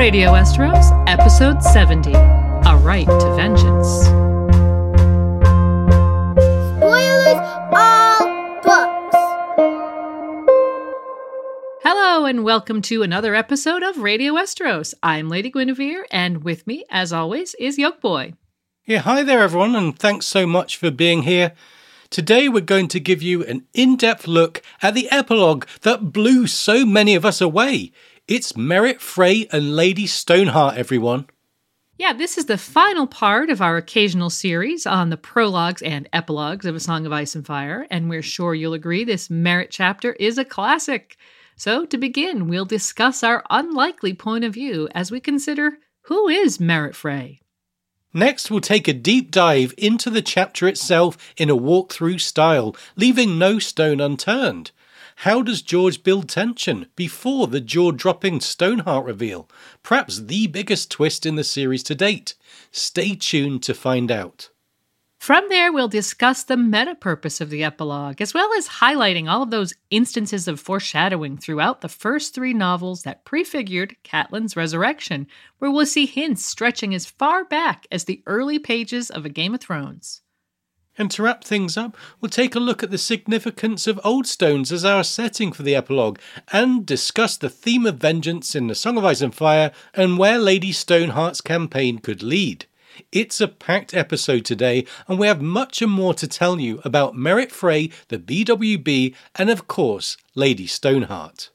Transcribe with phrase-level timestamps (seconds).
[0.00, 3.86] Radio Westeros, Episode 70 A Right to Vengeance.
[6.78, 7.36] Spoilers
[7.70, 9.16] all books.
[11.82, 14.94] Hello, and welcome to another episode of Radio Westeros.
[15.02, 18.34] I'm Lady Gwynhyfvar, and with me, as always, is Yolkboy.
[18.86, 21.52] Yeah, hi there, everyone, and thanks so much for being here.
[22.08, 26.46] Today, we're going to give you an in depth look at the epilogue that blew
[26.46, 27.92] so many of us away.
[28.30, 31.26] It's Merrett Frey and Lady Stoneheart, everyone.
[31.98, 36.64] Yeah, this is the final part of our occasional series on the prologues and epilogues
[36.64, 40.12] of A Song of Ice and Fire, and we're sure you'll agree this Merrett chapter
[40.12, 41.16] is a classic.
[41.56, 46.58] So, to begin, we'll discuss our unlikely point of view as we consider who is
[46.58, 47.40] Merrett Frey.
[48.14, 53.40] Next, we'll take a deep dive into the chapter itself in a walkthrough style, leaving
[53.40, 54.70] no stone unturned.
[55.24, 59.50] How does George build tension before the jaw dropping Stoneheart reveal?
[59.82, 62.34] Perhaps the biggest twist in the series to date.
[62.70, 64.48] Stay tuned to find out.
[65.18, 69.42] From there, we'll discuss the meta purpose of the epilogue, as well as highlighting all
[69.42, 75.26] of those instances of foreshadowing throughout the first three novels that prefigured Catelyn's resurrection,
[75.58, 79.52] where we'll see hints stretching as far back as the early pages of A Game
[79.52, 80.22] of Thrones.
[80.98, 84.70] And to wrap things up, we'll take a look at the significance of Old Stones
[84.70, 86.18] as our setting for the epilogue
[86.52, 90.38] and discuss the theme of vengeance in The Song of Ice and Fire and where
[90.38, 92.66] Lady Stoneheart's campaign could lead.
[93.12, 97.14] It's a packed episode today, and we have much and more to tell you about
[97.14, 101.50] Merrett Frey, the BWB, and of course, Lady Stoneheart.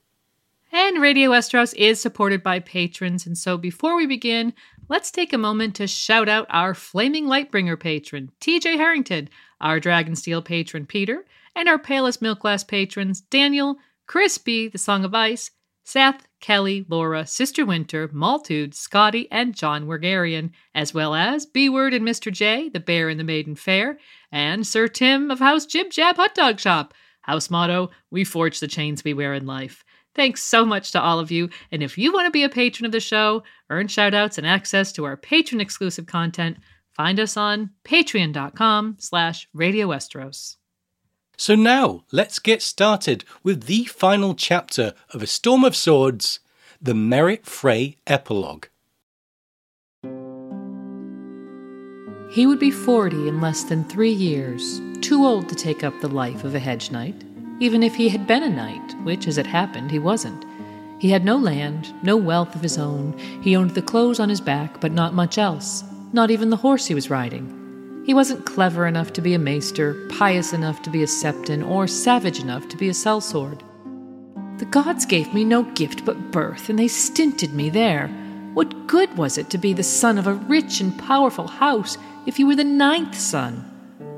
[0.71, 4.53] And Radio Westeros is supported by patrons, and so before we begin,
[4.87, 9.29] let's take a moment to shout out our Flaming Lightbringer patron, TJ Harrington,
[9.61, 11.25] our Dragonsteel patron, Peter,
[11.55, 15.51] and our Palest Milk Glass patrons, Daniel, Crispy, The Song of Ice,
[15.83, 21.93] Seth, Kelly, Laura, Sister Winter, Maltude, Scotty, and John Wergarian, as well as B Word
[21.93, 22.31] and Mr.
[22.31, 23.99] J, The Bear and the Maiden Fair,
[24.31, 26.93] and Sir Tim of House Jib Jab Hot Dog Shop.
[27.21, 29.83] House motto We forge the chains we wear in life.
[30.15, 31.49] Thanks so much to all of you.
[31.71, 34.91] And if you want to be a patron of the show, earn shoutouts and access
[34.93, 36.57] to our patron exclusive content,
[36.93, 40.55] find us on patreon.com slash Radio Westeros.
[41.37, 46.39] So now, let's get started with the final chapter of A Storm of Swords,
[46.81, 48.67] the Merrett Frey Epilogue.
[52.31, 56.07] He would be 40 in less than three years, too old to take up the
[56.07, 57.23] life of a hedge knight,
[57.59, 60.45] even if he had been a knight, which, as it happened, he wasn't.
[60.99, 63.17] He had no land, no wealth of his own.
[63.41, 65.83] He owned the clothes on his back, but not much else,
[66.13, 68.03] not even the horse he was riding.
[68.05, 71.87] He wasn't clever enough to be a maester, pious enough to be a septon, or
[71.87, 73.61] savage enough to be a sellsword.
[74.59, 78.07] The gods gave me no gift but birth, and they stinted me there.
[78.53, 82.39] What good was it to be the son of a rich and powerful house if
[82.39, 83.71] you were the ninth son?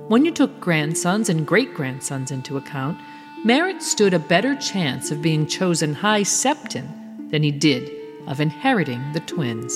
[0.10, 3.00] When you took grandsons and great grandsons into account,
[3.46, 7.92] Merrett stood a better chance of being chosen High Septon than he did
[8.26, 9.74] of inheriting the twins.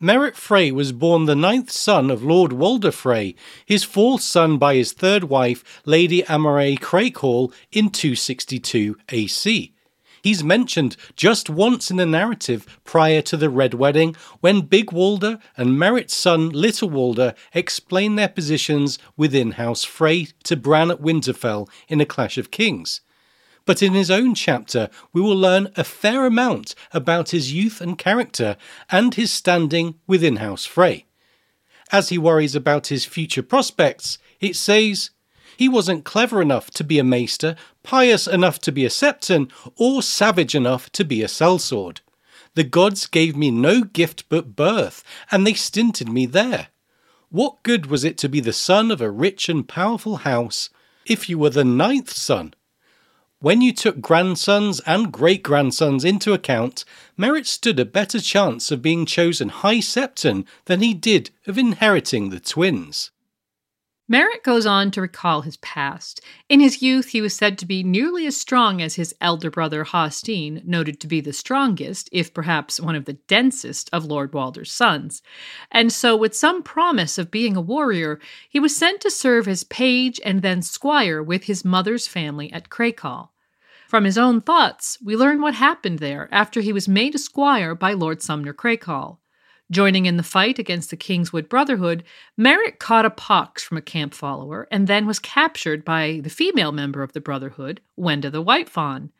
[0.00, 3.34] Merrett Frey was born the ninth son of Lord Walder Frey,
[3.66, 9.74] his fourth son by his third wife, Lady Amarei Crakehall, in 262 AC.
[10.22, 15.40] He's mentioned just once in the narrative prior to the Red Wedding when Big Walder
[15.56, 21.68] and Merrett's son Little Walder explain their positions within House Frey to Bran at Winterfell
[21.88, 23.00] in A Clash of Kings.
[23.64, 27.98] But in his own chapter, we will learn a fair amount about his youth and
[27.98, 28.56] character
[28.90, 31.06] and his standing within House Frey.
[31.90, 35.10] As he worries about his future prospects, it says,
[35.56, 40.02] he wasn't clever enough to be a maester, pious enough to be a septon, or
[40.02, 42.00] savage enough to be a sellsword.
[42.54, 46.68] The gods gave me no gift but birth, and they stinted me there.
[47.30, 50.68] What good was it to be the son of a rich and powerful house
[51.06, 52.54] if you were the ninth son?
[53.42, 56.84] When you took grandsons and great grandsons into account,
[57.18, 62.30] Merrett stood a better chance of being chosen High Septon than he did of inheriting
[62.30, 63.10] the twins.
[64.12, 66.20] Merrett goes on to recall his past.
[66.50, 69.84] In his youth, he was said to be nearly as strong as his elder brother
[69.84, 74.70] Hosteen, noted to be the strongest, if perhaps one of the densest, of Lord Walder's
[74.70, 75.22] sons.
[75.70, 78.20] And so, with some promise of being a warrior,
[78.50, 82.68] he was sent to serve as page and then squire with his mother's family at
[82.68, 83.30] Crakehall.
[83.88, 87.74] From his own thoughts, we learn what happened there after he was made a squire
[87.74, 89.21] by Lord Sumner Crakehall.
[89.72, 92.04] Joining in the fight against the Kingswood Brotherhood,
[92.38, 96.72] Merrett caught a pox from a camp follower and then was captured by the female
[96.72, 99.12] member of the Brotherhood, Wenda the White Fawn.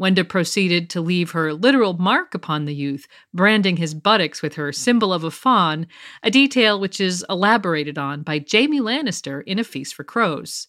[0.00, 4.72] Wenda proceeded to leave her literal mark upon the youth, branding his buttocks with her
[4.72, 5.86] symbol of a fawn,
[6.22, 10.68] a detail which is elaborated on by Jaime Lannister in A Feast for Crows.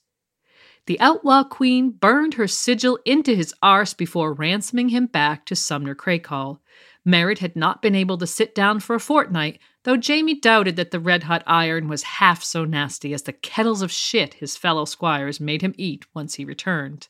[0.86, 5.96] The outlaw queen burned her sigil into his arse before ransoming him back to Sumner
[5.96, 6.60] Crakehall.
[7.06, 10.92] Merrett had not been able to sit down for a fortnight, though Jaime doubted that
[10.92, 14.86] the red hot iron was half so nasty as the kettles of shit his fellow
[14.86, 17.08] squires made him eat once he returned.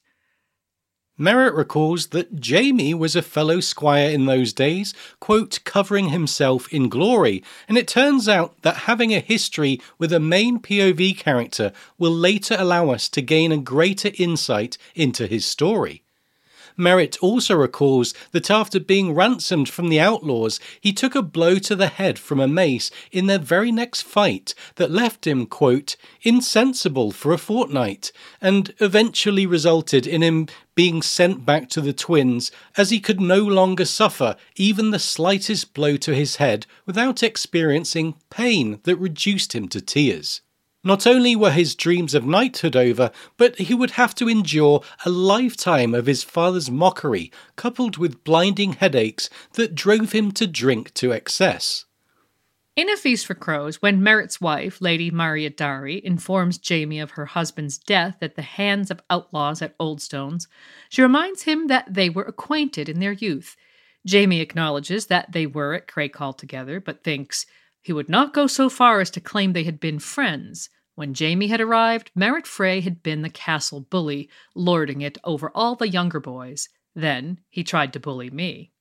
[1.19, 6.87] Merrett recalls that Jaime was a fellow squire in those days, quote, covering himself in
[6.87, 12.13] glory, and it turns out that having a history with a main POV character will
[12.13, 16.03] later allow us to gain a greater insight into his story.
[16.79, 21.75] Merrett also recalls that after being ransomed from the outlaws, he took a blow to
[21.75, 27.11] the head from a mace in their very next fight that left him, quote, insensible
[27.11, 28.11] for a fortnight,
[28.41, 33.39] and eventually resulted in him being sent back to the twins as he could no
[33.39, 39.67] longer suffer even the slightest blow to his head without experiencing pain that reduced him
[39.67, 40.41] to tears.
[40.83, 45.09] Not only were his dreams of knighthood over, but he would have to endure a
[45.09, 51.11] lifetime of his father's mockery, coupled with blinding headaches that drove him to drink to
[51.11, 51.85] excess.
[52.77, 57.25] In A Feast for Crows, when Merrett's wife, Lady Mariya Darry, informs Jaime of her
[57.25, 60.47] husband's death at the hands of outlaws at Oldstones,
[60.87, 63.57] she reminds him that they were acquainted in their youth.
[64.09, 67.45] Jaime acknowledges that they were at Crakehall together, but thinks,
[67.81, 70.69] he would not go so far as to claim they had been friends.
[70.95, 75.75] When Jaime had arrived, Merrett Frey had been the castle bully, lording it over all
[75.75, 76.67] the younger boys.
[76.93, 78.71] Then he tried to bully me.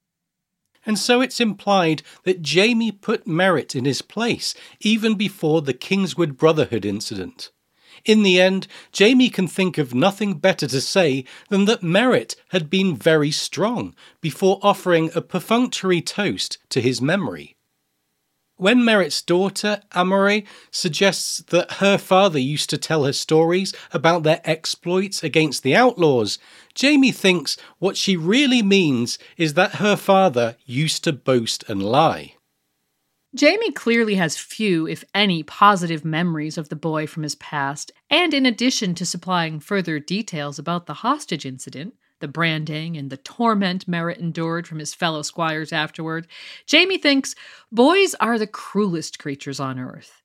[0.84, 6.36] And so it's implied that Jaime put Merrett in his place, even before the Kingswood
[6.36, 7.50] Brotherhood incident.
[8.04, 8.66] In the end,
[8.96, 13.94] Jaime can think of nothing better to say than that Merrett had been very strong,
[14.20, 17.57] before offering a perfunctory toast to his memory.
[18.58, 24.40] When Merrett's daughter, Amerei, suggests that her father used to tell her stories about their
[24.42, 26.40] exploits against the outlaws,
[26.78, 32.34] Jaime thinks what she really means is that her father used to boast and lie.
[33.38, 38.34] Jaime clearly has few, if any, positive memories of the boy from his past, and
[38.34, 43.86] in addition to supplying further details about the hostage incident, the branding, and the torment
[43.88, 46.26] Merrett endured from his fellow squires afterward,
[46.70, 47.34] Jaime thinks
[47.72, 50.22] boys are the cruelest creatures on earth.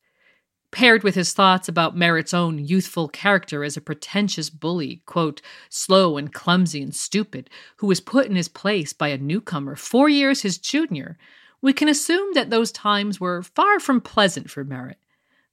[0.71, 6.17] Paired with his thoughts about Merrett's own youthful character as a pretentious bully, quote, slow
[6.17, 7.47] and clumsy and stupid,
[7.77, 11.17] who was put in his place by a newcomer four years his junior,
[11.62, 14.95] we can assume that those times were far from pleasant for Merrett.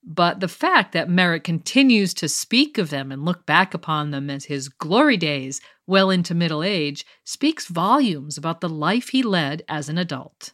[0.03, 4.31] But the fact that Merrett continues to speak of them and look back upon them
[4.31, 9.63] as his glory days well into middle age speaks volumes about the life he led
[9.69, 10.53] as an adult.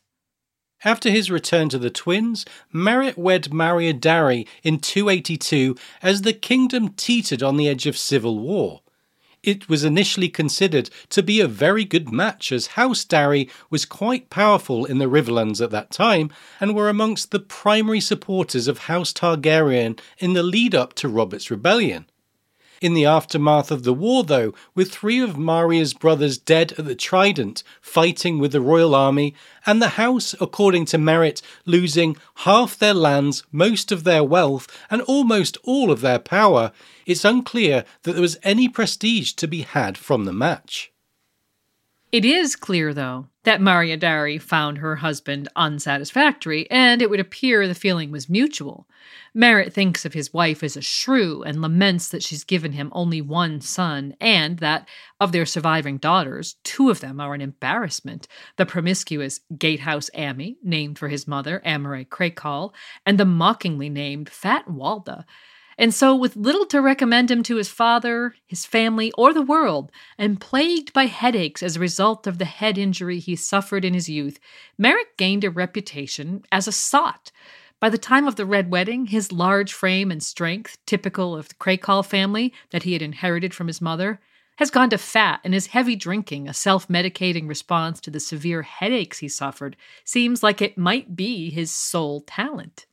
[0.84, 6.90] After his return to the twins, Merrett wed Mariya Darry in 282 as the kingdom
[6.90, 8.82] teetered on the edge of civil war.
[9.46, 14.28] It was initially considered to be a very good match as House Darry was quite
[14.28, 19.12] powerful in the Riverlands at that time and were amongst the primary supporters of House
[19.12, 22.06] Targaryen in the lead up to Robert's rebellion.
[22.80, 26.95] In the aftermath of the war, though, with three of Mariya's brothers dead at the
[26.95, 32.95] Trident, fighting with the royal army, and the house, according to Merrett, losing half their
[32.95, 36.73] lands, most of their wealth, and almost all of their power,
[37.06, 40.92] it's unclear that there was any prestige to be had from the match.
[42.12, 47.68] It is clear, though, that Mariya Darry found her husband unsatisfactory, and it would appear
[47.68, 48.88] the feeling was mutual.
[49.36, 53.20] Merrett thinks of his wife as a shrew and laments that she's given him only
[53.20, 54.88] one son, and that,
[55.20, 58.26] of their surviving daughters, two of them are an embarrassment
[58.56, 62.72] the promiscuous Gatehouse Ami, named for his mother, Amarei Crakehall,
[63.06, 65.24] and the mockingly named Fat Walda.
[65.78, 69.92] And so, with little to recommend him to his father, his family, or the world,
[70.16, 74.09] and plagued by headaches as a result of the head injury he suffered in his
[74.09, 74.40] youth,
[74.80, 77.30] Merrett gained a reputation as a sot.
[77.78, 81.54] By the time of the Red Wedding, his large frame and strength, typical of the
[81.56, 84.18] Crakehall family that he had inherited from his mother,
[84.56, 88.62] has gone to fat, and his heavy drinking, a self medicating response to the severe
[88.62, 92.87] headaches he suffered, seems like it might be his sole talent.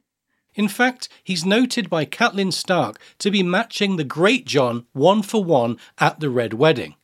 [0.56, 5.78] In fact, he's noted by Catelyn Stark to be matching the Greatjon one for one
[5.98, 6.96] at the Red Wedding.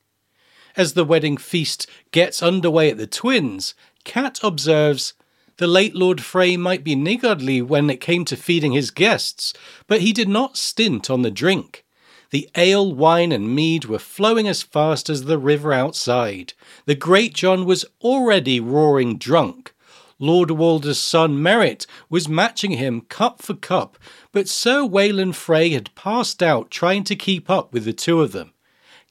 [0.75, 5.13] As the wedding feast gets underway at the Twins, Cat observes
[5.57, 9.53] the late Lord Frey might be niggardly when it came to feeding his guests,
[9.87, 11.83] but he did not stint on the drink.
[12.31, 16.53] The ale, wine, and mead were flowing as fast as the river outside.
[16.85, 19.73] The Greatjon was already roaring drunk.
[20.19, 23.97] Lord Walder's son Merrett was matching him cup for cup,
[24.33, 28.33] but Sir Wayland Frey had passed out trying to keep up with the two of
[28.33, 28.53] them.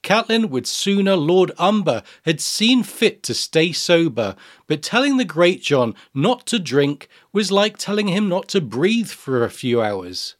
[0.03, 4.35] Catelyn would sooner Lord Umber had seen fit to stay sober,
[4.67, 9.43] but telling the Greatjon not to drink was like telling him not to breathe for
[9.43, 10.35] a few hours.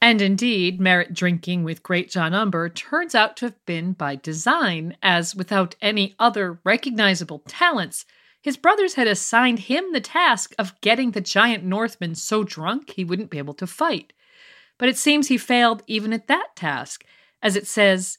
[0.00, 5.34] And indeed, Merrett drinking with Greatjon Umber turns out to have been by design, as
[5.34, 8.04] without any other recognizable talents,
[8.46, 13.02] his brothers had assigned him the task of getting the giant Northman so drunk he
[13.02, 14.12] wouldn't be able to fight.
[14.78, 17.04] But it seems he failed even at that task,
[17.42, 18.18] as it says,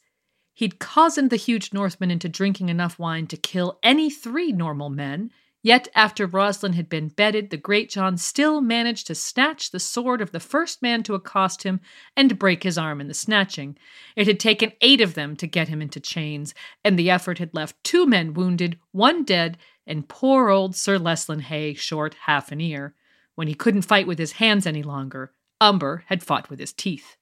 [0.53, 5.31] He'd cozened the huge Northman into drinking enough wine to kill any three normal men,
[5.63, 10.31] Yet, after Roslin had been bedded, the Greatjon still managed to snatch the sword of
[10.31, 11.81] the first man to accost him
[12.15, 13.77] and break his arm in the snatching.
[14.15, 16.53] It had taken eight of them to get him into chains,
[16.85, 19.57] and the effort had left two men wounded, one dead,
[19.87, 22.93] and poor old Sir Leslyn Haigh short half an ear.
[23.35, 27.17] When he couldn't fight with his hands any longer, Umber had fought with his teeth.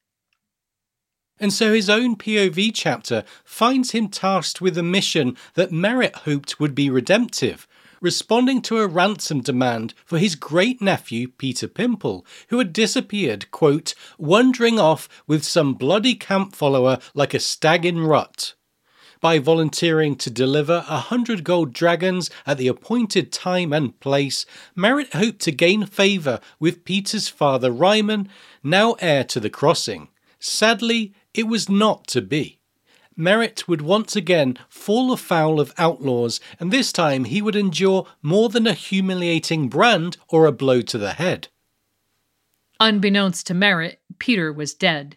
[1.38, 6.58] And so his own POV chapter finds him tasked with a mission that Merrett hoped
[6.58, 7.68] would be redemptive
[8.00, 13.94] responding to a ransom demand for his great nephew Petyr Pimple, who had disappeared, quote,
[14.18, 18.54] wandering off with some bloody camp follower like a stag in rut.
[19.26, 25.14] By volunteering to deliver a hundred gold dragons at the appointed time and place, Merrett
[25.14, 28.28] hoped to gain favour with Petyr's father Ryman,
[28.62, 30.10] now heir to the crossing.
[30.38, 32.60] Sadly, it was not to be.
[33.18, 38.48] Merrett would once again fall afoul of outlaws, and this time he would endure more
[38.48, 41.48] than a humiliating brand or a blow to the head.
[42.78, 45.16] Unbeknownst to Merrett, Petyr was dead.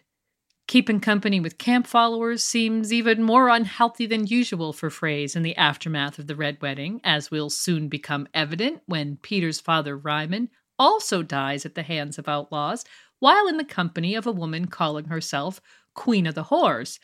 [0.70, 5.56] Keeping company with camp followers seems even more unhealthy than usual for Freys in the
[5.56, 10.48] aftermath of the Red Wedding, as will soon become evident when Petyr's father Ryman
[10.78, 12.84] also dies at the hands of outlaws
[13.18, 15.60] while in the company of a woman calling herself
[15.94, 17.00] Queen of the Whores.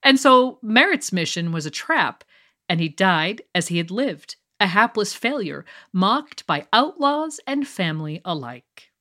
[0.00, 2.22] And so Merrett's mission was a trap,
[2.68, 8.20] and he died as he had lived, a hapless failure, mocked by outlaws and family
[8.24, 8.92] alike.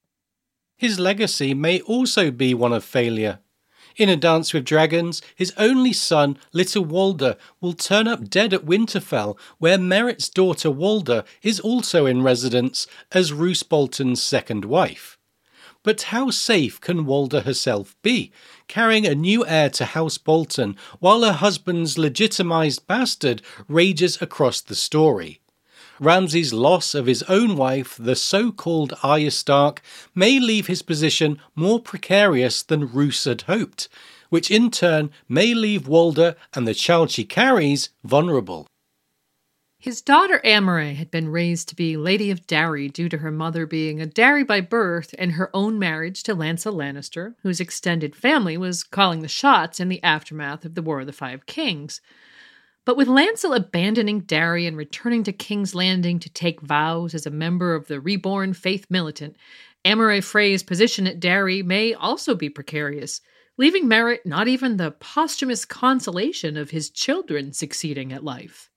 [0.75, 3.41] His legacy may also be one of failure.
[3.97, 8.63] In A Dance with Dragons, his only son, Little Walder, will turn up dead at
[8.63, 15.17] Winterfell, where Merrett's daughter Walda is also in residence as Roose Bolton's second wife.
[15.81, 18.31] But how safe can Walda herself be,
[18.67, 24.75] carrying a new heir to House Bolton while her husband's legitimized bastard rages across the
[24.75, 25.41] story?
[25.99, 29.81] Ramsay's loss of his own wife, the so called Arya Stark,
[30.13, 33.89] may leave his position more precarious than Roose had hoped,
[34.29, 38.67] which in turn may leave Walda and the child she carries vulnerable.
[39.79, 43.67] His daughter Amerei had been raised to be Lady of Darry due to her mother
[43.67, 48.57] being a Darry by birth and her own marriage to Lancel Lannister, whose extended family
[48.57, 52.01] was calling the shots in the aftermath of the War of the Five Kings.
[52.87, 57.29] But with Lancel abandoning Darry and returning to King's Landing to take vows as a
[57.29, 59.35] member of the reborn faith militant,
[59.83, 63.19] Amerei Frey's position at Darry may also be precarious.
[63.57, 68.69] leaving Merrett not even the posthumous consolation of his children succeeding at life.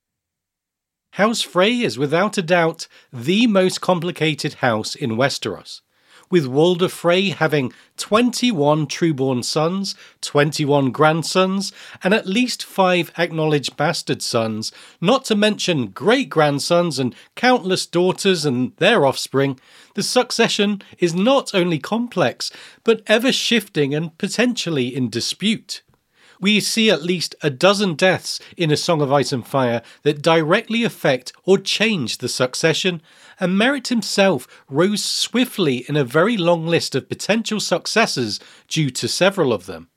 [1.13, 5.83] House Frey is without a doubt the most complicated house in Westeros
[6.31, 11.73] with Walder Frey having 21 trueborn sons, 21 grandsons,
[12.03, 18.47] and at least five acknowledged bastard sons, not to mention great grandsons and countless daughters
[18.47, 19.59] and their offspring,
[19.95, 22.51] the succession is not only complex,
[22.85, 25.83] but ever shifting and potentially in dispute.
[26.41, 30.23] We see at least a dozen deaths in A Song of Ice and Fire that
[30.23, 33.03] directly affect or change the succession,
[33.41, 39.09] and Merrett himself rose swiftly in a very long list of potential successors due to
[39.09, 39.89] several of them.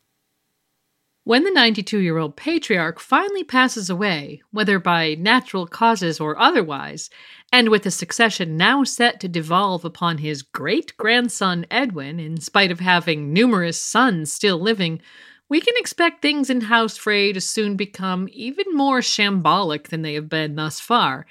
[1.26, 7.10] When the 92 year old patriarch finally passes away, whether by natural causes or otherwise,
[7.52, 12.72] and with the succession now set to devolve upon his great grandson Edwin, in spite
[12.72, 15.02] of having numerous sons still living,
[15.48, 20.16] we can expect things in House Frey to soon become even more shambolic than they
[20.16, 21.26] have been thus far.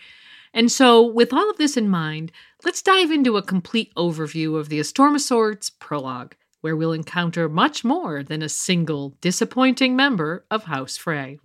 [0.55, 2.31] And so, with all of this in mind,
[2.65, 6.93] let's dive into a complete overview of the A Storm of Swords prologue, where we'll
[6.93, 11.39] encounter much more than a single disappointing member of House Frey.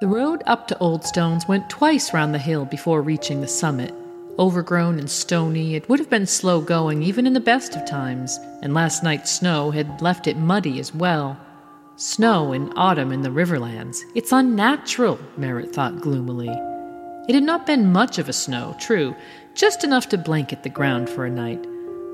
[0.00, 3.94] The road up to Old Stones went twice round the hill before reaching the summit.
[4.38, 8.38] Overgrown and stony, it would have been slow going even in the best of times,
[8.62, 11.38] and last night's snow had left it muddy as well.
[11.96, 14.02] Snow in autumn in the Riverlands.
[14.16, 16.48] It's unnatural, Merrett thought gloomily.
[17.28, 19.14] It had not been much of a snow, true,
[19.54, 21.64] just enough to blanket the ground for a night.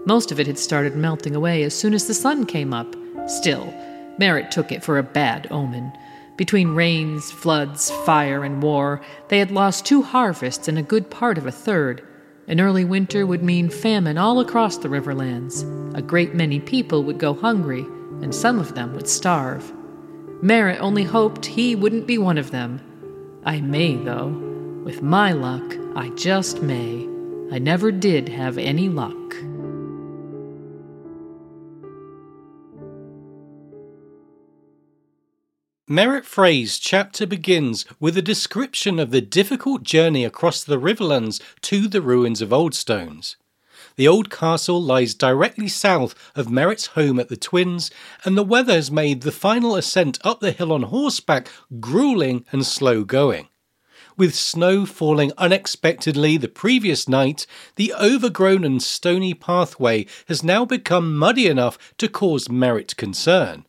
[0.04, 2.94] Most of it had started melting away as soon as the sun came up.
[3.26, 3.72] Still,
[4.18, 5.90] Merrett took it for a bad omen.
[6.36, 11.38] Between rains, floods, fire, and war, they had lost two harvests and a good part
[11.38, 12.06] of a third.
[12.46, 15.64] An early winter would mean famine all across the Riverlands.
[15.96, 17.86] A great many people would go hungry,
[18.22, 19.72] and some of them would starve.
[20.42, 22.80] Merrett only hoped he wouldn't be one of them.
[23.44, 24.28] I may, though.
[24.84, 27.06] With my luck, I just may.
[27.52, 29.14] I never did have any luck.
[35.90, 41.88] Merrett Frey's chapter begins with a description of the difficult journey across the Riverlands to
[41.88, 43.34] the ruins of Oldstones.
[44.00, 47.90] The old castle lies directly south of Merrett's home at the Twins,
[48.24, 51.48] and the weather has made the final ascent up the hill on horseback
[51.80, 53.48] grueling and slow going.
[54.16, 61.18] With snow falling unexpectedly the previous night, the overgrown and stony pathway has now become
[61.18, 63.66] muddy enough to cause Merrett concern.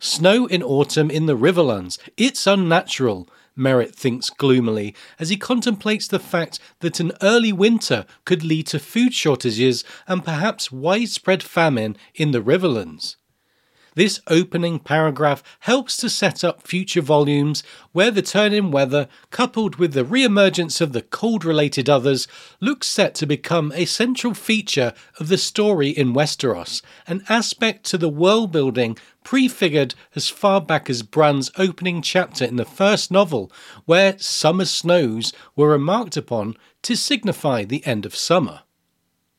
[0.00, 1.98] Snow in autumn in the Riverlands.
[2.16, 8.42] It's unnatural, Merrett thinks gloomily as he contemplates the fact that an early winter could
[8.42, 13.16] lead to food shortages and perhaps widespread famine in the Riverlands.
[13.96, 19.76] This opening paragraph helps to set up future volumes where the turn in weather, coupled
[19.76, 22.26] with the re emergence of the cold related others,
[22.60, 27.96] looks set to become a central feature of the story in Westeros, an aspect to
[27.96, 33.50] the world building prefigured as far back as Bran's opening chapter in the first novel,
[33.84, 38.63] where summer snows were remarked upon to signify the end of summer.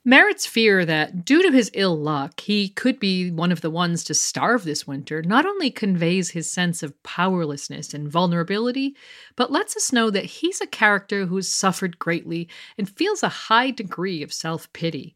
[0.08, 4.04] Merrett's fear that, due to his ill luck, he could be one of the ones
[4.04, 8.96] to starve this winter not only conveys his sense of powerlessness and vulnerability,
[9.36, 13.30] but lets us know that he's a character who has suffered greatly and feels a
[13.30, 15.16] high degree of self pity.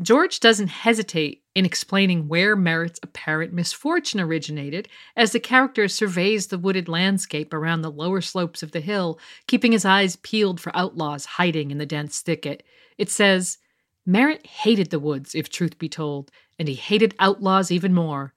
[0.00, 6.58] George doesn't hesitate in explaining where Merrett's apparent misfortune originated as the character surveys the
[6.58, 11.26] wooded landscape around the lower slopes of the hill, keeping his eyes peeled for outlaws
[11.26, 12.62] hiding in the dense thicket.
[12.96, 13.58] It says,
[14.06, 18.34] Merrett hated the woods, if truth be told, and he hated outlaws even more.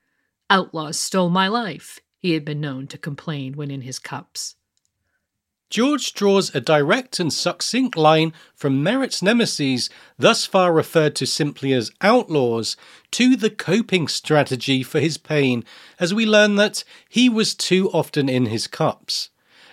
[0.49, 4.55] Outlaws stole my life, he had been known to complain when in his cups.
[5.69, 11.73] George draws a direct and succinct line from Merrett's nemesis, thus far referred to simply
[11.73, 12.75] as outlaws,
[13.11, 15.63] to the coping strategy for his pain,
[15.99, 19.29] as we learn that he was too often in his cups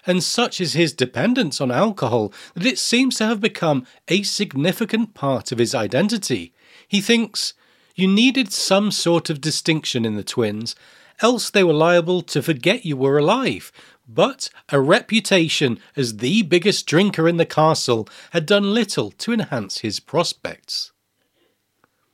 [0.06, 5.14] and such is his dependence on alcohol that it seems to have become a significant
[5.14, 6.54] part of his identity.
[6.86, 7.54] He thinks,
[7.94, 10.76] You needed some sort of distinction in the twins,
[11.20, 13.72] else they were liable to forget you were alive.
[14.08, 19.78] But a reputation as the biggest drinker in the castle had done little to enhance
[19.78, 20.92] his prospects.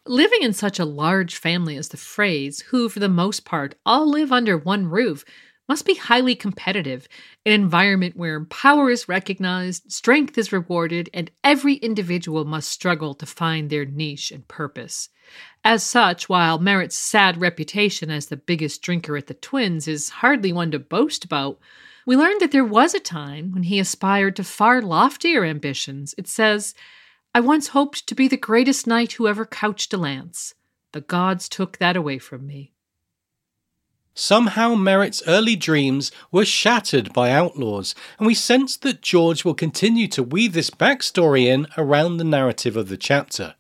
[0.07, 4.09] Living in such a large family as the Freys, who for the most part all
[4.09, 5.24] live under one roof,
[5.68, 7.09] must be highly competitive,
[7.46, 13.27] an environment where power is recognized, strength is rewarded, and every individual must struggle to
[13.27, 15.09] find their niche and purpose.
[15.64, 20.53] As such, while Merrett's sad reputation as the biggest drinker at the Twins is hardly
[20.53, 21.59] one to boast about,
[22.05, 26.14] we learn that there was a time when he aspired to far loftier ambitions.
[26.18, 26.75] It says,
[27.35, 30.55] I once hoped to be the greatest knight who ever couched a lance.
[30.92, 32.72] The gods took that away from me.
[34.14, 40.07] Somehow Merrett's early dreams were shattered by outlaws, and we sense that George will continue
[40.09, 43.55] to weave this backstory in around the narrative of the chapter.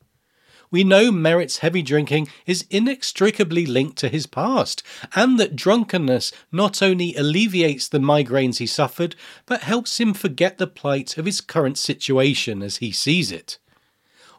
[0.70, 4.82] We know Merrett's heavy drinking is inextricably linked to his past,
[5.14, 9.14] and that drunkenness not only alleviates the migraines he suffered,
[9.46, 13.58] but helps him forget the plight of his current situation as he sees it.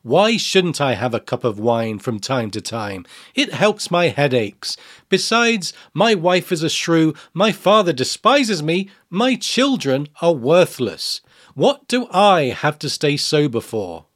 [0.04, 3.06] Why shouldn't I have a cup of wine from time to time?
[3.36, 4.76] It helps my headaches.
[5.08, 11.22] Besides, my wife is a shrew, my father despises me, my children are worthless.
[11.54, 14.08] What do I have to stay sober for?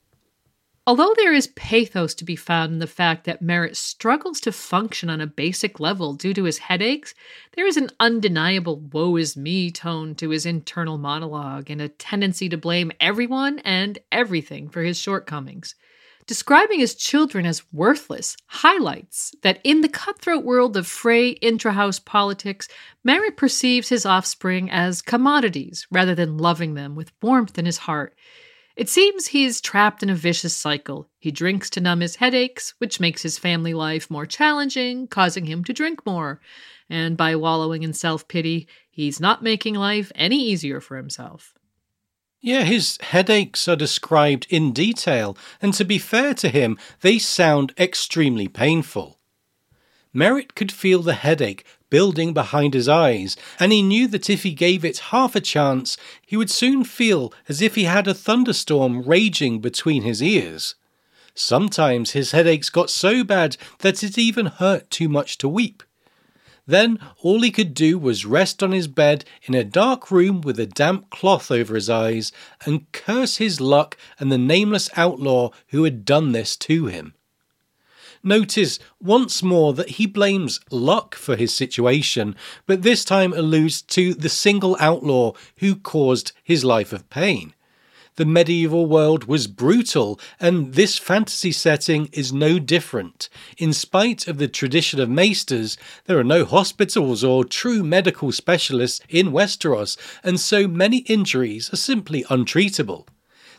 [0.88, 5.10] Although there is pathos to be found in the fact that Merrett struggles to function
[5.10, 7.14] on a basic level due to his headaches,
[7.58, 12.48] there is an undeniable woe is me tone to his internal monologue and a tendency
[12.48, 15.76] to blame everyone and everything for his shortcomings.
[16.26, 22.70] Describing his children as worthless highlights that in the cutthroat world of Frey intrahouse politics,
[23.06, 28.16] Merrett perceives his offspring as commodities rather than loving them with warmth in his heart.
[28.78, 31.10] It seems he is trapped in a vicious cycle.
[31.18, 35.64] He drinks to numb his headaches, which makes his family life more challenging, causing him
[35.64, 36.40] to drink more.
[36.88, 41.56] And by wallowing in self pity, he's not making life any easier for himself.
[42.40, 47.74] Yeah, his headaches are described in detail, and to be fair to him, they sound
[47.80, 49.18] extremely painful.
[50.14, 54.54] Merrett could feel the headache building behind his eyes, and he knew that if he
[54.54, 59.02] gave it half a chance, he would soon feel as if he had a thunderstorm
[59.02, 60.76] raging between his ears.
[61.34, 65.84] Sometimes his headaches got so bad that it even hurt too much to weep.
[66.68, 70.60] Then all he could do was rest on his bed in a dark room with
[70.60, 72.34] a damp cloth over his eyes
[72.66, 77.14] and curse his luck and the nameless outlaw who had done this to him.
[78.24, 84.14] Notice once more that he blames luck for his situation, but this time alludes to
[84.14, 87.54] the single outlaw who caused his life of pain.
[88.18, 93.30] The medieval world was brutal, and this fantasy setting is no different.
[93.60, 99.02] In spite of the tradition of maesters, there are no hospitals or true medical specialists
[99.08, 103.06] in Westeros, and so many injuries are simply untreatable.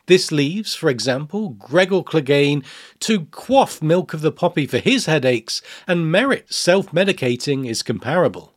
[0.09, 2.64] This leaves, for example, Gregor Clegane
[3.01, 8.55] to quaff milk of the poppy for his headaches, and Merrett self medicating is comparable.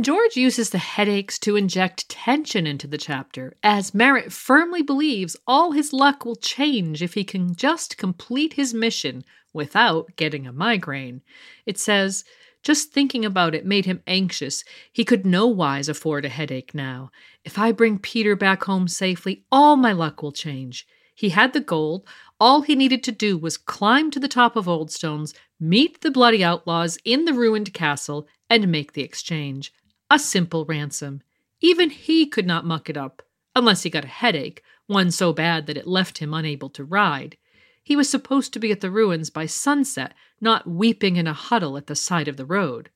[0.00, 5.72] George uses the headaches to inject tension into the chapter, as Merrett firmly believes all
[5.72, 11.22] his luck will change if he can just complete his mission without getting a migraine.
[11.66, 12.24] It says,
[12.62, 14.64] just thinking about it made him anxious.
[14.92, 17.10] He could no wise afford a headache now.
[17.44, 20.86] If I bring Petyr back home safely, all my luck will change.
[21.14, 22.06] He had the gold.
[22.40, 26.10] All he needed to do was climb to the top of Old Stones, meet the
[26.10, 29.72] bloody outlaws in the ruined castle, and make the exchange.
[30.10, 31.22] A simple ransom.
[31.60, 33.22] Even he could not muck it up,
[33.54, 37.36] unless he got a headache, one so bad that it left him unable to ride.
[37.82, 41.76] He was supposed to be at the ruins by sunset, not weeping in a huddle
[41.76, 42.90] at the side of the road.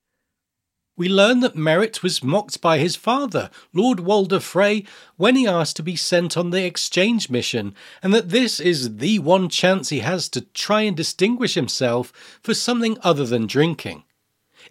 [0.98, 4.84] We learn that Merrett was mocked by his father, Lord Walder Frey,
[5.16, 9.18] when he asked to be sent on the exchange mission, and that this is the
[9.18, 14.04] one chance he has to try and distinguish himself for something other than drinking.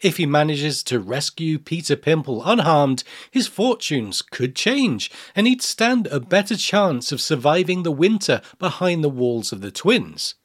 [0.01, 6.07] If he manages to rescue Petyr Pimple unharmed, his fortunes could change, and he'd stand
[6.07, 10.35] a better chance of surviving the winter behind the walls of the twins.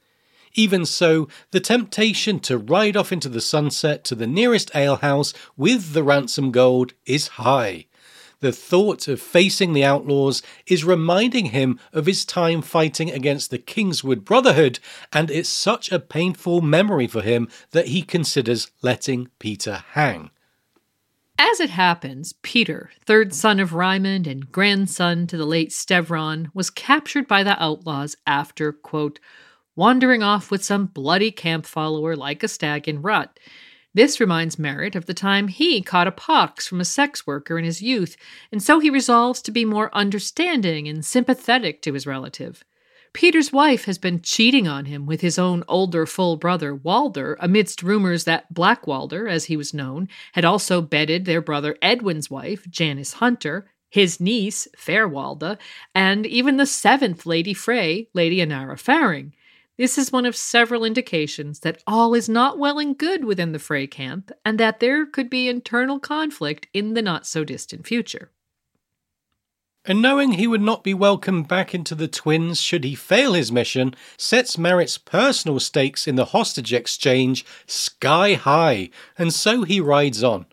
[0.54, 5.92] Even so, the temptation to ride off into the sunset to the nearest alehouse with
[5.92, 7.86] the ransom gold is high.
[8.40, 13.58] The thought of facing the outlaws is reminding him of his time fighting against the
[13.58, 14.78] Kingswood Brotherhood,
[15.12, 20.30] and it's such a painful memory for him that he considers letting Petyr hang.
[21.38, 26.70] As it happens, Petyr, third son of Ryman and grandson to the late Stevron, was
[26.70, 29.20] captured by the outlaws after, quote,
[29.76, 33.38] wandering off with some bloody camp follower like a stag in rut.
[33.92, 37.64] This reminds Merrett of the time he caught a pox from a sex worker in
[37.64, 38.16] his youth,
[38.52, 42.62] and so he resolves to be more understanding and sympathetic to his relative.
[43.12, 47.82] Petyr's wife has been cheating on him with his own older full brother Walder, amidst
[47.82, 52.66] rumors that Black Walder, as he was known, had also bedded their brother Edwin's wife,
[52.70, 55.58] Janyce Hunter, his niece, Fair Walda,
[55.96, 59.34] and even the seventh Lady Frey, Lady Annara Farring.
[59.80, 63.58] This is one of several indications that all is not well and good within the
[63.58, 68.30] Frey camp, and that there could be internal conflict in the not so distant future.
[69.86, 73.50] And knowing he would not be welcomed back into the twins should he fail his
[73.50, 80.22] mission, sets Merrett's personal stakes in the hostage exchange sky high, and so he rides
[80.22, 80.44] on.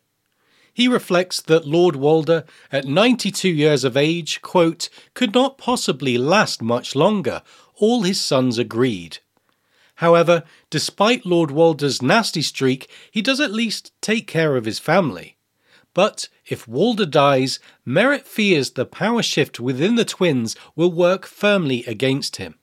[0.74, 6.62] He reflects that Lord Walder, at 92 years of age, quote, could not possibly last
[6.62, 7.42] much longer.
[7.80, 9.20] All his sons agreed.
[9.96, 15.38] However, despite Lord Walder's nasty streak, he does at least take care of his family.
[15.94, 21.84] But if Walder dies, Merrett fears the power shift within the twins will work firmly
[21.86, 22.60] against him.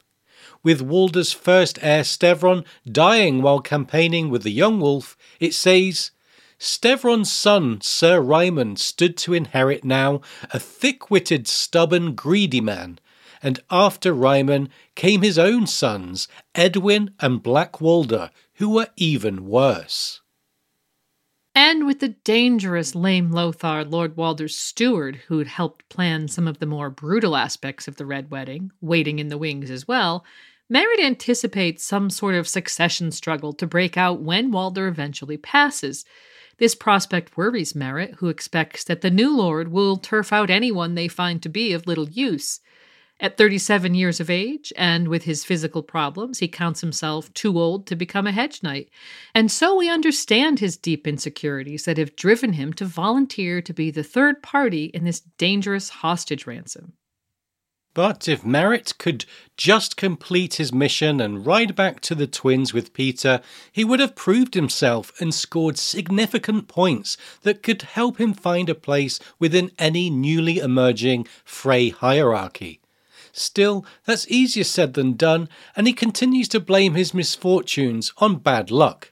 [0.62, 6.12] With Walder's first heir Stevron dying while campaigning with the young wolf, it says,
[6.59, 10.20] Stevron's son, Sir Ryman, stood to inherit now,
[10.53, 12.98] a thick witted, stubborn, greedy man.
[13.44, 20.22] And after Ryman came his own sons, Edwin and Black Walder, who were even worse.
[21.54, 26.64] And with the dangerous lame Lothar, Lord Walder's steward, who'd helped plan some of the
[26.64, 30.24] more brutal aspects of the Red Wedding, waiting in the wings as well,
[30.72, 36.07] Merrett anticipates some sort of succession struggle to break out when Walder eventually passes.
[36.57, 41.09] This prospect worries Merrett, who expects that the new lord will turf out anyone they
[41.09, 42.61] find to be of little use.
[43.20, 47.87] At 37 years of age, and with his physical problems, he counts himself too old
[47.87, 48.90] to become a hedge knight.
[49.35, 53.92] And so we understand his deep insecurities that have driven him to volunteer to be
[53.92, 56.94] the third party in this dangerous hostage ransom.
[57.94, 59.24] But if Merrett could
[59.57, 64.16] just complete his mission and ride back to the twins with Petyr, he would have
[64.16, 70.11] proved himself and scored significant points that could help him find a place within any
[70.11, 72.81] newly emerging Frey hierarchy.
[73.37, 78.70] Still, that's easier said than done, and he continues to blame his misfortunes on bad
[78.70, 79.11] luck.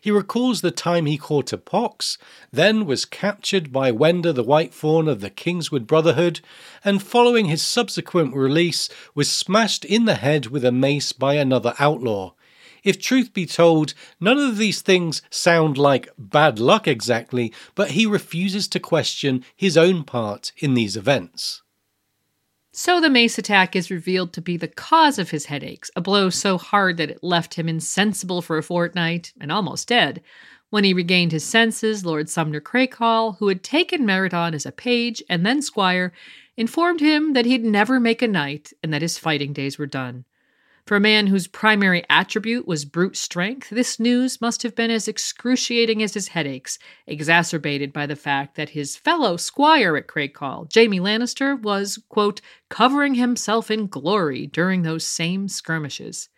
[0.00, 2.18] He recalls the time he caught a pox,
[2.50, 6.40] then was captured by Wenda the White Fawn of the Kingswood Brotherhood,
[6.84, 11.74] and following his subsequent release, was smashed in the head with a mace by another
[11.78, 12.32] outlaw.
[12.82, 18.04] If truth be told, none of these things sound like bad luck exactly, but he
[18.04, 21.62] refuses to question his own part in these events.
[22.72, 26.30] So the mace attack is revealed to be the cause of his headaches, a blow
[26.30, 30.22] so hard that it left him insensible for a fortnight and almost dead.
[30.70, 34.72] When he regained his senses, Lord Sumner Crakehall, who had taken Merrett on as a
[34.72, 36.12] page and then squire,
[36.56, 40.24] informed him that he'd never make a knight and that his fighting days were done.
[40.90, 45.06] For a man whose primary attribute was brute strength, this news must have been as
[45.06, 50.98] excruciating as his headaches, exacerbated by the fact that his fellow squire at Crakehall, Jaime
[50.98, 56.28] Lannister, was, quote, covering himself in glory during those same skirmishes.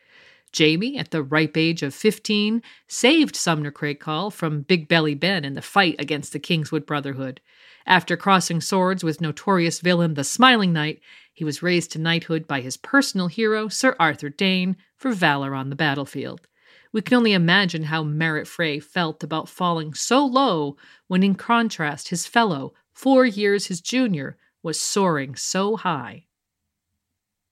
[0.54, 5.54] Jaime, at the ripe age of 15, saved Sumner Crakehall from Big Belly Ben in
[5.54, 7.40] the fight against the Kingswood Brotherhood.
[7.86, 11.00] After crossing swords with notorious villain the Smiling Knight,
[11.32, 15.70] he was raised to knighthood by his personal hero, Sir Arthur Dayne, for valor on
[15.70, 16.46] the battlefield.
[16.92, 22.08] We can only imagine how Merrett Frey felt about falling so low when, in contrast,
[22.08, 26.26] his fellow, four years his junior, was soaring so high.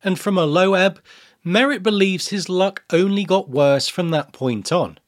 [0.03, 1.01] And from a low ebb,
[1.45, 4.99] Merrett believes his luck only got worse from that point on.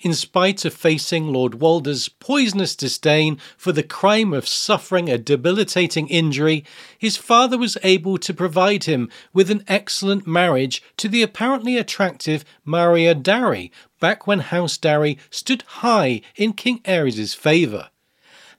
[0.00, 6.08] In spite of facing Lord Walder's poisonous disdain for the crime of suffering a debilitating
[6.08, 6.64] injury,
[6.98, 12.44] his father was able to provide him with an excellent marriage to the apparently attractive
[12.64, 17.90] Mariya Darry, back when House Darry stood high in King Aerys' favour.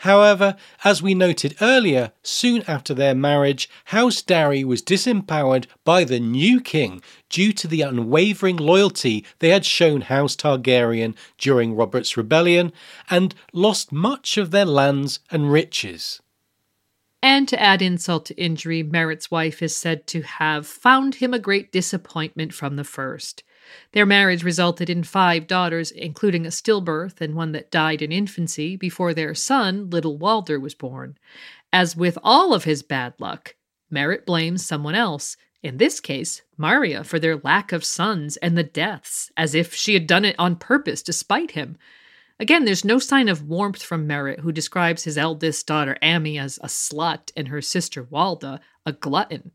[0.04, 6.20] However, as we noted earlier, soon after their marriage, House Darry was disempowered by the
[6.20, 12.74] new king due to the unwavering loyalty they had shown House Targaryen during Robert's rebellion
[13.10, 16.22] and lost much of their lands and riches.
[17.22, 21.39] And to add insult to injury, Merrett's wife is said to have found him a
[21.39, 23.42] great disappointment from the first.
[23.91, 28.76] Their marriage resulted in five daughters, including a stillbirth and one that died in infancy
[28.76, 31.17] before their son, little Walder, was born.
[31.71, 33.56] As with all of his bad luck,
[33.91, 38.63] Merrett blames someone else, in this case, Mariya, for their lack of sons and the
[38.63, 41.78] deaths, as if she had done it on purpose to spite him.
[42.39, 46.58] Again, there's no sign of warmth from Merrett, who describes his eldest daughter Ami, as
[46.62, 49.52] a slut and her sister Walda a glutton.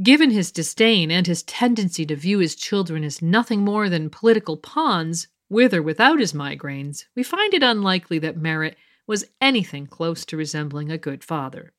[0.00, 4.56] Given his disdain and his tendency to view his children as nothing more than political
[4.56, 8.74] pawns, with or without his migraines, we find it unlikely that Merrett
[9.06, 11.72] was anything close to resembling a good father.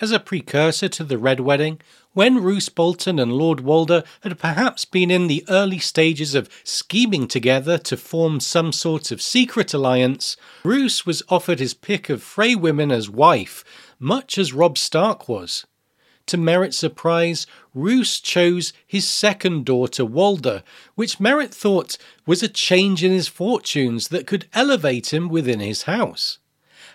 [0.00, 1.80] As a precursor to the Red Wedding,
[2.12, 7.28] when Roose Bolton and Lord Walder had perhaps been in the early stages of scheming
[7.28, 12.54] together to form some sort of secret alliance, Roose was offered his pick of Frey
[12.54, 13.64] women as wife,
[13.98, 15.66] much as Robb Stark was.
[16.30, 20.62] To Merrett's surprise, Roose chose his second daughter, Walda,
[20.94, 25.82] which Merrett thought was a change in his fortunes that could elevate him within his
[25.82, 26.38] house.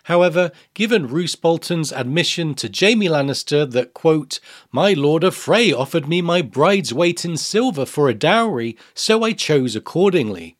[0.04, 4.39] However, given Roose Bolton's admission to Jaime Lannister that, quote,
[4.71, 9.21] My Lord of Frey offered me my bride's weight in silver for a dowry, so
[9.21, 10.56] I chose accordingly,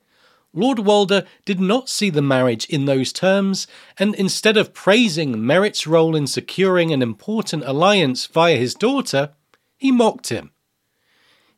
[0.56, 3.68] Lord Walder did not see the marriage in those terms,
[4.00, 9.34] and instead of praising Merrett's role in securing an important alliance via his daughter,
[9.78, 10.52] he mocked him.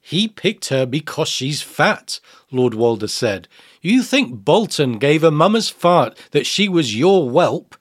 [0.02, 2.20] He picked her because she's fat,
[2.52, 3.48] Lord Walder said.
[3.82, 7.76] You think Bolton gave a mummer's fart that she was your whelp?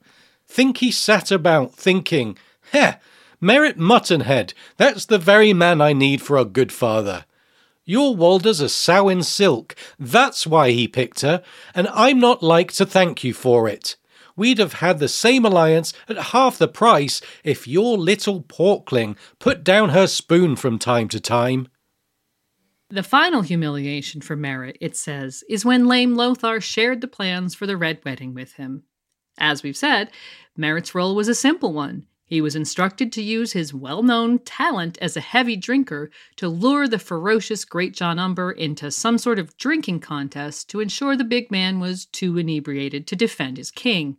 [0.47, 2.37] Think he sat about thinking,
[2.73, 2.97] Heh,
[3.41, 7.25] Merrett Muttonhead, that's the very man I need for a good father.
[7.89, 9.77] Your Walder's a sow in silk.
[9.97, 13.97] That's why he picked her, and I'm not like to thank you for it.
[14.35, 19.63] We'd have had the same alliance at half the price if your little porkling put
[19.63, 21.69] down her spoon from time to time.
[22.89, 27.67] The final humiliation for Merrett, it says, is when lame Lothar shared the plans for
[27.67, 28.83] the Red Wedding with him.
[29.39, 30.11] As we've said,
[30.59, 32.07] Merrett's role was a simple one.
[32.29, 36.89] He was instructed to use his well known talent as a heavy drinker to lure
[36.89, 41.79] the ferocious Greatjon Umber into some sort of drinking contest to ensure the big man
[41.79, 44.17] was too inebriated to defend his king.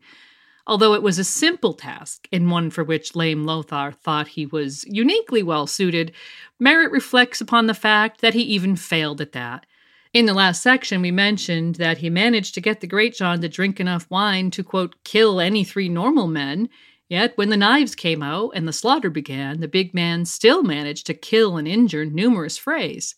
[0.66, 4.86] Although it was a simple task, and one for which lame Lothar thought he was
[4.86, 6.14] uniquely well suited,
[6.62, 9.66] Merrett reflects upon the fact that he even failed at that.
[10.14, 13.80] In the last section, we mentioned that he managed to get the Greatjon to drink
[13.80, 16.70] enough wine to, quote, kill any three normal men,
[17.10, 21.06] Yet, when the knives came out and the slaughter began, the big man still managed
[21.08, 23.16] to kill and injure numerous Freys.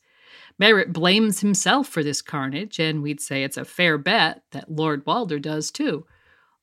[0.62, 5.06] Merrett blames himself for this carnage, and we'd say it's a fair bet that Lord
[5.06, 6.06] Walder does too.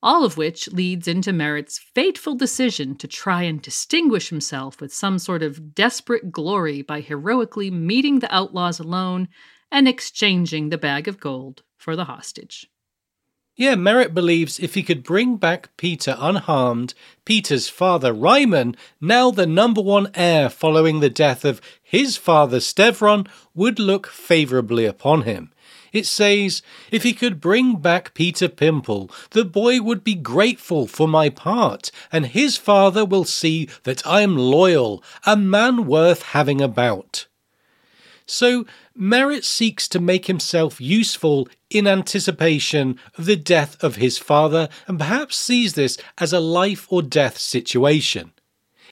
[0.03, 5.17] All of which leads into Merrett's fateful decision to try and distinguish himself with some
[5.17, 9.27] sort of desperate glory by heroically meeting the outlaws alone
[9.71, 12.67] and exchanging the bag of gold for the hostage.
[13.59, 16.93] Yeah, Merrett believes if he could bring back Petyr unharmed,
[17.25, 23.27] Petyr's father, Ryman, now the number one heir following the death of his father, Stevron,
[23.55, 25.51] would look favourably upon him.
[25.91, 31.07] It says, If he could bring back Petyr Pimple, the boy would be grateful for
[31.07, 36.61] my part, and his father will see that I am loyal, a man worth having
[36.61, 37.25] about.
[38.27, 38.65] So
[38.99, 44.97] Merrett seeks to make himself useful in anticipation of the death of his father and
[44.97, 48.31] perhaps sees this as a life or death situation.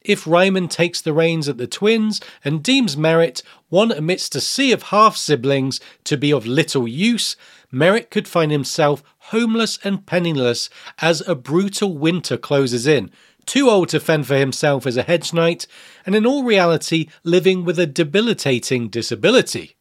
[0.03, 4.71] If Ryman takes the reins at the twins and deems Merrett, one amidst a sea
[4.71, 7.35] of half siblings, to be of little use,
[7.73, 13.09] Merrett could find himself homeless and penniless as a brutal winter closes in,
[13.47, 15.65] too old to fend for himself as a hedge knight,
[16.05, 19.74] and in all reality living with a debilitating disability.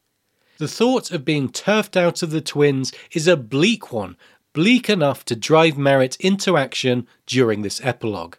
[0.59, 4.17] The thought of being turfed out of the twins is a bleak one,
[4.53, 8.37] bleak enough to drive Merrett into action during this epilogue.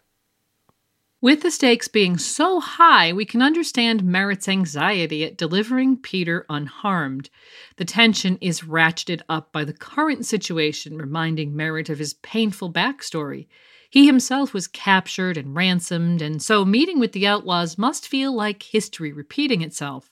[1.20, 7.30] With the stakes being so high, we can understand Merrett's anxiety at delivering Petyr unharmed.
[7.76, 13.46] The tension is ratcheted up by the current situation, reminding Merrett of his painful backstory.
[13.90, 18.62] He himself was captured and ransomed, and so meeting with the outlaws must feel like
[18.62, 20.10] history repeating itself.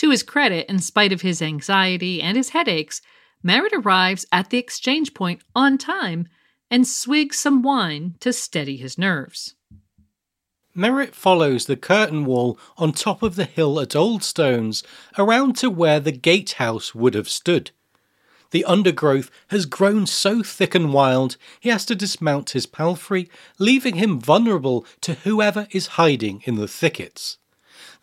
[0.00, 3.02] To his credit, in spite of his anxiety and his headaches,
[3.44, 6.26] Merrett arrives at the exchange point on time
[6.70, 9.56] and swigs some wine to steady his nerves.
[10.74, 14.82] Merrett follows the curtain wall on top of the hill at Oldstones
[15.18, 17.70] around to where the gatehouse would have stood.
[18.52, 23.96] The undergrowth has grown so thick and wild, he has to dismount his palfrey, leaving
[23.96, 27.36] him vulnerable to whoever is hiding in the thickets.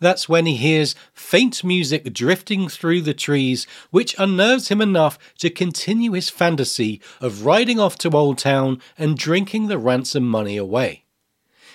[0.00, 5.50] That's when he hears faint music drifting through the trees, which unnerves him enough to
[5.50, 11.04] continue his fantasy of riding off to Old Town and drinking the ransom money away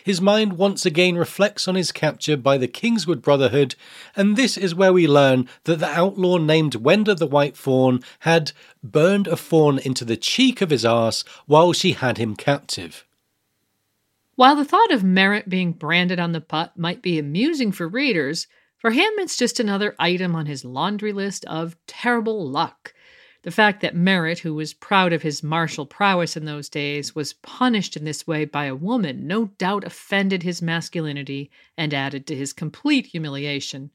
[0.03, 3.75] his mind once again reflects on his capture by the Kingswood Brotherhood,
[4.15, 8.51] and this is where we learn that the outlaw named Wenda the White Fawn had
[8.83, 13.05] burned a fawn into the cheek of his arse while she had him captive.
[14.35, 18.47] While the thought of Merrett being branded on the putt might be amusing for readers,
[18.77, 22.93] for him it's just another item on his laundry list of terrible luck.
[23.43, 27.33] The fact that Merrett, who was proud of his martial prowess in those days, was
[27.33, 32.35] punished in this way by a woman no doubt offended his masculinity and added to
[32.35, 33.91] his complete humiliation.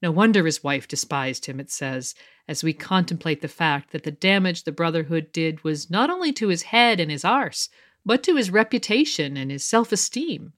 [0.00, 2.14] No wonder his wife despised him, it says,
[2.46, 6.48] as we contemplate the fact that the damage the Brotherhood did was not only to
[6.48, 7.68] his head and his arse,
[8.08, 10.54] but to his reputation and his self esteem.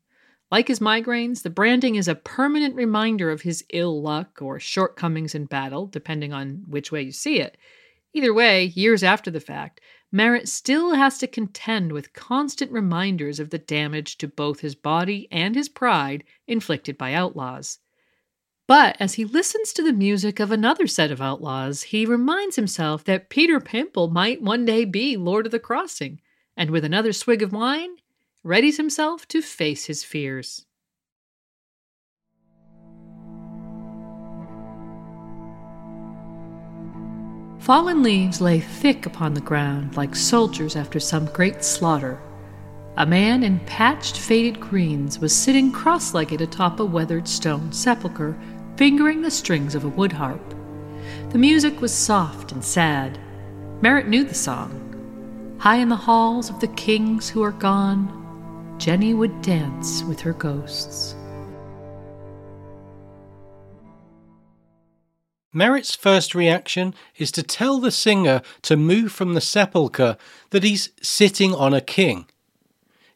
[0.53, 5.35] Like his migraines, the branding is a permanent reminder of his ill luck or shortcomings
[5.35, 7.57] in battle, depending on which way you see it.
[8.13, 9.81] Either way, years after the fact,
[10.15, 15.27] Merrett still has to contend with constant reminders of the damage to both his body
[15.33, 17.79] and his pride inflicted by outlaws.
[18.69, 23.03] But as he listens to the music of another set of outlaws, he reminds himself
[23.07, 26.21] that Petyr Pimple might one day be Lord of the Crossing,
[26.61, 27.89] and with another swig of wine,
[28.45, 30.67] readies himself to face his fears.
[37.61, 42.21] Fallen leaves lay thick upon the ground like soldiers after some great slaughter.
[42.99, 48.39] A man in patched, faded greens was sitting cross legged atop a weathered stone sepulchre
[48.77, 50.55] fingering the strings of a wood harp.
[51.31, 53.19] The music was soft and sad.
[53.81, 54.90] Merrett knew the song.
[55.61, 58.09] High in the halls of the kings who are gone,
[58.79, 61.15] Jenny would dance with her ghosts.
[65.53, 70.17] Merrett's first reaction is to tell the singer to move from the sepulchre
[70.49, 72.25] that he's sitting on a king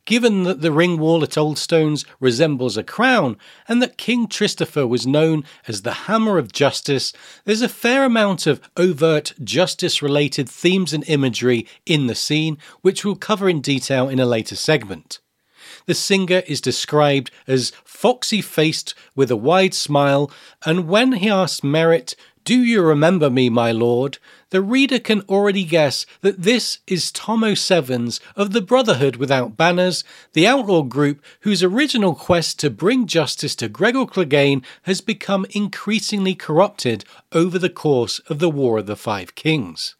[0.04, 3.36] given that the ring wall at Oldstones resembles a crown
[3.68, 7.12] and that King Tristifer was known as the Hammer of Justice,
[7.44, 13.04] there's a fair amount of overt justice related themes and imagery in the scene, which
[13.04, 15.20] we'll cover in detail in a later segment.
[15.86, 20.30] The singer is described as foxy faced with a wide smile,
[20.64, 22.14] and when he asks Merrett,
[22.44, 24.18] Do you remember me, my lord?
[24.54, 30.04] the reader can already guess that this is Tom O'Sevens of the Brotherhood Without Banners,
[30.32, 36.36] the outlaw group whose original quest to bring justice to Gregor Clegane has become increasingly
[36.36, 39.96] corrupted over the course of the War of the Five Kings.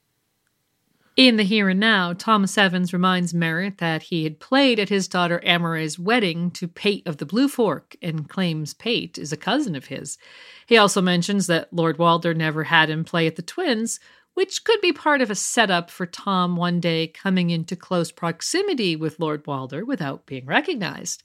[1.16, 5.06] In the here and now, Tom O'Sevens reminds Merrett that he had played at his
[5.06, 9.76] daughter Amerei's wedding to Pate of the Blue Fork and claims Pate is a cousin
[9.76, 10.18] of his.
[10.66, 14.00] He also mentions that Lord Walder never had him play at the Twins,
[14.34, 18.96] which could be part of a setup for Tom one day coming into close proximity
[18.96, 21.22] with Lord Walder without being recognized.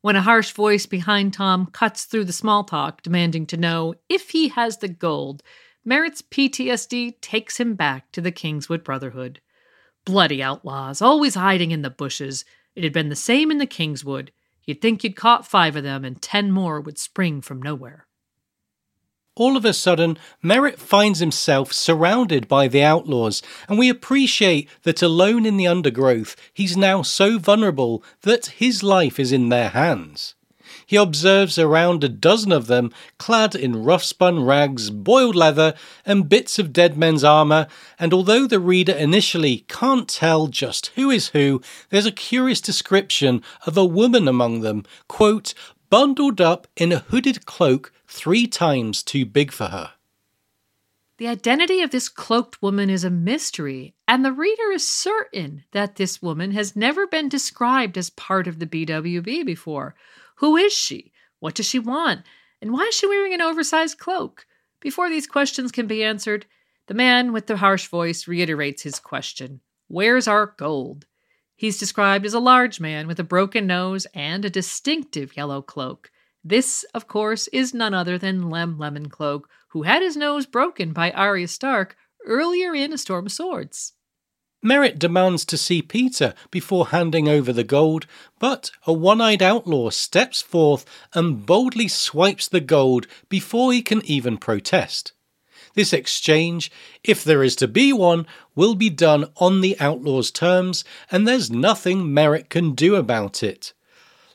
[0.00, 4.30] When a harsh voice behind Tom cuts through the small talk, demanding to know if
[4.30, 5.42] he has the gold,
[5.88, 9.40] Merrett's PTSD takes him back to the Kingswood Brotherhood.
[10.04, 12.44] Bloody outlaws, always hiding in the bushes.
[12.74, 14.30] It had been the same in the Kingswood.
[14.64, 18.08] You'd think you'd caught five of them, and ten more would spring from nowhere
[19.38, 25.02] all of a sudden, Merrett finds himself surrounded by the outlaws, and we appreciate that
[25.02, 30.34] alone in the undergrowth, he's now so vulnerable that his life is in their hands.
[30.88, 35.74] He observes around a dozen of them, clad in rough spun rags, boiled leather,
[36.06, 37.66] and bits of dead men's armour,
[37.98, 41.60] and although the reader initially can't tell just who is who,
[41.90, 45.52] there's a curious description of a woman among them, quote,
[45.90, 49.90] bundled up in a hooded cloak three times too big for her.
[51.18, 55.96] The identity of this cloaked woman is a mystery, and the reader is certain that
[55.96, 59.94] this woman has never been described as part of the BWB before.
[60.38, 61.12] Who is she?
[61.40, 62.22] What does she want?
[62.60, 64.46] And why is she wearing an oversized cloak?
[64.80, 66.46] Before these questions can be answered,
[66.86, 71.06] the man with the harsh voice reiterates his question Where's our gold?
[71.56, 76.12] He's described as a large man with a broken nose and a distinctive yellow cloak.
[76.44, 81.10] This, of course, is none other than Lem Lemoncloak, who had his nose broken by
[81.10, 83.94] Arya Stark earlier in A Storm of Swords.
[84.62, 88.06] Merrett demands to see Petyr before handing over the gold,
[88.40, 90.84] but a one eyed outlaw steps forth
[91.14, 95.12] and boldly swipes the gold before he can even protest.
[95.74, 96.72] This exchange,
[97.04, 101.52] if there is to be one, will be done on the outlaw's terms, and there's
[101.52, 103.72] nothing Merrett can do about it.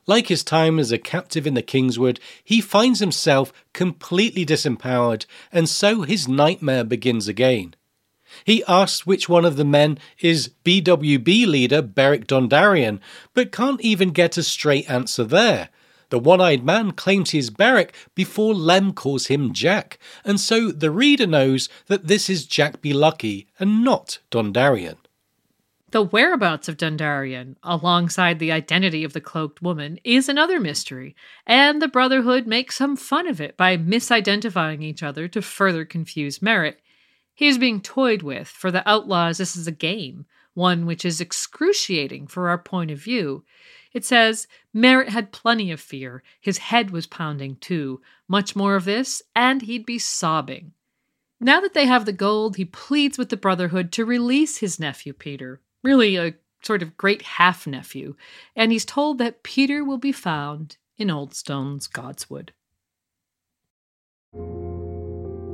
[0.05, 5.67] Like his time as a captive in the Kingswood, he finds himself completely disempowered, and
[5.67, 7.75] so his nightmare begins again.
[8.45, 12.99] He asks which one of the men is BWB leader Beric Dondarrion,
[13.33, 15.69] but can't even get a straight answer there.
[16.09, 20.71] The one eyed man claims he is Beric before Lem calls him Jack, and so
[20.71, 24.97] the reader knows that this is Jack Be Lucky and not Dondarrion.
[25.93, 31.15] The whereabouts of Dondarrion, alongside the identity of the cloaked woman, is another mystery,
[31.45, 36.39] and the Brotherhood makes some fun of it by misidentifying each other to further confuse
[36.39, 36.77] Merrett.
[37.35, 38.47] He is being toyed with.
[38.47, 42.99] For the outlaws, this is a game, one which is excruciating for our point of
[42.99, 43.43] view.
[43.91, 46.23] It says Merrett had plenty of fear.
[46.41, 48.01] His head was pounding too.
[48.27, 50.73] Much more of this, and he'd be sobbing.
[51.39, 55.13] Now that they have the gold, he pleads with the Brotherhood to release his nephew
[55.13, 58.15] Petyr, really a sort of great half nephew,
[58.55, 62.49] and he's told that Petyr will be found in Old Stone's Godswood.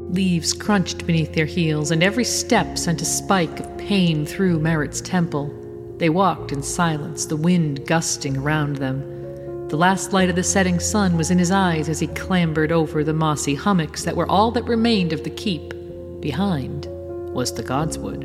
[0.09, 5.01] Leaves crunched beneath their heels, and every step sent a spike of pain through Merrett's
[5.01, 5.53] temple.
[5.97, 9.67] They walked in silence, the wind gusting around them.
[9.67, 13.03] The last light of the setting sun was in his eyes as he clambered over
[13.03, 15.73] the mossy hummocks that were all that remained of the keep.
[16.21, 16.87] Behind
[17.31, 18.23] was the Godswood.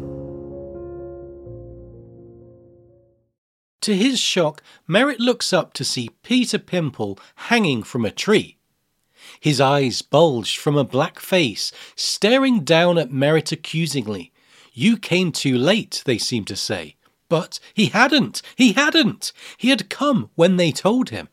[3.83, 8.57] To his shock, Merrett looks up to see Petyr Pimple hanging from a tree.
[9.45, 14.33] His eyes bulged from a black face, staring down at Merrett accusingly.
[14.73, 16.97] You came too late, they seemed to say.
[17.29, 18.41] But he hadn't!
[18.57, 19.35] He hadn't!
[19.59, 21.29] He had come when they told him.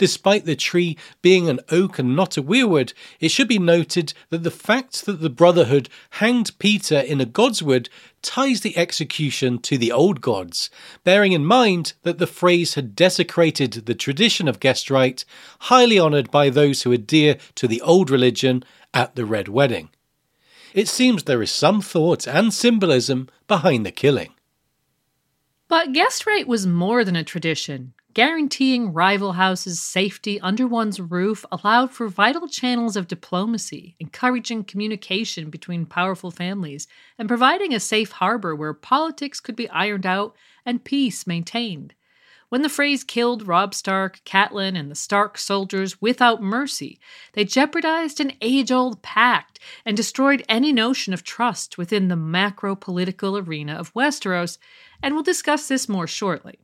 [0.00, 4.44] Despite the tree being an oak and not a weirwood, it should be noted that
[4.44, 7.90] the fact that the Brotherhood hanged Petyr in a godswood
[8.22, 10.70] ties the execution to the old gods,
[11.04, 15.26] bearing in mind that the Freys had desecrated the tradition of guest rite,
[15.58, 19.90] highly honoured by those who adhere to the old religion at the Red Wedding.
[20.72, 24.32] It seems there is some thought and symbolism behind the killing.
[25.68, 27.92] But guest rite was more than a tradition.
[28.20, 35.48] Guaranteeing rival houses safety under one's roof allowed for vital channels of diplomacy, encouraging communication
[35.48, 40.84] between powerful families, and providing a safe harbor where politics could be ironed out and
[40.84, 41.94] peace maintained.
[42.50, 47.00] When the Freys killed Robb Stark, Catelyn, and the Stark soldiers without mercy,
[47.32, 52.76] they jeopardized an age old pact and destroyed any notion of trust within the macro
[52.76, 54.58] political arena of Westeros,
[55.02, 56.58] and we'll discuss this more shortly.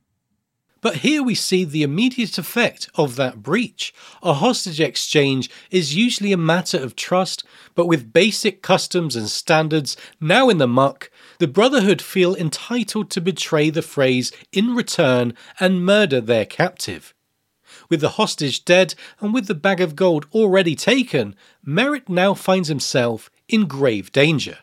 [0.86, 3.92] But here we see the immediate effect of that breach.
[4.22, 7.42] A hostage exchange is usually a matter of trust,
[7.74, 11.10] but with basic customs and standards now in the muck,
[11.40, 17.12] the Brotherhood feel entitled to betray the Freys in return and murder their captive.
[17.88, 21.34] With the hostage dead and with the bag of gold already taken,
[21.66, 24.58] Merrett now finds himself in grave danger.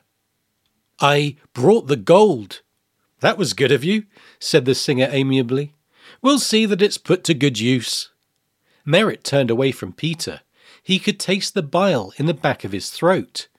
[1.01, 2.61] I brought the gold.
[3.19, 4.05] That was good of you,
[4.39, 5.74] said the singer amiably.
[6.24, 8.09] We'll see that it's put to good use.
[8.88, 10.39] Merrett turned away from Petyr.
[10.82, 13.49] He could taste the bile in the back of his throat.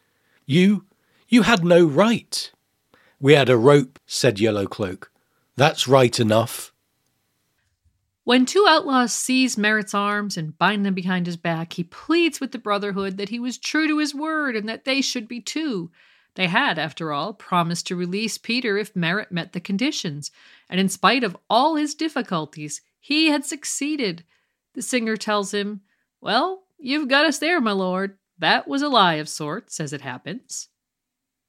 [0.47, 0.87] You,
[1.29, 2.51] you had no right.
[3.21, 5.09] We had a rope, said Yellowcloak.
[5.57, 6.73] That's right enough.
[8.25, 12.53] When two outlaws seize Merrett's arms and bind them behind his back, he pleads with
[12.53, 15.91] the Brotherhood that he was true to his word and that they should be too.
[16.35, 20.31] They had, after all, promised to release Petyr if Merrett met the conditions,
[20.69, 24.25] and in spite of all his difficulties, he had succeeded.
[24.75, 25.83] The singer tells him,
[26.21, 28.19] Well, you've got us there, my lord.
[28.39, 30.69] That was a lie of sorts, as it happens.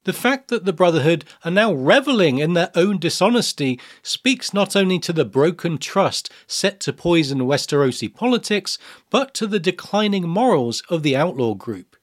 [0.04, 5.00] The fact that the Brotherhood are now revelling in their own dishonesty speaks not only
[5.00, 8.78] to the broken trust set to poison Westerosi politics,
[9.10, 11.96] but to the declining morals of the outlaw group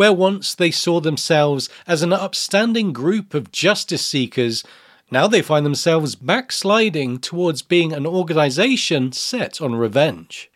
[0.00, 4.64] where once they saw themselves as an upstanding group of justice seekers,
[5.10, 10.50] now they find themselves backsliding towards being an organization set on revenge.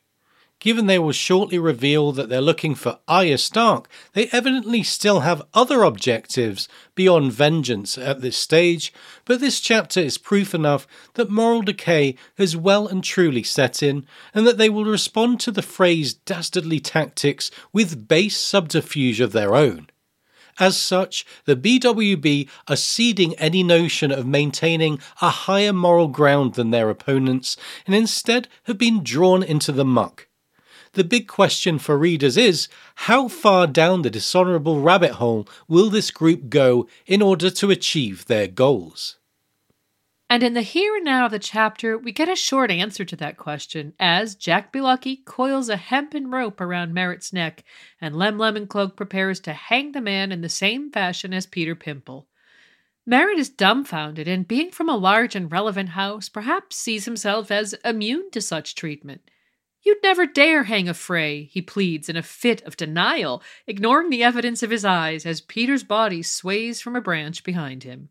[0.65, 5.43] Given they will shortly reveal that they're looking for Arya Stark, they evidently still have
[5.53, 8.91] other objectives beyond vengeance at this stage,
[9.27, 14.07] but this chapter is proof enough that moral decay has well and truly set in,
[14.33, 19.55] and that they will respond to the Freys' dastardly tactics with base subterfuge of their
[19.55, 19.89] own.
[20.59, 26.71] As such, the BWB are ceding any notion of maintaining a higher moral ground than
[26.71, 30.29] their opponents, and instead have been drawn into the muck
[30.95, 36.11] the big question for readers is how far down the dishonourable rabbit hole will this
[36.11, 39.17] group go in order to achieve their goals?
[40.31, 43.17] And in the here and now of the chapter, we get a short answer to
[43.17, 47.63] that question as Jack Be Lucky coils a hempen rope around Merrett's neck,
[48.01, 52.27] and Lem Lemoncloak prepares to hang the man in the same fashion as Petyr Pimple.
[53.07, 57.75] Merrett is dumbfounded, and being from a large and relevant house, perhaps sees himself as
[57.85, 59.21] immune to such treatment.
[59.83, 64.23] You'd never dare hang a Frey, he pleads in a fit of denial, ignoring the
[64.23, 68.09] evidence of his eyes as Petyr's body sways from a branch behind him.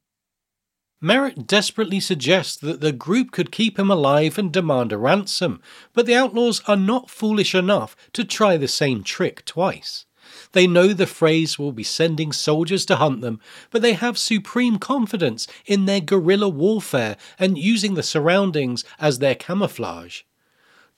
[1.03, 6.05] Merrett desperately suggests that the group could keep him alive and demand a ransom, but
[6.05, 10.05] the outlaws are not foolish enough to try the same trick twice.
[10.53, 14.79] They know the Freys will be sending soldiers to hunt them, but they have supreme
[14.79, 20.21] confidence in their guerrilla warfare and using the surroundings as their camouflage.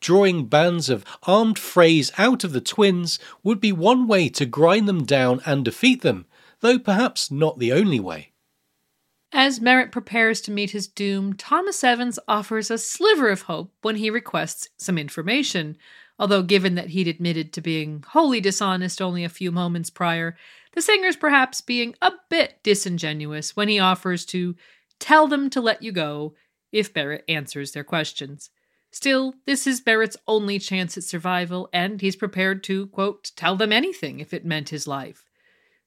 [0.01, 4.87] Drawing bands of armed Freys out of the twins would be one way to grind
[4.87, 6.27] them down and defeat them,
[6.59, 8.33] though perhaps not the only way.
[9.37, 13.97] As Merrett prepares to meet his doom, Tom O'Sevens offers a sliver of hope when
[13.97, 15.75] he requests some information.
[16.17, 20.37] Although, given that he'd admitted to being wholly dishonest only a few moments prior,
[20.71, 24.55] the singer's perhaps being a bit disingenuous when he offers to
[24.99, 26.33] tell them to let you go
[26.71, 28.51] if Merrett answers their questions.
[28.89, 33.73] Still, this is Merrett's only chance at survival, and he's prepared to, quote, tell them
[33.73, 35.24] anything if it meant his life.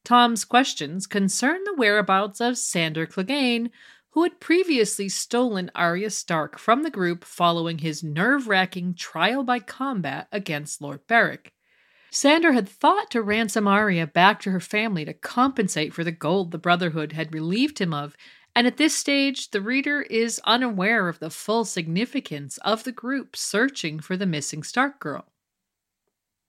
[0.05, 3.71] Tom's questions concern the whereabouts of Sandor Clegane,
[4.11, 9.59] who had previously stolen Arya Stark from the group following his nerve wracking trial by
[9.61, 11.53] combat against Lord Beric.
[12.11, 16.51] Sandor had thought to ransom Arya back to her family to compensate for the gold
[16.51, 18.17] the Brotherhood had relieved him of,
[18.57, 23.37] and at this stage, the reader is unaware of the full significance of the group
[23.37, 25.27] searching for the missing Stark girl.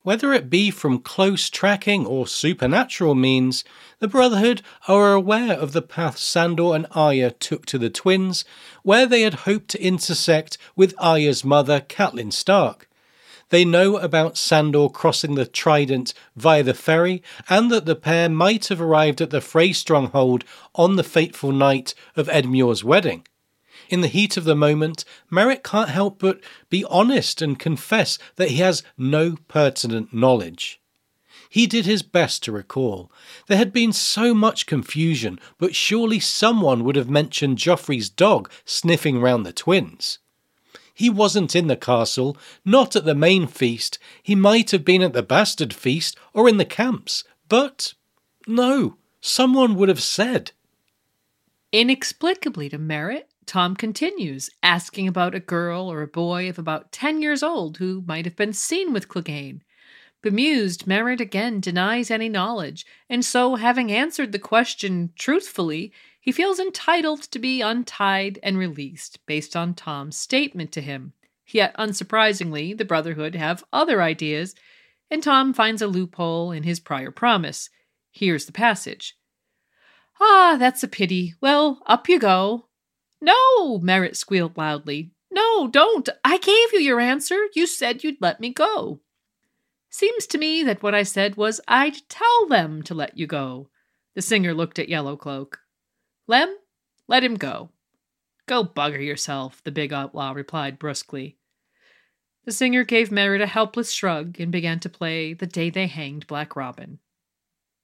[0.04, 3.66] Whether it be from close tracking or supernatural means,
[4.00, 8.46] the Brotherhood are aware of the path Sandor and Arya took to the twins,
[8.84, 12.88] where they had hoped to intersect with Arya's mother, Catelyn Stark.
[13.50, 18.68] They know about Sandor crossing the Trident via the ferry, and that the pair might
[18.68, 20.46] have arrived at the Frey stronghold
[20.76, 23.26] on the fateful night of Edmure's wedding.
[23.90, 28.50] In the heat of the moment, Merrett can't help but be honest and confess that
[28.50, 30.80] he has no pertinent knowledge.
[31.50, 33.12] He did his best to recall.
[33.48, 39.20] There had been so much confusion, but surely someone would have mentioned Joffrey's dog sniffing
[39.20, 40.20] round the twins.
[40.94, 43.98] He wasn't in the castle, not at the main feast.
[44.22, 47.96] He might have been at the bastard feast or in the camps, but
[48.46, 50.52] no, someone would have said.
[51.72, 57.20] Inexplicably to Merrett, Tom continues, asking about a girl or a boy of about 10
[57.20, 59.62] years old who might have been seen with Clegane.
[60.22, 65.92] Bemused, Merrett again denies any knowledge, and so, having answered the question truthfully,
[66.22, 71.14] he feels entitled to be untied and released based on Tom's statement to him.
[71.48, 74.54] Yet, unsurprisingly, the Brotherhood have other ideas,
[75.10, 77.72] and Tom finds a loophole in his prior promise.
[78.12, 79.18] Here's the passage
[80.22, 81.34] Ah, that's a pity.
[81.42, 82.69] Well, up you go.
[83.22, 85.12] No, Merrett squealed loudly.
[85.32, 86.08] No, don't.
[86.24, 87.48] I gave you your answer.
[87.54, 89.02] You said you'd let me go.
[89.90, 93.70] Seems to me that what I said was I'd tell them to let you go.
[94.16, 95.60] The singer looked at Yellow Cloak.
[96.28, 96.56] Lem,
[97.08, 97.70] let him go.
[98.46, 101.38] Go bugger yourself, the big outlaw replied brusquely.
[102.46, 106.26] The singer gave Merrett a helpless shrug and began to play The Day They Hanged
[106.26, 107.00] Black Robin.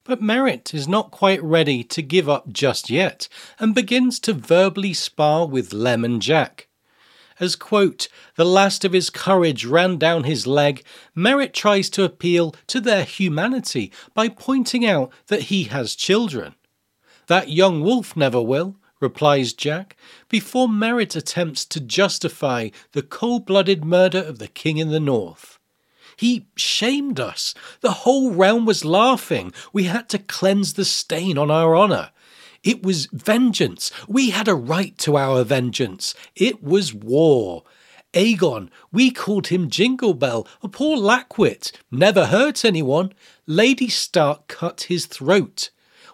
[0.06, 3.28] But Merrett is not quite ready to give up just yet
[3.58, 6.68] and begins to verbally spar with Lem and Jack.
[7.40, 10.84] As, quote, the last of his courage ran down his leg,
[11.18, 16.54] Merrett tries to appeal to their humanity by pointing out that he has children.
[17.26, 19.98] That young wolf never will, replies Jack,
[20.30, 25.55] before Merrett attempts to justify the cold blooded murder of the king in the north.
[26.16, 27.54] He shamed us.
[27.82, 29.54] The whole realm was laughing.
[29.74, 32.12] We had to cleanse the stain on our honour.
[32.64, 33.92] It was vengeance.
[34.08, 36.16] We had a right to our vengeance.
[36.36, 37.64] It was war.
[38.14, 43.12] Aegon, we called him Jingle Bell, a poor lackwit, never hurt anyone.
[43.46, 45.70] Lady Stark cut his throat.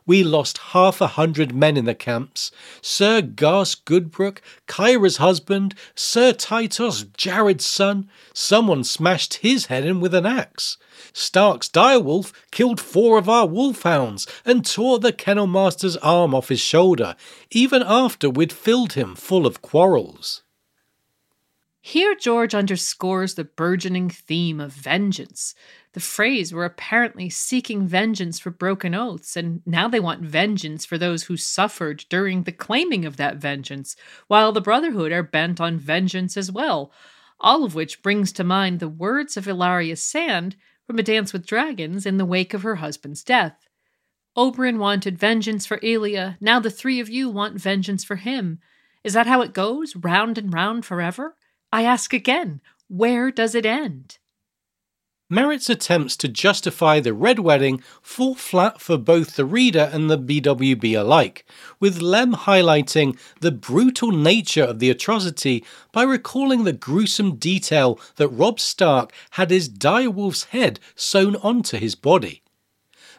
[0.06, 2.52] We lost half a hundred men in the camps.
[2.82, 8.10] Sir Garse Goodbrook, Kyra's husband, Sir Tytos, Jared's son.
[8.34, 10.78] Someone smashed his head in with an axe.
[11.14, 16.60] Stark's direwolf killed four of our wolfhounds and tore the kennel master's arm off his
[16.60, 17.16] shoulder,
[17.52, 20.44] even after we'd filled him full of quarrels.
[21.84, 25.56] Here, George underscores the burgeoning theme of vengeance.
[25.94, 30.98] The Freys were apparently seeking vengeance for broken oaths, and now they want vengeance for
[30.98, 35.78] those who suffered during the claiming of that vengeance, while the Brotherhood are bent on
[35.78, 36.94] vengeance as well.
[37.42, 40.56] All of which brings to mind the words of Ellaria Sand
[40.88, 43.68] from A Dance with Dragons in the wake of her husband's death.
[44.38, 48.60] Oberyn wanted vengeance for Elia, now the three of you want vengeance for him.
[49.04, 51.36] Is that how it goes, round and round forever?
[51.74, 54.20] I ask again, where does it end?
[55.34, 60.18] Merrett's attempts to justify the Red Wedding fall flat for both the reader and the
[60.18, 61.46] BWB alike,
[61.80, 65.64] with Lem highlighting the brutal nature of the atrocity
[65.94, 71.96] by recalling the gruesome detail that Robb Stark had his direwolf's head sewn onto his
[71.96, 72.42] body.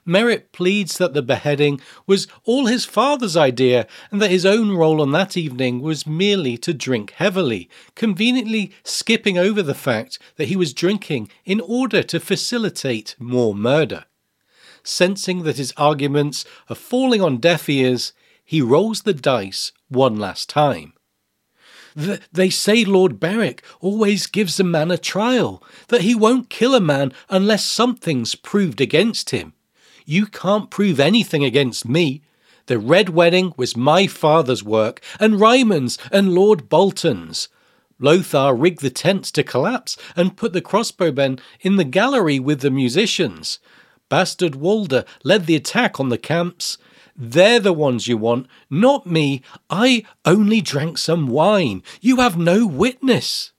[0.07, 5.01] Merrett pleads that the beheading was all his father's idea and that his own role
[5.01, 10.57] on that evening was merely to drink heavily, conveniently skipping over the fact that he
[10.57, 14.07] was drinking in order to facilitate more murder.
[14.83, 18.13] Sensing that his arguments are falling on deaf ears,
[18.45, 20.95] he rolls the dice one last time.
[21.95, 26.81] They say Lord Beric always gives a man a trial, that he won't kill a
[26.81, 29.53] man unless something's proved against him.
[30.05, 32.23] You can't prove anything against me.
[32.67, 37.49] The Red Wedding was my father's work, and Ryman's and Lord Bolton's.
[37.99, 42.71] Lothar rigged the tents to collapse and put the crossbowmen in the gallery with the
[42.71, 43.59] musicians.
[44.09, 46.79] Bastard Walder led the attack on the camps.
[47.17, 49.43] They're the ones you want, not me.
[49.71, 51.83] I only drank some wine.
[52.01, 53.52] You have no witness.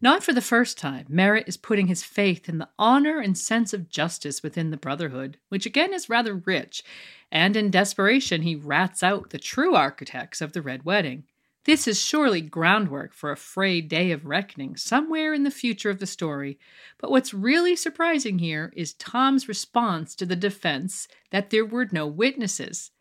[0.00, 3.72] Not for the first time, Merrett is putting his faith in the honor and sense
[3.72, 6.84] of justice within the Brotherhood, which again is rather rich,
[7.32, 11.24] and in desperation he rats out the true architects of the Red Wedding.
[11.64, 15.98] This is surely groundwork for a frayed day of reckoning somewhere in the future of
[15.98, 16.58] the story,
[16.98, 22.06] but what's really surprising here is Tom's response to the defense that there were no
[22.06, 22.92] witnesses.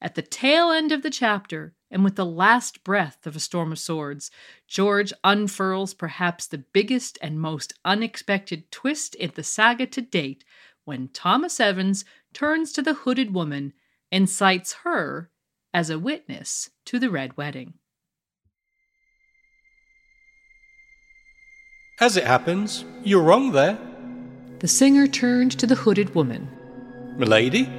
[0.00, 3.72] At the tail end of the chapter, and with the last breath of A Storm
[3.72, 4.30] of Swords,
[4.66, 10.44] George unfurls perhaps the biggest and most unexpected twist in the saga to date
[10.84, 13.72] when Tom O'Sevens turns to the hooded woman
[14.10, 15.30] and cites her
[15.72, 17.74] as a witness to the Red Wedding.
[21.98, 23.78] As it happens, you're wrong there.
[24.58, 26.48] The singer turned to the hooded woman.
[27.16, 27.70] Milady?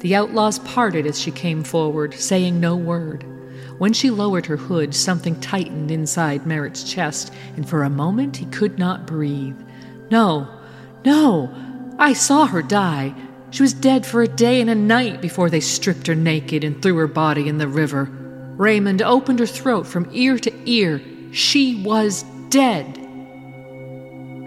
[0.00, 3.24] The outlaws parted as she came forward, saying no word.
[3.78, 8.46] When she lowered her hood, something tightened inside Merrett's chest, and for a moment he
[8.46, 9.56] could not breathe.
[10.10, 10.48] No,
[11.04, 11.52] no,
[11.98, 13.14] I saw her die.
[13.50, 16.80] She was dead for a day and a night before they stripped her naked and
[16.80, 18.06] threw her body in the river.
[18.56, 21.00] Raymund opened her throat from ear to ear.
[21.32, 22.98] She was dead.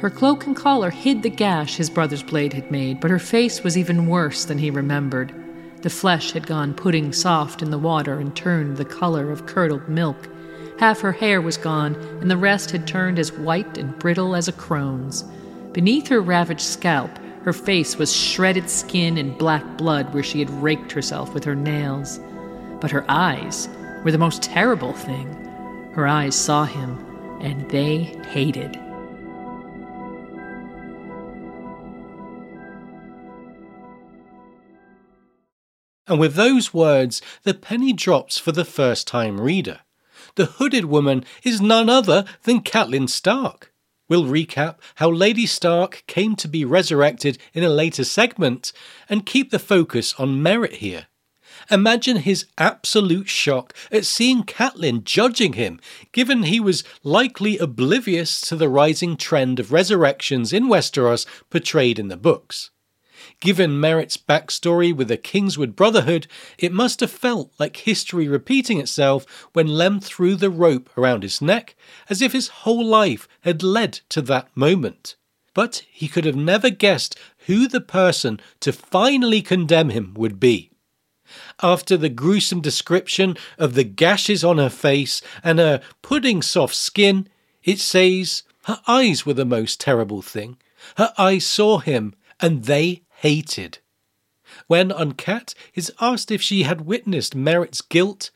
[0.02, 3.64] Her cloak and collar hid the gash his brother's blade had made, but her face
[3.64, 5.34] was even worse than he remembered.
[5.82, 9.90] The flesh had gone pudding soft in the water and turned the color of curdled
[9.90, 10.28] milk.
[10.80, 14.48] Half her hair was gone, and the rest had turned as white and brittle as
[14.48, 15.24] a crone's.
[15.74, 17.10] Beneath her ravaged scalp,
[17.44, 21.56] her face was shredded skin and black blood where she had raked herself with her
[21.56, 22.20] nails.
[22.80, 23.68] But her eyes
[24.04, 25.28] were the most terrible thing.
[25.94, 27.04] Her eyes saw him,
[27.42, 28.80] and they hated.
[36.08, 39.82] And with those words, the penny drops for the first time reader.
[40.36, 43.72] The hooded woman is none other than Catelyn Stark.
[44.10, 48.74] We'll recap how Lady Stark came to be resurrected in a later segment
[49.08, 51.08] and keep the focus on Merrett here.
[51.70, 55.80] Imagine his absolute shock at seeing Catelyn judging him,
[56.12, 62.08] given he was likely oblivious to the rising trend of resurrections in Westeros portrayed in
[62.08, 62.72] the books.
[63.42, 66.28] Given Merrett's backstory with the Kingswood Brotherhood,
[66.60, 71.42] it must have felt like history repeating itself when Lem threw the rope around his
[71.42, 71.76] neck,
[72.08, 75.16] as if his whole life had led to that moment.
[75.56, 77.18] But he could have never guessed
[77.48, 80.70] who the person to finally condemn him would be.
[81.64, 87.28] After the gruesome description of the gashes on her face and her pudding soft skin,
[87.64, 90.58] it says her eyes were the most terrible thing.
[90.98, 93.78] Her eyes saw him, and they hated.
[94.66, 98.32] When Uncat is asked if she had witnessed Merrett's guilt,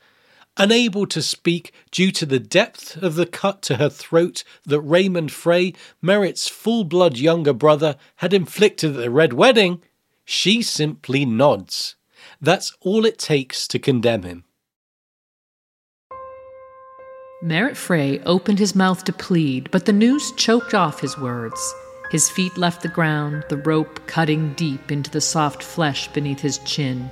[0.56, 5.32] unable to speak due to the depth of the cut to her throat that Raymund
[5.32, 9.82] Frey, Merrett's full blood younger brother, had inflicted at the Red Wedding,
[10.24, 11.96] she simply nods.
[12.40, 14.44] That's all it takes to condemn him.
[17.42, 21.74] Merrett Frey opened his mouth to plead, but the noose choked off his words.
[22.10, 26.58] His feet left the ground, the rope cutting deep into the soft flesh beneath his
[26.58, 27.10] chin.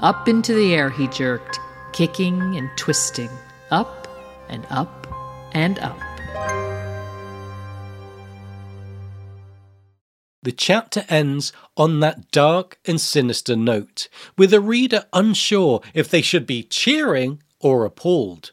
[0.00, 1.58] Up into the air he jerked,
[1.92, 3.30] kicking and twisting,
[3.70, 4.06] up
[4.48, 5.06] and up
[5.52, 5.98] and up.
[10.42, 16.22] The chapter ends on that dark and sinister note, with the reader unsure if they
[16.22, 18.52] should be cheering or appalled.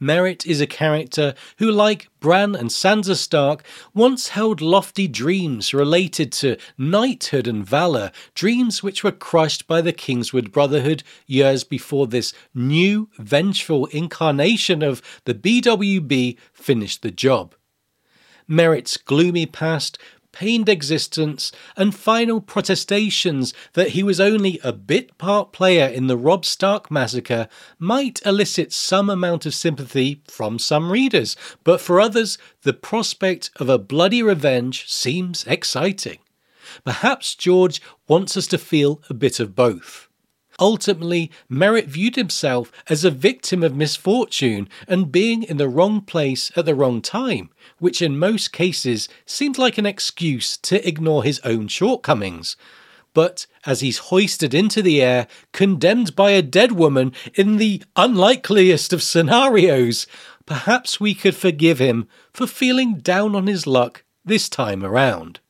[0.00, 6.30] Merrett is a character who, like Bran and Sansa Stark, once held lofty dreams related
[6.32, 12.32] to knighthood and valour, dreams which were crushed by the Kingswood Brotherhood years before this
[12.54, 17.54] new, vengeful incarnation of the BWB finished the job.
[18.48, 19.98] Merrett's gloomy past
[20.32, 26.16] pained existence, and final protestations that he was only a bit part player in the
[26.16, 27.48] Robb Stark massacre
[27.78, 33.68] might elicit some amount of sympathy from some readers, but for others, the prospect of
[33.68, 36.18] a bloody revenge seems exciting.
[36.84, 40.07] Perhaps George wants us to feel a bit of both.
[40.60, 46.50] Ultimately, Merrett viewed himself as a victim of misfortune and being in the wrong place
[46.56, 51.40] at the wrong time, which in most cases seemed like an excuse to ignore his
[51.44, 52.56] own shortcomings.
[53.14, 58.92] But as he's hoisted into the air, condemned by a dead woman in the unlikeliest
[58.92, 60.06] of scenarios,
[60.44, 65.40] perhaps we could forgive him for feeling down on his luck this time around.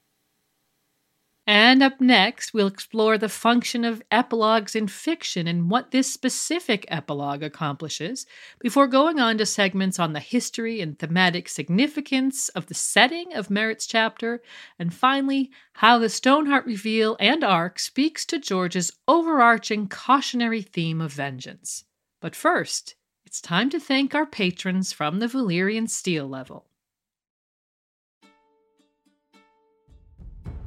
[1.51, 6.85] And up next, we'll explore the function of epilogues in fiction and what this specific
[6.89, 8.27] epilogue accomplishes,
[8.61, 13.49] before going on to segments on the history and thematic significance of the setting of
[13.49, 14.43] Merrett's chapter,
[14.79, 21.15] and finally, how the Stoneheart reveal and arc speaks to George's overarching cautionary theme of
[21.15, 21.85] vengeance.
[22.21, 22.95] But first,
[23.25, 26.68] it's time to thank our patrons from the Valyrian Steel level.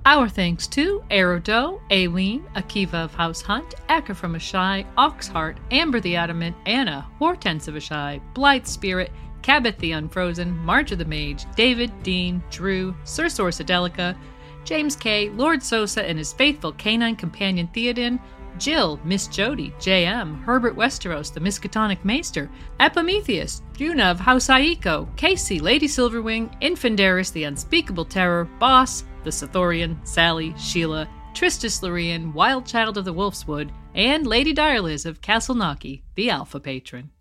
[0.03, 6.15] Our thanks to Aerodo, Aileen, Akiva of House Hunt, Aka from Ashai, Oxheart, Amber the
[6.15, 9.11] Adamant, Anna, Hortense of Ashai, Blithe Spirit,
[9.43, 14.17] Cabot the Unfrozen, March of the Mage, David, Dean, Drew, Sir Sorsadelica,
[14.63, 18.19] James K., Lord Sosa and his faithful canine companion Theoden,
[18.57, 22.49] Jill, Miss Jody, J.M., Herbert Westeros, the Miskatonic Maester,
[22.79, 29.95] Epimetheus, Juna of House Aiko, Casey, Lady Silverwing, Infandaris, the Unspeakable Terror, Boss, the Sithorian,
[30.07, 36.03] Sally, Sheila, Tristis Lorien, Wild Child of the Wolfswood, and Lady Direliz of Castle Naki,
[36.15, 37.11] the Alpha Patron.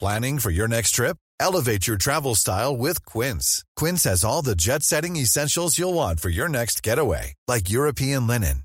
[0.00, 1.16] Planning for your next trip?
[1.40, 3.64] Elevate your travel style with Quince.
[3.76, 8.26] Quince has all the jet setting essentials you'll want for your next getaway, like European
[8.26, 8.64] linen,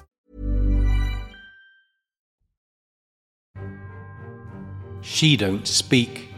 [5.01, 6.29] She don't speak,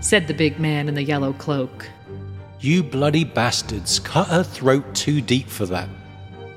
[0.00, 1.88] said the big man in the yellow cloak.
[2.60, 5.88] You bloody bastards cut her throat too deep for that.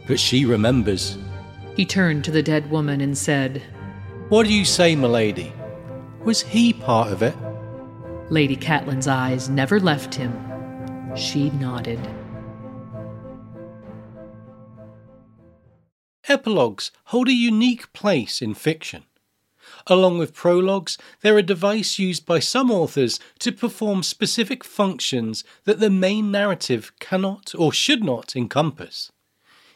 [0.08, 1.18] But she remembers.
[1.76, 3.62] He turned to the dead woman and said,
[4.30, 5.54] What do you say, milady?
[6.24, 7.36] Was he part of it?
[8.30, 10.34] Lady Catelyn's eyes never left him.
[11.16, 12.00] She nodded.
[16.28, 19.04] Epilogues hold a unique place in fiction.
[19.88, 25.80] Along with prologues, they're a device used by some authors to perform specific functions that
[25.80, 29.12] the main narrative cannot or should not encompass.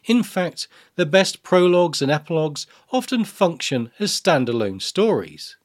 [0.05, 5.57] In fact, the best prologues and epilogues often function as standalone stories.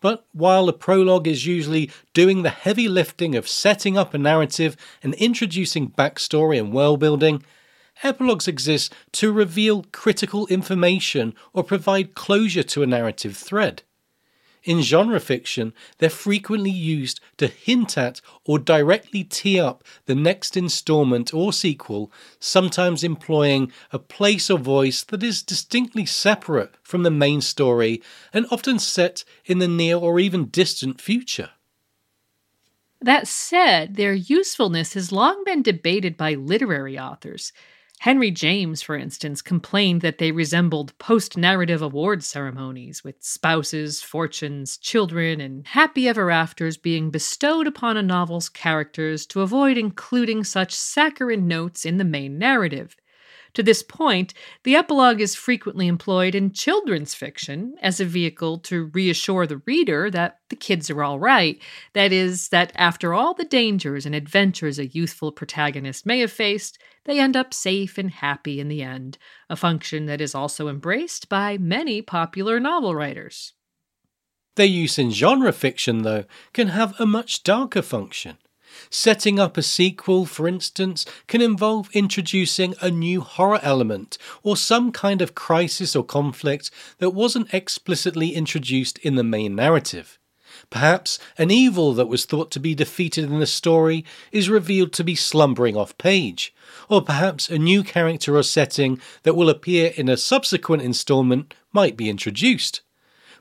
[0.00, 4.76] But while the prologue is usually doing the heavy lifting of setting up a narrative
[5.02, 7.42] and introducing backstory and world building,
[8.02, 13.82] Epilogues exist to reveal critical information or provide closure to a narrative thread.
[14.64, 20.56] In genre fiction, they're frequently used to hint at or directly tee up the next
[20.56, 27.10] installment or sequel, sometimes employing a place or voice that is distinctly separate from the
[27.10, 28.00] main story
[28.32, 31.50] and often set in the near or even distant future.
[33.00, 37.52] That said, their usefulness has long been debated by literary authors.
[38.02, 44.76] Henry James, for instance, complained that they resembled post narrative award ceremonies, with spouses, fortunes,
[44.76, 50.74] children, and happy ever afters being bestowed upon a novel's characters to avoid including such
[50.74, 52.96] saccharine notes in the main narrative.
[53.54, 54.32] To this point,
[54.64, 60.10] the epilogue is frequently employed in children's fiction as a vehicle to reassure the reader
[60.10, 61.60] that the kids are all right.
[61.92, 66.78] That is, that after all the dangers and adventures a youthful protagonist may have faced,
[67.04, 69.18] they end up safe and happy in the end,
[69.50, 73.52] a function that is also embraced by many popular novel writers.
[74.56, 78.38] Their use in genre fiction, though, can have a much darker function.
[78.90, 84.92] Setting up a sequel, for instance, can involve introducing a new horror element or some
[84.92, 90.18] kind of crisis or conflict that wasn't explicitly introduced in the main narrative.
[90.70, 95.04] Perhaps an evil that was thought to be defeated in the story is revealed to
[95.04, 96.54] be slumbering off page,
[96.88, 101.96] or perhaps a new character or setting that will appear in a subsequent installment might
[101.96, 102.82] be introduced.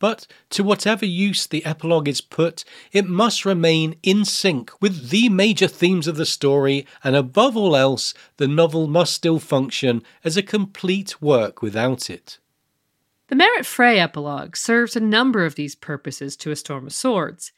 [0.02, 5.30] But to whatever use the epilogue is put, it must remain in sync with the
[5.30, 10.36] major themes of the story, and above all else, the novel must still function as
[10.36, 12.40] a complete work without it.
[13.28, 17.52] The Merrett Frey epilogue serves a number of these purposes to A Storm of Swords.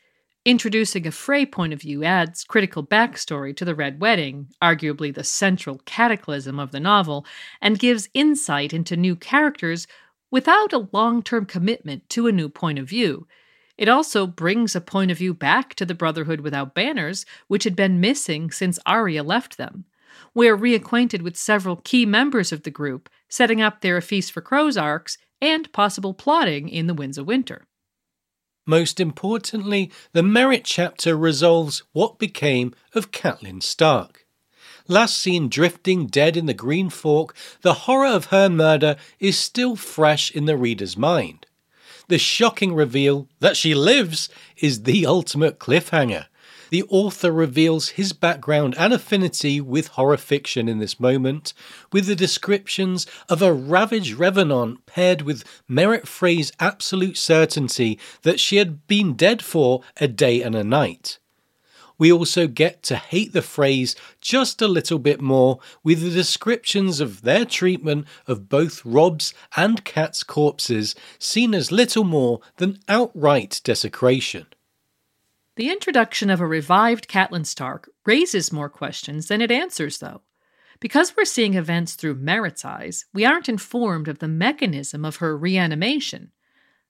[0.44, 5.24] Introducing a Frey point of view adds critical backstory to the Red Wedding, arguably the
[5.24, 7.26] central cataclysm of the novel,
[7.62, 9.88] and gives insight into new characters
[10.34, 13.28] without a long term commitment to a new point of view.
[13.78, 17.76] It also brings a point of view back to the Brotherhood without banners, which had
[17.76, 19.86] been missing since Arya left them.
[20.34, 24.32] We are reacquainted with several key members of the group, setting up their A Feast
[24.32, 27.68] for Crows arcs and possible plotting in the Winds of Winter.
[28.66, 34.23] Most importantly, the Merrett chapter resolves what became of Catelyn Stark.
[34.90, 39.78] Last seen drifting dead in the Green Fork, the horror of her murder is still
[39.78, 41.46] fresh in the reader's mind.
[42.10, 44.28] The shocking reveal that she lives
[44.58, 46.26] is the ultimate cliffhanger.
[46.70, 51.54] The author reveals his background and affinity with horror fiction in this moment,
[51.94, 58.58] with the descriptions of a ravaged revenant paired with Merrett Frey's absolute certainty that she
[58.58, 61.20] had been dead for a day and a night
[61.98, 67.00] we also get to hate the phrase just a little bit more with the descriptions
[67.00, 73.62] of their treatment of both Robb's and Kat's corpses seen as little more than outright
[73.64, 74.48] desecration.
[75.56, 80.22] The introduction of a revived Catelyn Stark raises more questions than it answers, though.
[80.80, 85.38] Because we're seeing events through Merrett's eyes, we aren't informed of the mechanism of her
[85.38, 86.32] reanimation.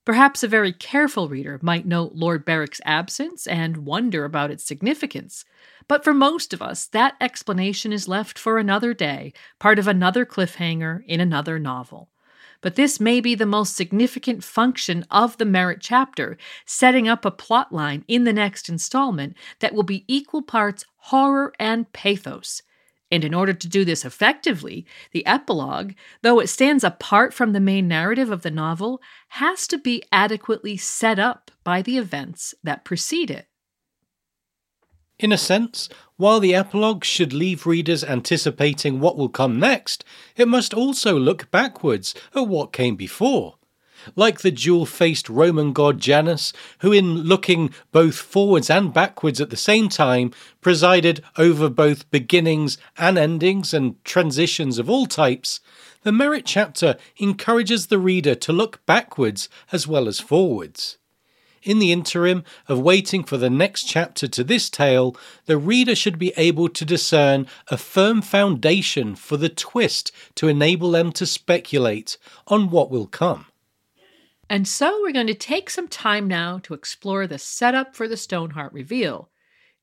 [0.05, 5.45] Perhaps a very careful reader might note Lord Beric's absence and wonder about its significance.
[5.87, 10.25] But for most of us, that explanation is left for another day, part of another
[10.25, 12.09] cliffhanger in another novel.
[12.59, 17.31] But this may be the most significant function of the Merrett chapter, setting up a
[17.31, 22.61] plot line in the next installment that will be equal parts horror and pathos.
[23.13, 25.93] And in order to do this effectively, the epilogue,
[26.23, 30.77] though it stands apart from the main narrative of the novel, has to be adequately
[30.77, 33.45] set up by the events that precede it.
[35.19, 40.03] In a sense, while the epilogue should leave readers anticipating what will come next,
[40.35, 43.57] it must also look backwards at what came before
[44.15, 49.49] like the dual faced Roman god Janus, who, in looking both forwards and backwards at
[49.49, 50.31] the same time,
[50.61, 55.59] presided over both beginnings and endings and transitions of all types,
[56.03, 60.97] the Merrett chapter encourages the reader to look backwards as well as forwards.
[61.63, 66.19] In the interim of waiting for the next chapter to this tale, the reader should
[66.19, 72.17] be able to discern a firm foundation for the twist to enable them to speculate
[72.47, 73.45] on what will come.
[74.49, 78.17] And so we're going to take some time now to explore the setup for the
[78.17, 79.29] Stoneheart reveal.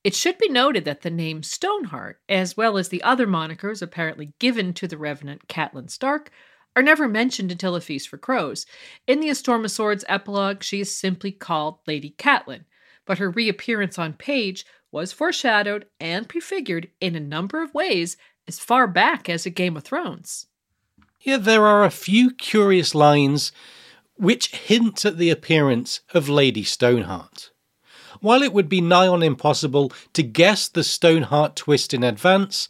[0.04, 4.32] It should be noted that the name Stoneheart, as well as the other monikers apparently
[4.38, 6.30] given to the Revenant Catelyn Stark,
[6.76, 8.64] are never mentioned until A Feast for Crows.
[9.06, 12.64] In the Storm of Swords epilogue, she is simply called Lady Catelyn,
[13.04, 18.58] but her reappearance on page was foreshadowed and prefigured in a number of ways as
[18.58, 20.46] far back as A Game of Thrones.
[21.20, 23.52] Yeah, there are a few curious lines
[24.20, 27.50] which hint at the appearance of Lady Stoneheart.
[28.20, 32.68] While it would be nigh on impossible to guess the Stoneheart twist in advance,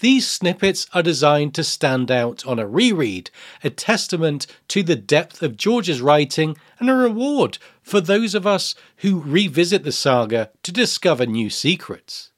[0.00, 3.30] these snippets are designed to stand out on a reread,
[3.64, 8.74] a testament to the depth of George's writing and a reward for those of us
[8.96, 12.30] who revisit the saga to discover new secrets.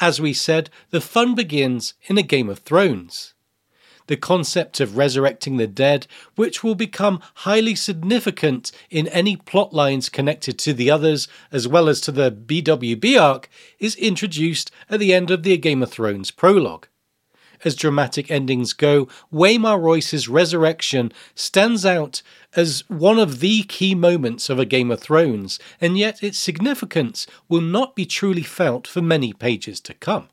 [0.00, 3.34] As we said, the fun begins in a Game of Thrones
[4.06, 10.08] the concept of resurrecting the dead, which will become highly significant in any plot lines
[10.08, 13.48] connected to the others, as well as to the BWB arc,
[13.78, 16.86] is introduced at the end of the Game of Thrones prologue.
[17.64, 22.22] as dramatic endings go, Waymar Royce's resurrection stands out
[22.54, 27.26] as one of the key moments of a Game of Thrones, and yet its significance
[27.48, 30.28] will not be truly felt for many pages to come.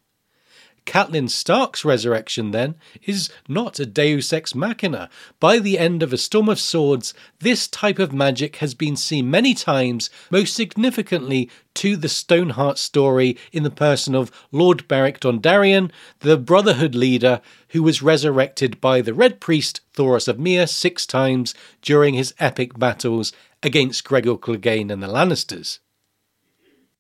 [0.86, 5.10] Catelyn Stark's resurrection, then, is not a deus ex machina.
[5.40, 9.32] By the end of A Storm of Swords, this type of magic has been seen
[9.32, 15.92] many times, most significantly to the Stoneheart story in the person of Lord Beric Dondarrion,
[16.20, 21.56] the Brotherhood leader who was resurrected by the Red Priest Thoros of Myr six times
[21.82, 25.80] during his epic battles against Gregor Clegane and the Lannisters.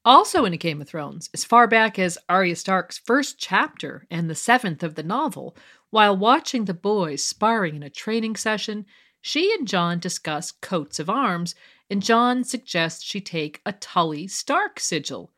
[0.05, 4.29] Also in A Game of Thrones, as far back as Arya Stark's first chapter and
[4.29, 5.55] the seventh of the novel,
[5.91, 8.85] while watching the boys sparring in a training session,
[9.21, 11.55] she and Jon discuss coats of arms,
[11.89, 15.31] and Jon suggests she take a Tully Stark sigil.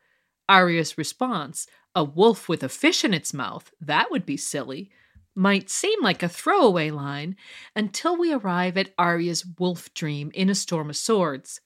[0.48, 4.90] Arya's response, a wolf with a fish in its mouth, that would be silly,
[5.36, 7.36] might seem like a throwaway line
[7.76, 11.60] until we arrive at Arya's wolf dream in A Storm of Swords.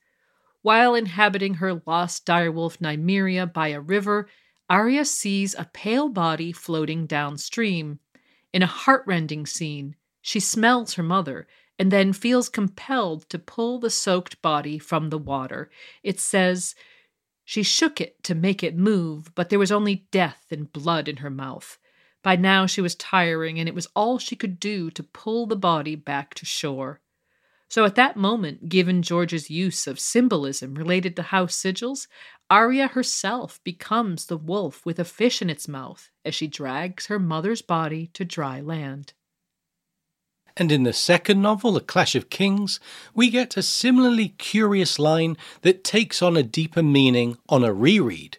[0.63, 4.29] While inhabiting her lost direwolf Nymeria by a river,
[4.69, 7.99] Arya sees a pale body floating downstream.
[8.53, 11.47] In a heartrending scene, she smells her mother
[11.79, 15.71] and then feels compelled to pull the soaked body from the water.
[16.03, 16.75] It says,
[17.45, 21.17] She shook it to make it move, but there was only death and blood in
[21.19, 21.79] her mouth.
[22.23, 25.57] By now she was tiring, and it was all she could do to pull the
[25.57, 27.01] body back to shore.
[27.71, 32.09] So at that moment, given George's use of symbolism related to house sigils,
[32.51, 37.21] Arya herself becomes the wolf with a fish in its mouth as she drags her
[37.21, 39.13] mother's body to dry land.
[40.57, 42.81] And in the second novel, A Clash of Kings,
[43.15, 48.39] we get a similarly curious line that takes on a deeper meaning on a reread.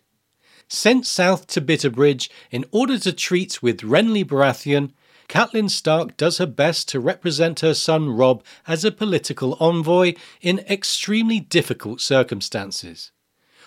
[0.67, 4.91] Sent south to Bitterbridge in order to treat with Renly Baratheon,
[5.31, 10.59] Catelyn Stark does her best to represent her son Robb as a political envoy in
[10.69, 13.13] extremely difficult circumstances.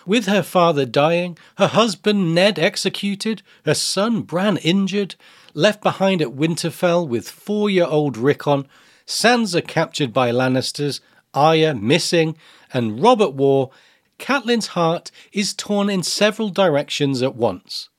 [0.05, 5.15] With her father dying, her husband Ned executed, her son Bran injured,
[5.55, 8.67] left behind at Winterfell with four year old Rickon,
[9.07, 10.99] Sansa captured by Lannisters,
[11.33, 12.37] Arya missing,
[12.75, 13.71] and Robb at war,
[14.19, 17.89] Catelyn's heart is torn in several directions at once.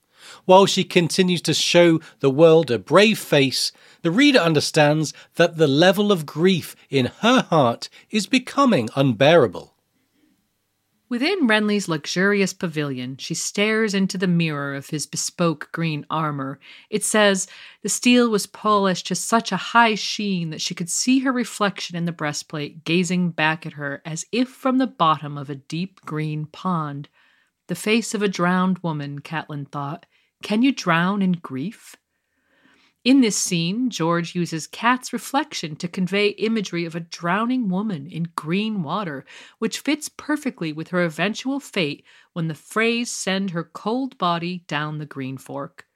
[0.46, 3.72] While she continues to show the world a brave face,
[4.02, 9.74] the reader understands that the level of grief in her heart is becoming unbearable.
[11.08, 16.60] Within Renly's luxurious pavilion, she stares into the mirror of his bespoke green armor.
[16.90, 17.48] It says
[17.82, 21.96] the steel was polished to such a high sheen that she could see her reflection
[21.96, 26.00] in the breastplate gazing back at her as if from the bottom of a deep
[26.02, 27.08] green pond.
[27.66, 30.06] The face of a drowned woman, Catelyn thought.
[30.42, 31.96] Can you drown in grief?
[33.06, 38.32] In this scene, George uses Cat's reflection to convey imagery of a drowning woman in
[38.34, 39.24] green water,
[39.60, 44.98] which fits perfectly with her eventual fate when the phrase send her cold body down
[44.98, 45.86] the green fork.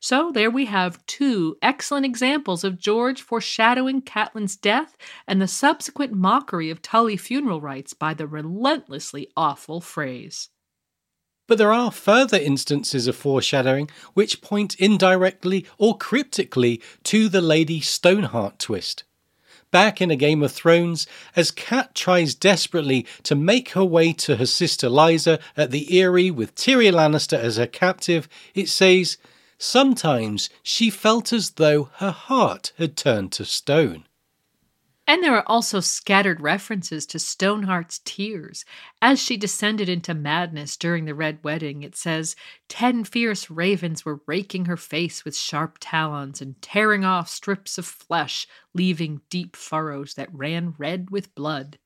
[0.00, 6.12] So there we have two excellent examples of George foreshadowing Catelyn's death and the subsequent
[6.12, 10.48] mockery of Tully funeral rites by the relentlessly awful Freys.
[11.48, 17.80] But there are further instances of foreshadowing which point indirectly or cryptically to the Lady
[17.80, 19.04] Stoneheart twist.
[19.70, 24.36] Back in A Game of Thrones, as Kat tries desperately to make her way to
[24.36, 29.16] her sister Lysa at the Eyrie with Tyrion Lannister as her captive, it says,
[29.58, 34.04] Sometimes she felt as though her heart had turned to stone.
[35.08, 38.66] And there are also scattered references to Stoneheart's tears.
[39.00, 42.36] As she descended into madness during the Red Wedding, it says,
[42.68, 47.86] Ten fierce ravens were raking her face with sharp talons and tearing off strips of
[47.86, 51.78] flesh, leaving deep furrows that ran red with blood.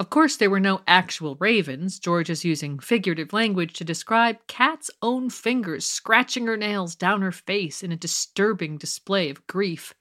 [0.00, 1.98] Of course, there were no actual ravens.
[1.98, 7.32] George is using figurative language to describe Kat's own fingers scratching her nails down her
[7.32, 9.92] face in a disturbing display of grief.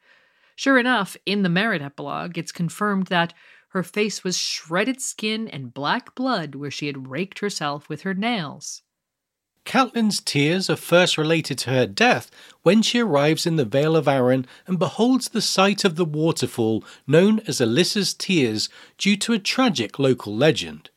[0.58, 3.32] Sure enough, in the Merrett epilogue, it's confirmed that
[3.70, 8.16] her face was shredded skin and black blood where she had raked herself with her
[8.16, 8.82] nails.
[9.66, 12.32] Catelyn's tears are first related to her death
[12.64, 16.84] when she arrives in the Vale of Arryn and beholds the sight of the waterfall
[17.06, 18.68] known as Alyssa's Tears
[18.98, 20.90] due to a tragic local legend.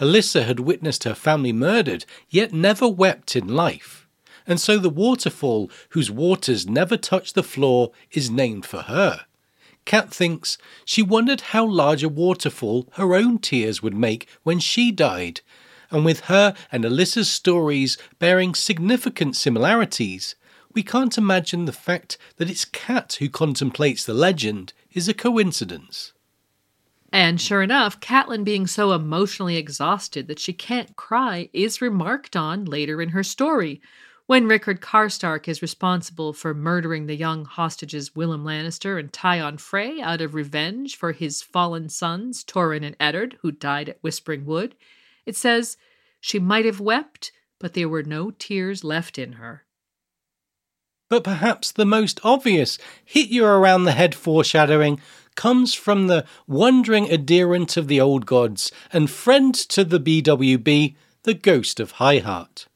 [0.00, 4.08] Alyssa had witnessed her family murdered, yet never wept in life
[4.50, 9.24] and so the waterfall, whose waters never touch the floor, is named for her.
[9.84, 14.90] Cat thinks she wondered how large a waterfall her own tears would make when she
[14.90, 15.40] died,
[15.92, 20.34] and with her and Alyssa's stories bearing significant similarities,
[20.74, 26.12] we can't imagine the fact that it's Cat who contemplates the legend is a coincidence.
[27.12, 32.64] And sure enough, Catelyn being so emotionally exhausted that she can't cry is remarked on
[32.64, 33.80] later in her story,
[34.30, 40.00] when Rickard Karstark is responsible for murdering the young hostages Willem Lannister and Tion Frey
[40.00, 44.76] out of revenge for his fallen sons Torrhen and Eddard, who died at Whispering Wood,
[45.26, 45.76] it says,
[46.20, 49.64] She might have wept, but there were no tears left in her.
[51.08, 55.00] But perhaps the most obvious hit you around the head foreshadowing
[55.34, 60.94] comes from the wandering adherent of the old gods and friend to the BWB,
[61.24, 62.68] the ghost of High Heart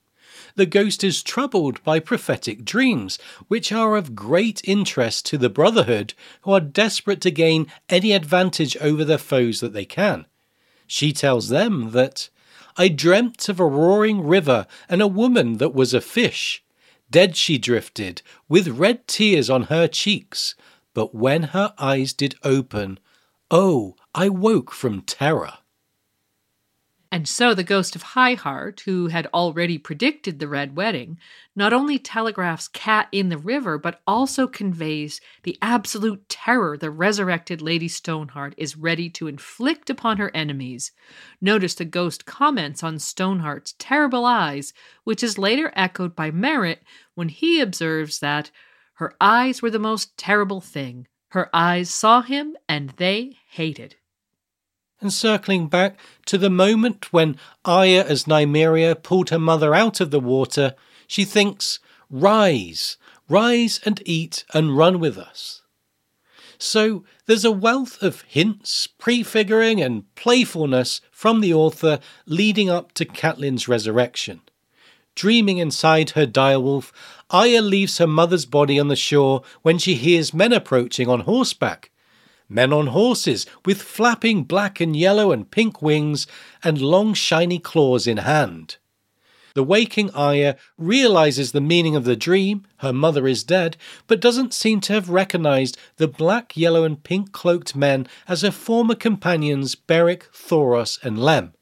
[0.57, 3.19] the ghost is troubled by prophetic dreams,
[3.49, 8.77] which are of great interest to the Brotherhood, who are desperate to gain any advantage
[8.79, 10.27] over their foes that they can.
[10.87, 12.29] She tells them that
[12.77, 16.63] I dreamt of a roaring river and a woman that was a fish.
[17.11, 20.55] Dead she drifted, with red tears on her cheeks.
[20.95, 22.99] But when her eyes did open,
[23.51, 25.59] oh, I woke from terror.
[27.15, 31.21] And so the ghost of High Heart, who had already predicted the Red Wedding,
[31.55, 37.63] not only telegraphs Cat in the river, but also conveys the absolute terror the resurrected
[37.63, 40.91] Lady Stoneheart is ready to inflict upon her enemies.
[41.41, 44.73] Notice the ghost comments on Stoneheart's terrible eyes,
[45.05, 46.81] which is later echoed by Merrett
[47.15, 48.51] when he observes that
[48.95, 51.07] her eyes were the most terrible thing.
[51.29, 53.95] Her eyes saw him and they hated
[55.01, 60.11] and circling back to the moment when Arya as Nymeria pulled her mother out of
[60.11, 60.75] the water,
[61.07, 61.79] she thinks,
[62.11, 62.97] Rise,
[63.29, 65.63] rise and eat and run with us.
[66.59, 73.05] So there's a wealth of hints, prefiguring, and playfulness from the author leading up to
[73.05, 74.41] Catelyn's resurrection.
[75.15, 76.93] Dreaming inside her direwolf,
[77.31, 81.91] Arya leaves her mother's body on the shore when she hears men approaching on horseback
[82.49, 86.27] men on horses with flapping black and yellow and pink wings
[86.63, 88.77] and long shiny claws in hand.
[89.55, 93.77] The waking Arya realizes the meaning of the dream, her mother is dead,
[94.09, 98.51] but doesn't seem to have recognized the black, yellow, and pink cloaked men as her
[98.51, 101.53] former companions Beric, Thoros, and Lem.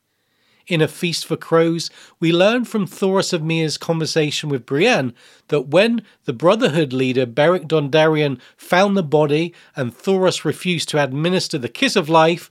[0.67, 1.91] In A Feast for Crows,
[2.21, 5.13] we learn from Thoros of Myr's conversation with Brienne
[5.49, 11.59] that when the Brotherhood leader Beric Dondarrion found the body and Thoros refused to administer
[11.59, 12.49] the Kiss of Life,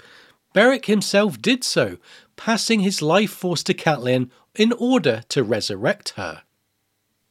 [0.53, 1.97] Beric himself did so,
[2.35, 6.43] passing his life force to Catelyn in order to resurrect her.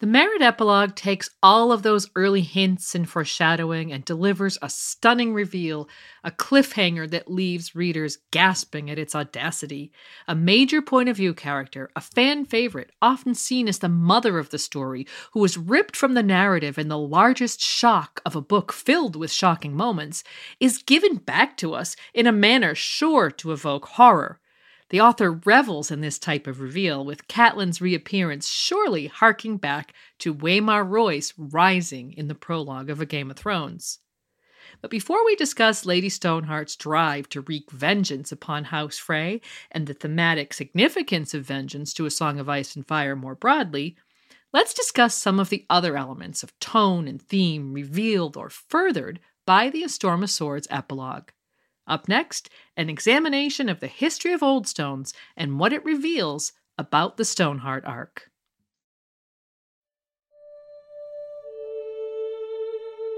[0.01, 5.35] The Merrett epilogue takes all of those early hints and foreshadowing and delivers a stunning
[5.35, 5.90] reveal,
[6.24, 9.93] a cliffhanger that leaves readers gasping at its audacity.
[10.27, 14.48] A major point of view character, a fan favorite, often seen as the mother of
[14.48, 18.72] the story, who was ripped from the narrative in the largest shock of a book
[18.72, 20.24] filled with shocking moments,
[20.59, 24.40] is given back to us in a manner sure to evoke horror.
[24.91, 30.35] The author revels in this type of reveal, with Catelyn's reappearance surely harking back to
[30.35, 34.01] Waymar Royce rising in the prologue of A Game of Thrones.
[34.83, 39.41] But before we discuss Lady Stoneheart's drive to wreak vengeance upon House Frey
[39.71, 43.97] and the thematic significance of vengeance to A Song of Ice and Fire more broadly,
[44.53, 49.71] let's discuss some of the other elements of tone and theme revealed or furthered by
[49.71, 51.31] the A Storm of Swords epilogue.
[51.91, 57.17] Up next, an examination of the history of old stones and what it reveals about
[57.17, 58.31] the Stoneheart arc.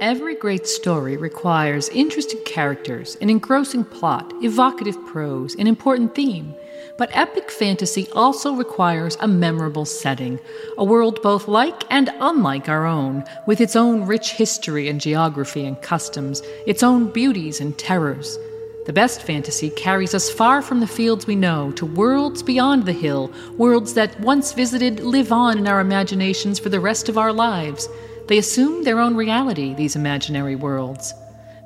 [0.00, 6.54] Every great story requires interesting characters, an engrossing plot, evocative prose, an important theme.
[6.96, 10.40] But epic fantasy also requires a memorable setting,
[10.78, 15.66] a world both like and unlike our own, with its own rich history and geography
[15.66, 18.38] and customs, its own beauties and terrors.
[18.84, 22.92] The best fantasy carries us far from the fields we know to worlds beyond the
[22.92, 27.32] hill, worlds that once visited live on in our imaginations for the rest of our
[27.32, 27.88] lives.
[28.26, 31.14] They assume their own reality, these imaginary worlds.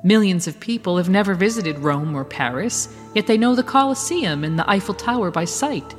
[0.03, 4.59] Millions of people have never visited Rome or Paris, yet they know the Colosseum and
[4.59, 5.95] the Eiffel Tower by sight.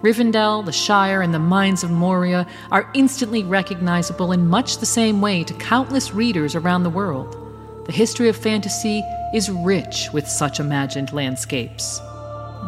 [0.00, 5.20] Rivendell, the Shire, and the mines of Moria are instantly recognizable in much the same
[5.20, 7.43] way to countless readers around the world.
[7.86, 9.02] The history of fantasy
[9.34, 12.00] is rich with such imagined landscapes.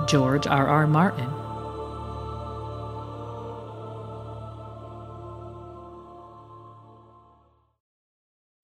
[0.07, 0.67] George R.
[0.69, 0.87] R.
[0.87, 1.31] Martin.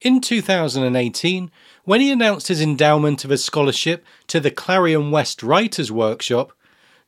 [0.02, 1.50] In 2018,
[1.84, 6.52] when he announced his endowment of a scholarship to the Clarion West Writers' Workshop,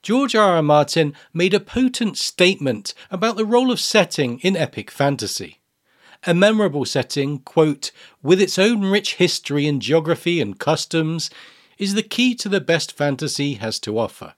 [0.00, 0.56] George R.
[0.56, 0.62] R.
[0.62, 5.60] Martin made a potent statement about the role of setting in epic fantasy.
[6.26, 7.90] A memorable setting, quote,
[8.22, 11.30] with its own rich history and geography and customs,
[11.78, 14.34] is the key to the best fantasy has to offer.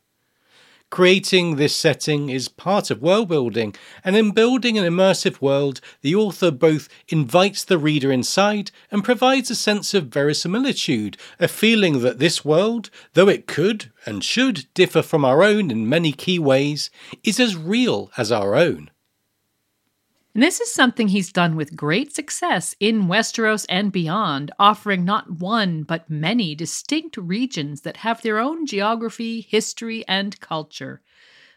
[0.89, 6.15] Creating this setting is part of world building, and in building an immersive world, the
[6.15, 12.21] author both invites the reader inside and provides a sense of verisimilitude, a feeling that
[12.21, 16.89] this world, though it could and should differ from our own in many key ways,
[17.25, 18.89] is as real as our own.
[20.37, 25.41] And this is something he's done with great success in Westeros and beyond, offering not
[25.41, 31.01] one but many distinct regions that have their own geography, history, and culture.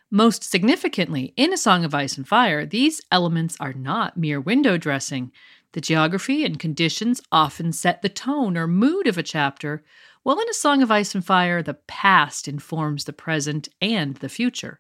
[0.10, 4.78] Most significantly, in A Song of Ice and Fire, these elements are not mere window
[4.78, 5.34] dressing.
[5.74, 9.84] The geography and conditions often set the tone or mood of a chapter,
[10.24, 14.30] while in A Song of Ice and Fire, the past informs the present and the
[14.30, 14.80] future.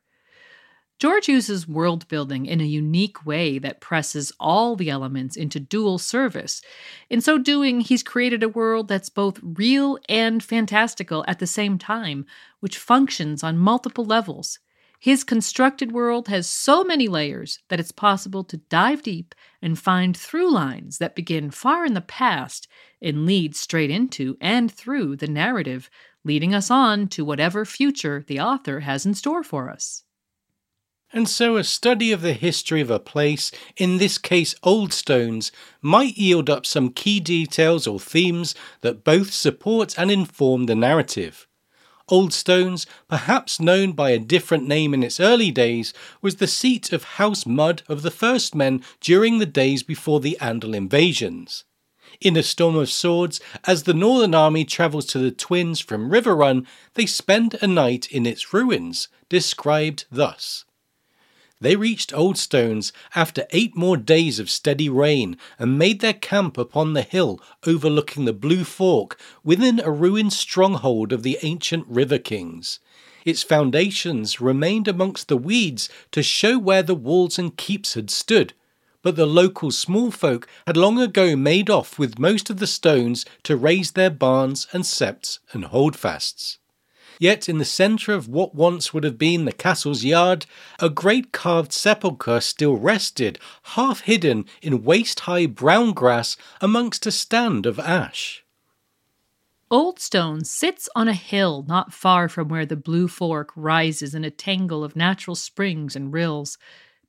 [0.99, 5.97] George uses world building in a unique way that presses all the elements into dual
[5.97, 6.61] service.
[7.09, 11.77] In so doing, he's created a world that's both real and fantastical at the same
[11.77, 12.25] time,
[12.59, 14.59] which functions on multiple levels.
[14.99, 20.17] His constructed world has so many layers that it's possible to dive deep and find
[20.17, 22.67] through lines that begin far in the past
[23.01, 25.89] and lead straight into and through the narrative,
[26.25, 30.03] leading us on to whatever future the author has in store for us.
[31.11, 35.51] And so a study of the history of a place, in this case Old Stones,
[35.81, 41.47] might yield up some key details or themes that both support and inform the narrative.
[42.09, 46.91] Old Stones, perhaps known by a different name in its early days, was the seat
[46.91, 51.65] of House Mudd of the First Men during the days before the Andal invasions.
[52.21, 56.67] In A Storm of Swords, as the Northern Army travels to the Twins from Riverrun,
[56.93, 60.65] they spend a night in its ruins, described thus.
[61.61, 66.57] They reached Old Stones after eight more days of steady rain and made their camp
[66.57, 72.17] upon the hill overlooking the Blue Fork within a ruined stronghold of the ancient River
[72.17, 72.79] Kings.
[73.25, 78.53] Its foundations remained amongst the weeds to show where the walls and keeps had stood,
[79.01, 83.25] but the local small folk had long ago made off with most of the stones
[83.43, 86.57] to raise their barns and septs and holdfasts.
[87.19, 90.45] Yet in the centre of what once would have been the castle's yard,
[90.79, 93.37] a great carved sepulchre still rested,
[93.75, 98.45] half hidden in waist high brown grass amongst a stand of ash.
[99.69, 104.23] Old Stone sits on a hill not far from where the Blue Fork rises in
[104.23, 106.57] a tangle of natural springs and rills.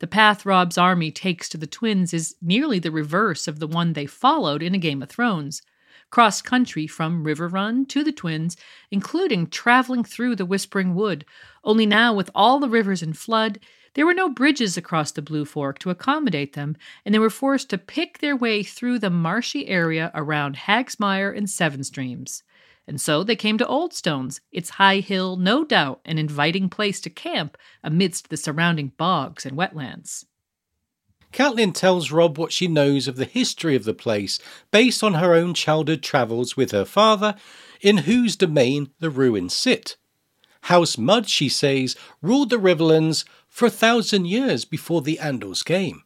[0.01, 3.93] The path Robb's army takes to the twins is nearly the reverse of the one
[3.93, 5.63] they followed in A Game of Thrones
[6.11, 8.57] cross country from Riverrun to the Twins,
[8.91, 11.25] including traveling through the Whispering Wood.
[11.65, 13.61] Only now, with all the rivers in flood,
[13.95, 17.71] there were no bridges across the Blue Fork to accommodate them, and they were forced
[17.71, 22.43] to pick their way through the marshy area around Hagsmire and Seven Streams.
[22.87, 27.01] And so they came to Old Stones, its high hill, no doubt an inviting place
[27.03, 30.25] to camp amidst the surrounding bogs and wetlands.
[31.33, 34.39] Catelyn tells Robb what she knows of the history of the place
[34.71, 37.37] based on her own childhood travels with her father,
[37.81, 39.97] in whose domain the ruins sit.
[40.63, 46.03] House Mudd, she says, ruled the Riverlands for a thousand years before the Andals came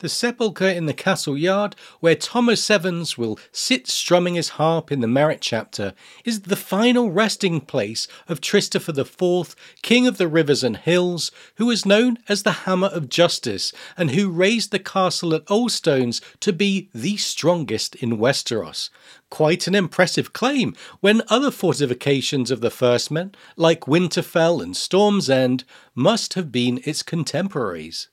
[0.00, 5.00] the sepulchre in the castle yard, where Tom O'Sevens will sit strumming his harp in
[5.00, 5.94] the Merrett chapter,
[6.24, 11.70] is the final resting place of Tristifer IV, King of the Rivers and Hills, who
[11.70, 16.52] is known as the Hammer of Justice, and who raised the castle at Oldstones to
[16.52, 18.90] be the strongest in Westeros.
[19.30, 25.30] Quite an impressive claim when other fortifications of the First Men, like Winterfell and Storm's
[25.30, 25.64] End,
[25.94, 28.08] must have been its contemporaries.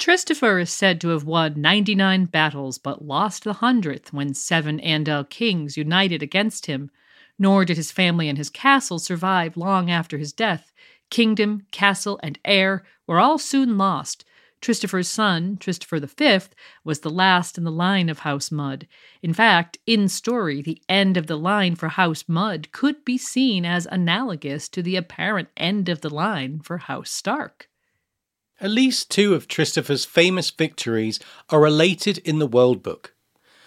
[0.00, 5.28] Tristifer is said to have won 99 battles but lost the hundredth when seven Andal
[5.28, 6.90] kings united against him.
[7.38, 10.72] Nor did his family and his castle survive long after his death.
[11.10, 14.24] Kingdom, castle, and heir were all soon lost.
[14.62, 16.48] Tristifer's son, Tristifer V,
[16.82, 18.88] was the last in the line of House Mudd.
[19.22, 23.66] In fact, in story, the end of the line for House Mudd could be seen
[23.66, 27.69] as analogous to the apparent end of the line for House Stark.
[28.62, 31.18] At least two of Tristifer's famous victories
[31.48, 33.14] are related in the World Book.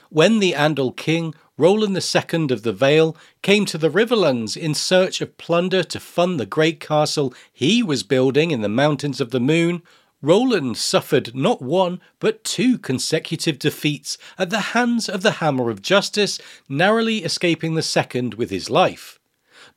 [0.09, 5.19] When the Andal king, Roland II of the Vale, came to the Riverlands in search
[5.19, 9.39] of plunder to fund the great castle he was building in the Mountains of the
[9.39, 9.81] Moon,
[10.21, 15.81] Roland suffered not one but two consecutive defeats at the hands of the Hammer of
[15.81, 16.39] Justice,
[16.69, 19.19] narrowly escaping the second with his life.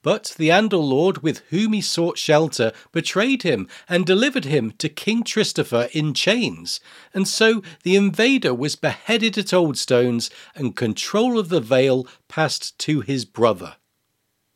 [0.03, 4.89] But the Andal Lord with whom he sought shelter betrayed him and delivered him to
[4.89, 6.81] King Tristifer in chains,
[7.13, 13.01] and so the invader was beheaded at Oldstones and control of the Vale passed to
[13.01, 13.77] his brother.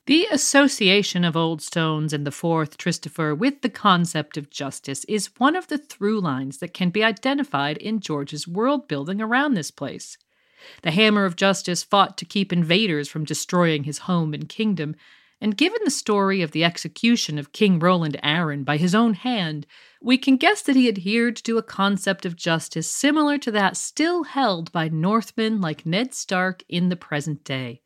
[0.06, 5.54] The association of Oldstones and the fourth Tristifer with the concept of justice is one
[5.54, 10.18] of the through lines that can be identified in George's world building around this place.
[10.82, 14.96] The Hammer of Justice fought to keep invaders from destroying his home and kingdom,
[15.40, 19.66] and given the story of the execution of King Roland Arryn by his own hand,
[20.02, 24.24] we can guess that he adhered to a concept of justice similar to that still
[24.24, 27.80] held by Northmen like Ned Stark in the present day.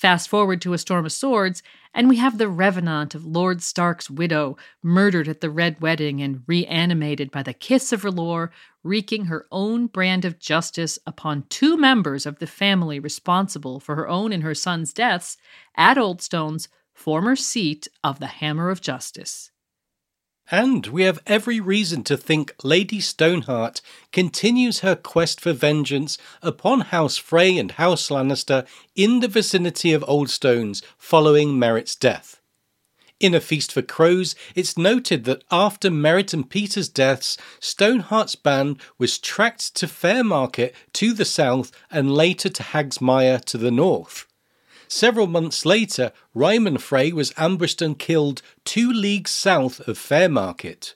[0.00, 1.62] Fast forward to A Storm of Swords,
[1.92, 6.42] and we have the revenant of Lord Stark's widow, murdered at the Red Wedding and
[6.46, 8.48] reanimated by the kiss of R'hllor,
[8.82, 14.08] wreaking her own brand of justice upon two members of the family responsible for her
[14.08, 15.36] own and her son's deaths
[15.76, 16.68] at Oldstone's
[17.00, 19.50] former seat of the Hammer of Justice.
[20.50, 23.80] And we have every reason to think Lady Stoneheart
[24.12, 30.02] continues her quest for vengeance upon House Frey and House Lannister in the vicinity of
[30.02, 32.42] Oldstones following Merrett's death.
[33.18, 38.78] In A Feast for Crows, it's noted that after Merrett and Petyr's deaths, Stoneheart's band
[38.98, 44.26] was tracked to Fairmarket to the south and later to Hagsmire to the north.
[44.92, 50.94] Several months later, Ryman Frey was ambushed and killed two leagues south of Fairmarket.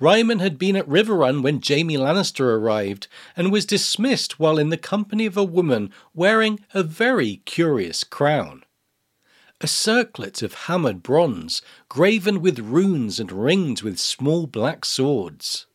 [0.00, 4.78] Ryman had been at Riverrun when Jaime Lannister arrived and was dismissed while in the
[4.78, 8.64] company of a woman wearing a very curious crown.
[9.60, 11.60] A circlet of hammered bronze,
[11.90, 15.66] graven with runes and ringed with small black swords.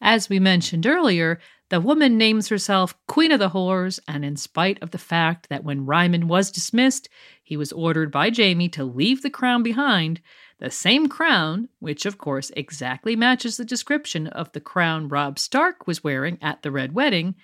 [0.00, 1.40] As we mentioned earlier,
[1.72, 5.64] the woman names herself Queen of the Whores, and in spite of the fact that
[5.64, 7.08] when Ryman was dismissed,
[7.42, 10.20] he was ordered by Jaime to leave the crown behind,
[10.58, 15.86] the same crown, which of course exactly matches the description of the crown Robb Stark
[15.86, 17.36] was wearing at the Red Wedding,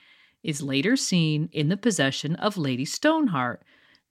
[0.42, 3.62] is later seen in the possession of Lady Stoneheart.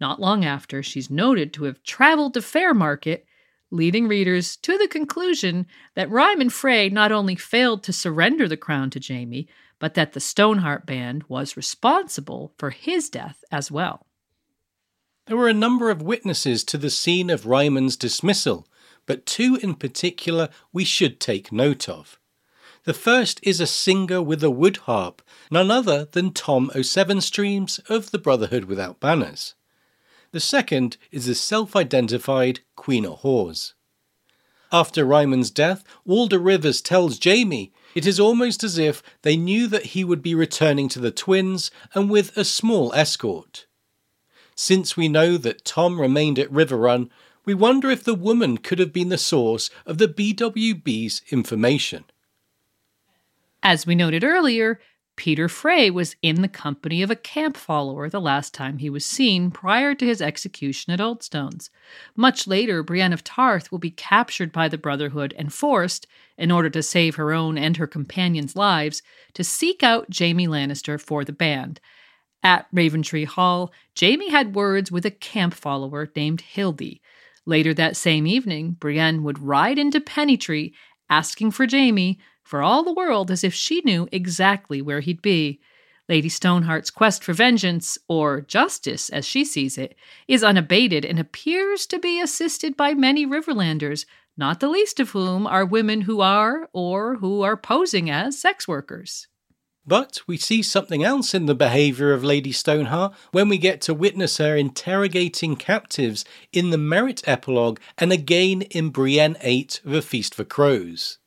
[0.02, 3.22] Not long after, she's noted to have traveled to Fairmarket,
[3.69, 8.89] leading readers to the conclusion that Ryman Frey not only failed to surrender the crown
[8.91, 9.48] to Jaime,
[9.79, 14.05] but that the Stoneheart Band was responsible for his death as well.
[15.27, 18.67] There were a number of witnesses to the scene of Ryman's dismissal,
[19.05, 22.19] but two in particular we should take note of.
[22.85, 25.21] The first is a singer with a wood harp,
[25.51, 29.55] none other than Tom O'Sevenstreams of the Brotherhood Without Banners.
[30.31, 33.73] The second is the self identified Queen of Whores.
[34.71, 39.88] After Ryman's death, Walder Rivers tells Jaime it is almost as if they knew that
[39.88, 43.65] he would be returning to the twins and with a small escort.
[44.55, 47.09] Since we know that Tom remained at Riverrun,
[47.45, 52.05] we wonder if the woman could have been the source of the BWB's information.
[53.64, 54.80] As we noted earlier,
[55.15, 59.05] Petyr Frey was in the company of a camp follower the last time he was
[59.05, 61.69] seen prior to his execution at Oldstones.
[62.15, 66.05] Much later, Brienne of Tarth will be captured by the Brotherhood and forced,
[66.38, 69.01] in order to save her own and her companions' lives,
[69.34, 71.80] to seek out Jaime Lannister for the band.
[72.43, 77.01] At Raventree Hall, Jaime had words with a camp follower named Hildy.
[77.45, 80.73] Later that same evening, Brienne would ride into Pennytree
[81.09, 85.59] asking for Jaime, for all the world as if she knew exactly where he'd be.
[86.07, 89.95] Lady Stoneheart's quest for vengeance, or justice as she sees it,
[90.27, 94.05] is unabated and appears to be assisted by many Riverlanders,
[94.38, 98.68] not the least of whom are women who are, or who are posing as, sex
[98.68, 99.27] workers.
[99.85, 103.93] But we see something else in the behaviour of Lady Stoneheart when we get to
[103.93, 110.01] witness her interrogating captives in the Merrett epilogue and again in Brienne 8 of A
[110.01, 111.19] Feast for Crows.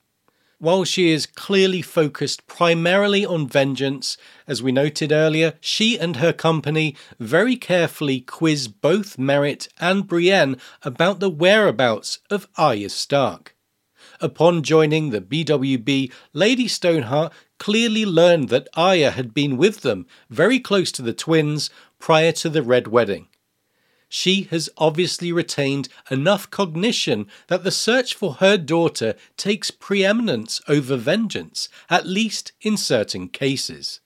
[0.60, 6.34] While she is clearly focused primarily on vengeance, as we noted earlier, she and her
[6.34, 13.56] company very carefully quiz both Merrett and Brienne about the whereabouts of Arya Stark.
[14.20, 20.60] Upon joining the BWB, Lady Stoneheart clearly learned that Arya had been with them, very
[20.60, 23.29] close to the twins, prior to the Red Wedding
[24.10, 30.96] she has obviously retained enough cognition that the search for her daughter takes preeminence over
[30.96, 34.00] vengeance, at least in certain cases.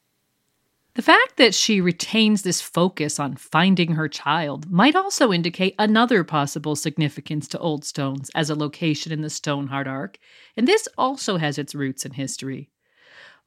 [0.94, 6.22] The fact that she retains this focus on finding her child might also indicate another
[6.22, 10.18] possible significance to Oldstones as a location in the Stoneheart arc,
[10.56, 12.70] and this also has its roots in history.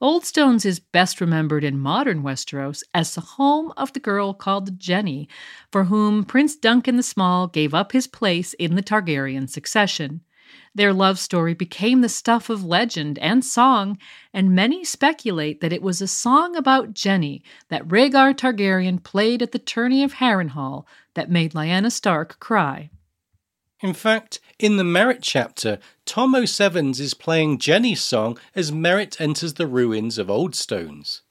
[0.00, 5.28] Oldstones is best remembered in modern Westeros as the home of the girl called Jenny,
[5.72, 10.20] for whom Prince Duncan the Small gave up his place in the Targaryen succession.
[10.72, 13.98] Their love story became the stuff of legend and song,
[14.32, 19.50] and many speculate that it was a song about Jenny that Rhaegar Targaryen played at
[19.50, 22.90] the tourney of Harrenhal that made Lyanna Stark cry.
[23.80, 29.54] In fact, in the Merrett chapter, Tom O'Sevens is playing Jenny's song as Merrett enters
[29.54, 31.22] the ruins of Old Stones.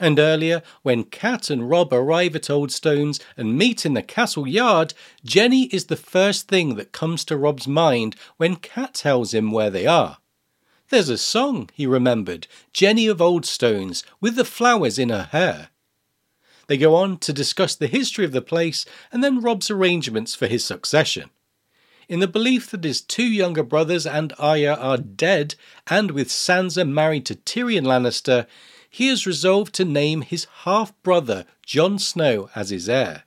[0.00, 4.48] And earlier, when Cat and Robb arrive at Old Stones and meet in the castle
[4.48, 9.52] yard, Jenny is the first thing that comes to Robb's mind when Cat tells him
[9.52, 10.16] where they are.
[10.88, 15.68] There's a song, he remembered, Jenny of Old Stones, with the flowers in her hair.
[16.68, 20.46] They go on to discuss the history of the place and then Robb's arrangements for
[20.46, 21.28] his succession.
[22.12, 25.54] In the belief that his two younger brothers and Arya are dead,
[25.86, 28.46] and with Sansa married to Tyrion Lannister,
[28.90, 33.22] he has resolved to name his half brother, Jon Snow, as his heir.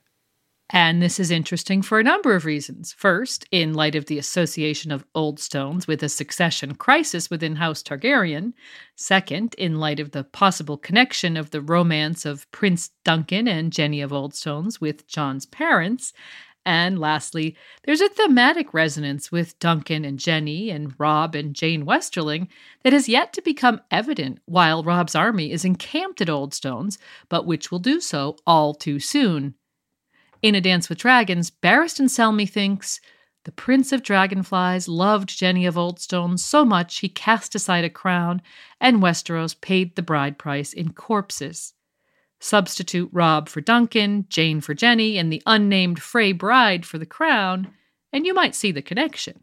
[0.70, 2.92] And this is interesting for a number of reasons.
[2.92, 7.82] First, in light of the association of Old Stones with a succession crisis within House
[7.82, 8.52] Targaryen.
[8.94, 14.00] Second, in light of the possible connection of the romance of Prince Duncan and Jenny
[14.00, 16.12] of Oldstones with Jon's parents.
[16.66, 22.48] And lastly, there's a thematic resonance with Duncan and Jenny and Robb and Jane Westerling
[22.82, 26.98] that has yet to become evident while Robb's army is encamped at Old Stones,
[27.28, 29.54] but which will do so all too soon.
[30.42, 33.00] In A Dance with Dragons, Barristan Selmy thinks
[33.44, 37.90] the Prince of Dragonflies loved Jenny of Old Stones so much he cast aside a
[37.90, 38.42] crown,
[38.80, 41.74] and Westeros paid the bride price in corpses.
[42.40, 47.72] Substitute Robb for Duncan, Jane for Jenny, and the unnamed Frey bride for the crown,
[48.12, 49.40] and you might see the connection.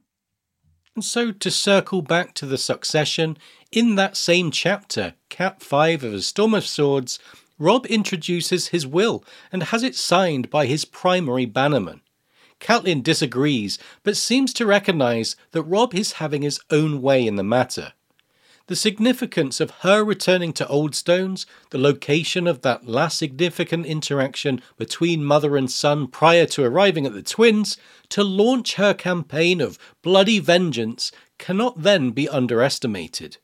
[0.96, 3.38] And so, to circle back to the succession,
[3.72, 7.18] in that same chapter, Cap 5 of A Storm of Swords,
[7.58, 12.02] Robb introduces his will and has it signed by his primary bannerman.
[12.60, 17.44] Catelyn disagrees, but seems to recognise that Robb is having his own way in the
[17.44, 17.94] matter
[18.68, 24.62] the significance of her returning to Old Stones, the location of that last significant interaction
[24.78, 27.78] between mother and son prior to arriving at the twins,
[28.10, 33.38] to launch her campaign of bloody vengeance cannot then be underestimated.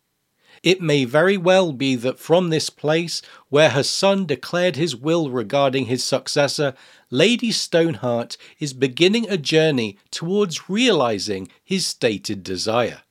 [0.64, 5.30] It may very well be that from this place, where her son declared his will
[5.30, 6.74] regarding his successor,
[7.10, 13.04] Lady Stoneheart is beginning a journey towards realizing his stated desire.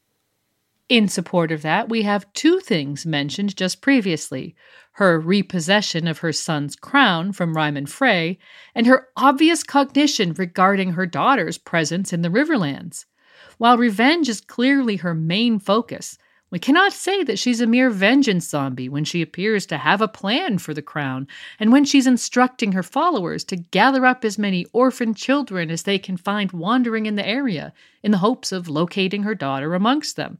[0.88, 4.54] In support of that, we have two things mentioned just previously
[4.92, 8.36] her repossession of her son's crown from Ryman Frey,
[8.74, 13.04] and her obvious cognition regarding her daughter's presence in the Riverlands.
[13.58, 16.18] While revenge is clearly her main focus,
[16.50, 20.08] we cannot say that she's a mere vengeance zombie when she appears to have a
[20.08, 21.28] plan for the crown,
[21.60, 25.98] and when she's instructing her followers to gather up as many orphan children as they
[25.98, 30.38] can find wandering in the area in the hopes of locating her daughter amongst them.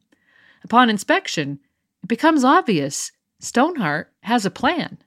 [0.64, 1.60] Upon inspection,
[2.02, 4.98] it becomes obvious Stoneheart has a plan.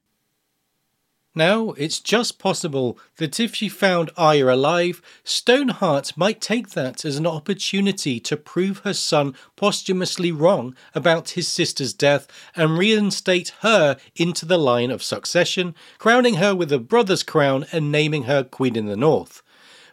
[1.33, 7.15] Now, it's just possible that if she found Arya alive, Stoneheart might take that as
[7.15, 13.95] an opportunity to prove her son posthumously wrong about his sister's death and reinstate her
[14.17, 18.75] into the line of succession, crowning her with a brother's crown and naming her Queen
[18.75, 19.41] in the North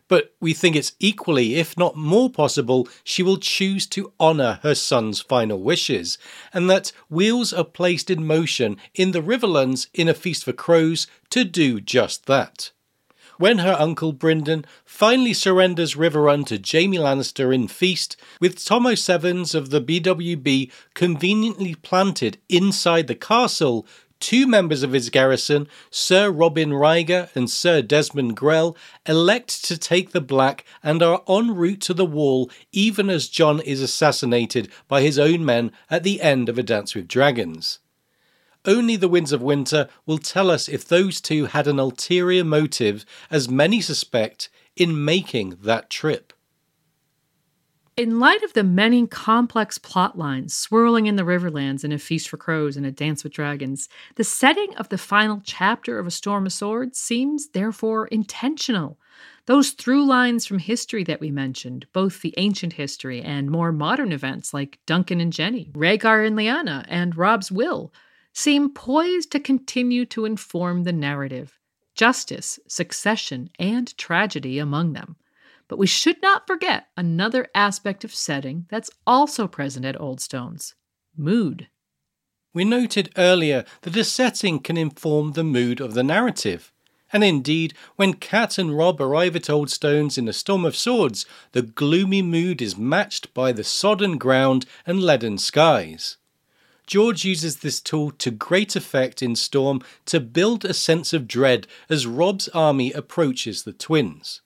[0.08, 4.74] but we think it's equally, if not more possible, she will choose to honour her
[4.74, 6.18] son's final wishes,
[6.52, 11.06] and that wheels are placed in motion in the Riverlands in A Feast for Crows
[11.30, 12.70] to do just that.
[13.38, 19.54] When her uncle Brynden finally surrenders Riverrun to Jaime Lannister in Feast, with Tom O'Sevens
[19.54, 23.86] of the BWB conveniently planted inside the castle
[24.20, 28.76] two members of his garrison, Sir Robin Ryger and Sir Desmond Grell,
[29.06, 33.60] elect to take the Black and are en route to the wall even as Jon
[33.60, 37.78] is assassinated by his own men at the end of A Dance with Dragons.
[38.64, 43.06] Only the Winds of Winter will tell us if those two had an ulterior motive,
[43.30, 46.32] as many suspect, in making that trip.
[47.98, 52.28] In light of the many complex plot lines swirling in the Riverlands in A Feast
[52.28, 56.12] for Crows and A Dance with Dragons, the setting of the final chapter of A
[56.12, 59.00] Storm of Swords seems therefore intentional.
[59.46, 64.12] Those through lines from history that we mentioned, both the ancient history and more modern
[64.12, 67.92] events like Duncan and Jenny, Rhaegar and Lyanna, and Robb's will,
[68.32, 71.58] seem poised to continue to inform the narrative.
[71.96, 75.16] Justice, succession, and tragedy among them.
[75.68, 80.74] But we should not forget another aspect of setting that's also present at Old Stones
[81.16, 81.68] mood.
[82.54, 86.72] We noted earlier that a setting can inform the mood of the narrative.
[87.12, 91.62] And indeed, when Cat and Robb arrive at Oldstones in a storm of swords, the
[91.62, 96.16] gloomy mood is matched by the sodden ground and leaden skies.
[96.86, 101.66] George uses this tool to great effect in Storm to build a sense of dread
[101.90, 104.40] as Robb's army approaches the twins.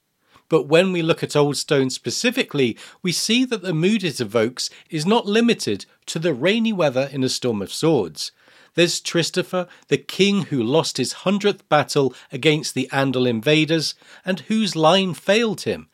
[0.52, 4.68] But when we look at Old Stone specifically, we see that the mood it evokes
[4.90, 8.32] is not limited to the rainy weather in a storm of swords.
[8.74, 13.94] There's Tristifer, the king who lost his hundredth battle against the Andal invaders
[14.26, 15.88] and whose line failed him.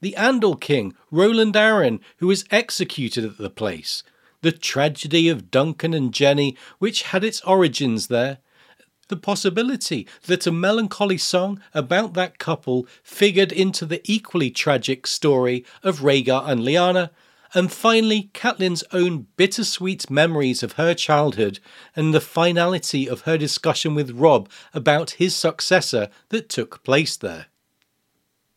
[0.00, 4.04] The Andal king, Roland Arryn, who was executed at the place.
[4.40, 8.38] The tragedy of Duncan and Jenny, which had its origins there.
[9.08, 15.64] The possibility that a melancholy song about that couple figured into the equally tragic story
[15.82, 17.10] of Rhaegar and Lyanna,
[17.54, 21.60] and finally, Catelyn's own bittersweet memories of her childhood
[21.94, 27.46] and the finality of her discussion with Robb about his successor that took place there.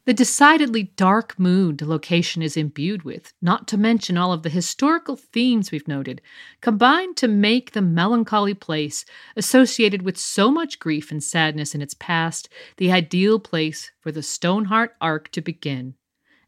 [0.09, 4.49] The decidedly dark mood the location is imbued with, not to mention all of the
[4.49, 6.19] historical themes we've noted,
[6.61, 9.05] combine to make the melancholy place,
[9.35, 14.23] associated with so much grief and sadness in its past, the ideal place for the
[14.23, 15.93] Stoneheart arc to begin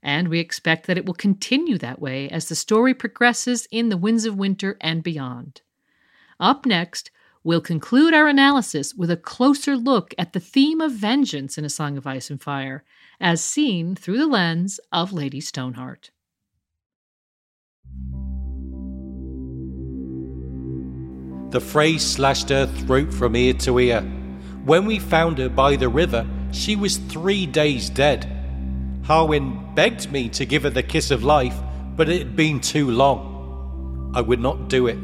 [0.01, 3.97] and we expect that it will continue that way as the story progresses in the
[3.97, 5.61] Winds of Winter and beyond.
[6.39, 7.11] Up next,
[7.43, 11.69] we'll conclude our analysis with a closer look at the theme of vengeance in A
[11.69, 12.83] Song of Ice and Fire,
[13.21, 16.11] as seen through the lens of Lady Stoneheart.
[21.51, 24.01] The Frey slashed her throat from ear to ear.
[24.65, 28.25] When we found her by the river, she was three days dead.
[29.03, 31.55] Harwin begged me to give her the kiss of life,
[31.95, 34.13] but it had been too long.
[34.15, 34.97] I would not do it.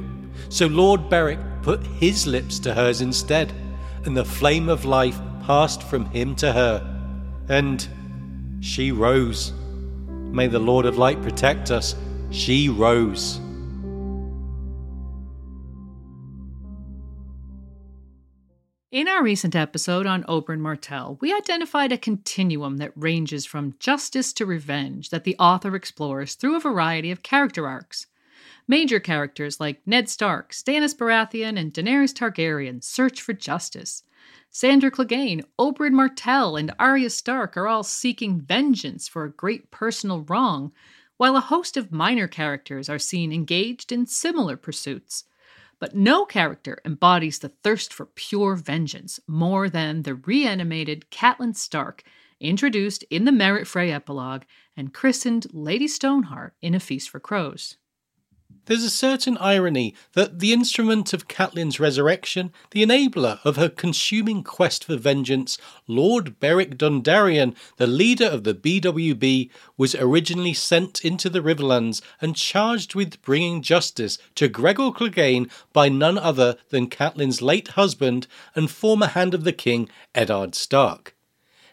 [0.50, 3.54] So Lord Beric put his lips to hers instead,
[4.06, 6.82] and the flame of life passed from him to her.
[7.50, 7.88] And
[8.68, 9.54] she rose.
[10.10, 11.96] May the Lord of Light protect us.
[12.32, 13.40] She rose.
[18.92, 24.34] In our recent episode on Oberyn Martell, we identified a continuum that ranges from justice
[24.34, 28.08] to revenge that the author explores through a variety of character arcs.
[28.68, 34.04] Major characters like Ned Stark, Stannis Baratheon, and Daenerys Targaryen search for justice.
[34.50, 40.22] Sandor Clegane, Oberyn Martell, and Arya Stark are all seeking vengeance for a great personal
[40.22, 40.72] wrong,
[41.18, 45.26] while a host of minor characters are seen engaged in similar pursuits.
[45.80, 52.04] But no character embodies the thirst for pure vengeance more than the reanimated Catelyn Stark,
[52.40, 54.44] introduced in the Merrett Frey epilogue
[54.76, 57.78] and christened Lady Stoneheart in A Feast for Crows.
[58.68, 64.44] There's a certain irony that the instrument of Catelyn's resurrection, the enabler of her consuming
[64.44, 65.58] quest for vengeance,
[65.88, 72.36] Lord Beric Dondarrion, the leader of the BWB, was originally sent into the Riverlands and
[72.36, 78.70] charged with bringing justice to Gregor Clegane by none other than Catelyn's late husband and
[78.70, 81.16] former Hand of the King, Eddard Stark.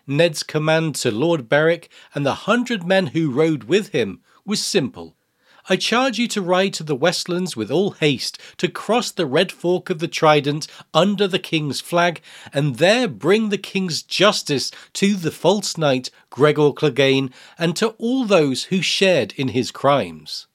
[0.06, 5.16] Ned's command to Lord Beric and the hundred men who rode with him was simple
[5.66, 9.50] I charge you to ride to the Westerlands with all haste, to cross the red
[9.50, 12.20] fork of the Trident under the King's flag,
[12.52, 18.26] and there bring the King's justice to the false knight Gregor Clegane, and to all
[18.26, 20.46] those who shared in his crimes.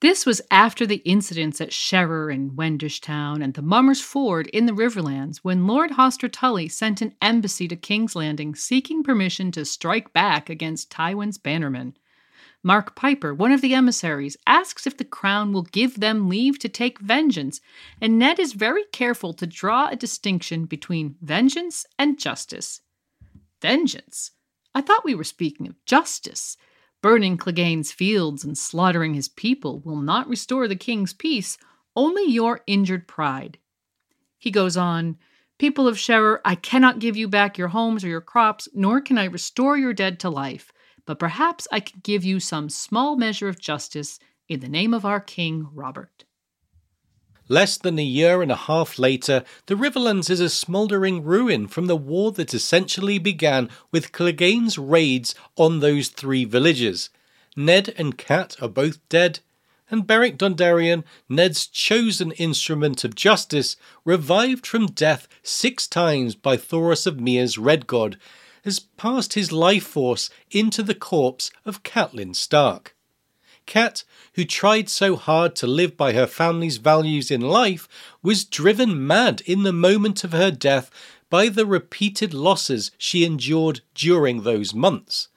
[0.00, 4.66] This was after the incidents at Sherrer and Wendish Town and the Mummers Ford in
[4.66, 9.64] the Riverlands when Lord Hoster Tully sent an embassy to King's Landing seeking permission to
[9.64, 11.94] strike back against Tywin's bannermen.
[12.68, 16.68] Marq Piper, one of the emissaries, asks if the crown will give them leave to
[16.68, 17.62] take vengeance,
[17.98, 22.82] and Ned is very careful to draw a distinction between vengeance and justice.
[23.62, 24.32] Vengeance?
[24.74, 26.58] I thought we were speaking of justice.
[27.00, 31.56] Burning Clegane's fields and slaughtering his people will not restore the king's peace,
[31.96, 33.56] only your injured pride.
[34.36, 35.16] He goes on,
[35.56, 39.16] People of Sherrer, I cannot give you back your homes or your crops, nor can
[39.16, 40.70] I restore your dead to life
[41.08, 45.06] but perhaps I can give you some small measure of justice in the name of
[45.06, 46.26] our King Robert.
[47.48, 51.86] Less than a year and a half later, the Riverlands is a smouldering ruin from
[51.86, 57.08] the war that essentially began with Clegane's raids on those three villages.
[57.56, 59.40] Ned and Cat are both dead,
[59.90, 67.06] and Beric Dondarrion, Ned's chosen instrument of justice, revived from death six times by Thoros
[67.06, 68.18] of Myr's Red God,
[68.68, 72.94] has passed his life force into the corpse of Catelyn Stark.
[73.64, 74.04] Cat,
[74.34, 77.88] who tried so hard to live by her family's values in life,
[78.22, 80.90] was driven mad in the moment of her death
[81.30, 85.28] by the repeated losses she endured during those months.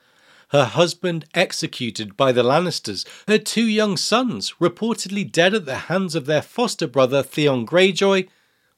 [0.48, 6.14] Her husband executed by the Lannisters, her two young sons reportedly dead at the hands
[6.14, 8.28] of their foster brother Theon Greyjoy,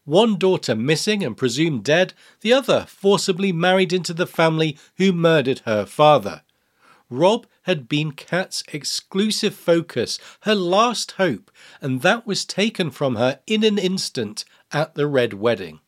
[0.05, 5.61] one daughter missing and presumed dead, the other forcibly married into the family who murdered
[5.61, 6.43] her father.
[7.11, 11.51] Robb had been Cat's exclusive focus, her last hope,
[11.81, 15.81] and that was taken from her in an instant at the Red Wedding.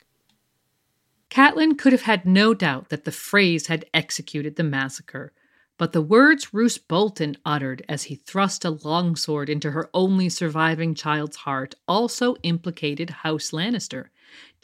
[1.28, 5.32] Catelyn could have had no doubt that the Freys had executed the massacre,
[5.78, 10.94] but the words Roose Bolton uttered as he thrust a longsword into her only surviving
[10.94, 14.06] child's heart also implicated House Lannister.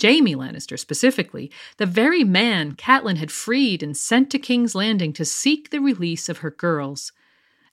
[0.00, 5.24] Jaime Lannister, specifically, the very man Catelyn had freed and sent to King's Landing to
[5.24, 7.12] seek the release of her girls.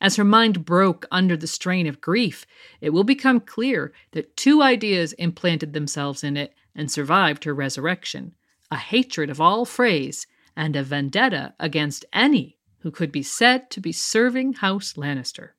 [0.02, 2.46] As her mind broke under the strain of grief,
[2.82, 8.36] it will become clear that two ideas implanted themselves in it and survived her resurrection
[8.72, 13.82] a hatred of all Freys and a vendetta against any who could be said to
[13.82, 15.50] be serving House Lannister.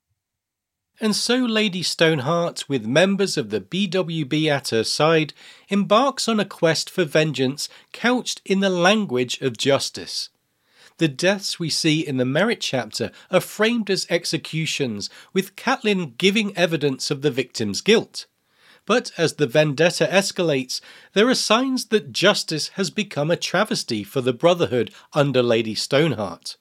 [1.02, 5.32] And so Lady Stoneheart, with members of the BWB at her side,
[5.70, 10.28] embarks on a quest for vengeance couched in the language of justice.
[10.98, 16.54] The deaths we see in the Merrett chapter are framed as executions, with Catelyn giving
[16.54, 18.26] evidence of the victim's guilt.
[18.84, 20.82] But as the vendetta escalates,
[21.14, 26.58] there are signs that justice has become a travesty for the Brotherhood under Lady Stoneheart.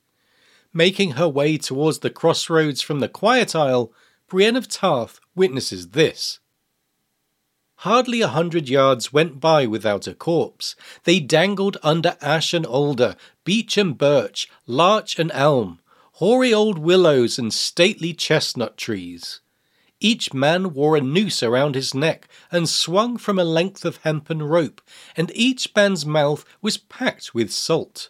[0.74, 3.92] Making her way towards the crossroads from the Quiet Isle,
[4.28, 6.40] Brienne of Tarth witnesses this.
[7.78, 10.76] Hardly a hundred yards went by without a corpse.
[11.06, 13.16] They dangled under ash and alder,
[13.46, 15.80] beech and birch, larch and elm,
[16.14, 19.40] hoary old willows and stately chestnut trees.
[20.02, 24.44] Each man wore a noose around his neck and swung from a length of hempen
[24.44, 24.82] rope,
[25.16, 28.10] and each man's mouth was packed with salt.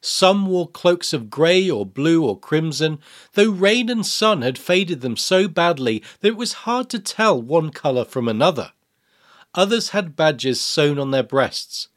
[0.00, 3.00] Some wore cloaks of grey or blue or crimson,
[3.34, 7.40] though rain and sun had faded them so badly that it was hard to tell
[7.40, 8.72] one colour from another.
[9.54, 11.88] Others had badges sewn on their breasts.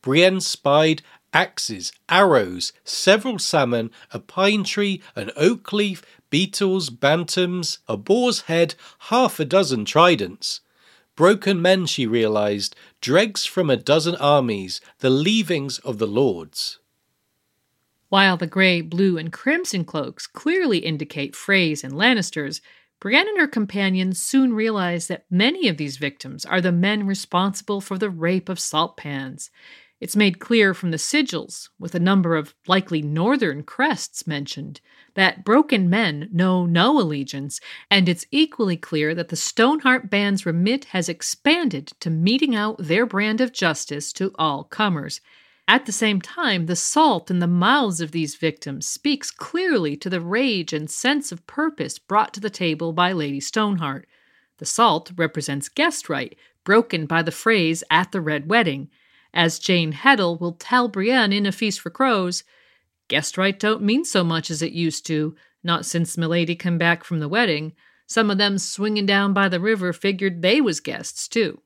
[0.00, 1.02] Brienne spied
[1.32, 8.74] axes, arrows, several salmon, a pine tree, an oak leaf, beetles, bantams, a boar's head,
[9.10, 10.60] half a dozen tridents.
[11.14, 16.78] Broken men, she realized, dregs from a dozen armies, the leavings of the lords.
[18.12, 22.60] While the gray, blue, and crimson cloaks clearly indicate Freys and Lannisters,
[23.00, 27.80] Brienne and her companions soon realize that many of these victims are the men responsible
[27.80, 29.48] for the rape of Saltpans.
[29.98, 34.82] It's made clear from the sigils, with a number of likely northern crests mentioned,
[35.14, 37.60] that broken men know no allegiance,
[37.90, 43.06] and it's equally clear that the Stoneheart band's remit has expanded to meting out their
[43.06, 45.22] brand of justice to all comers.
[45.72, 50.10] At the same time, the salt in the mouths of these victims speaks clearly to
[50.10, 54.06] the rage and sense of purpose brought to the table by Lady Stoneheart.
[54.58, 58.90] The salt represents guest right, broken by the Freys at the Red Wedding.
[59.32, 62.44] As Jeyne Heddle will tell Brienne in A Feast for Crows,
[63.08, 65.34] guest right don't mean so much as it used to,
[65.64, 67.72] not since Milady come back from the wedding.
[68.06, 71.62] Some of them swinging down by the river figured they was guests, too.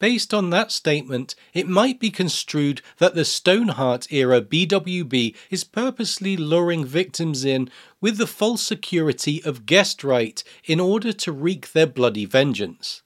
[0.00, 6.38] Based on that statement, it might be construed that the Stoneheart era BWB is purposely
[6.38, 7.68] luring victims in
[8.00, 13.02] with the false security of guest right in order to wreak their bloody vengeance.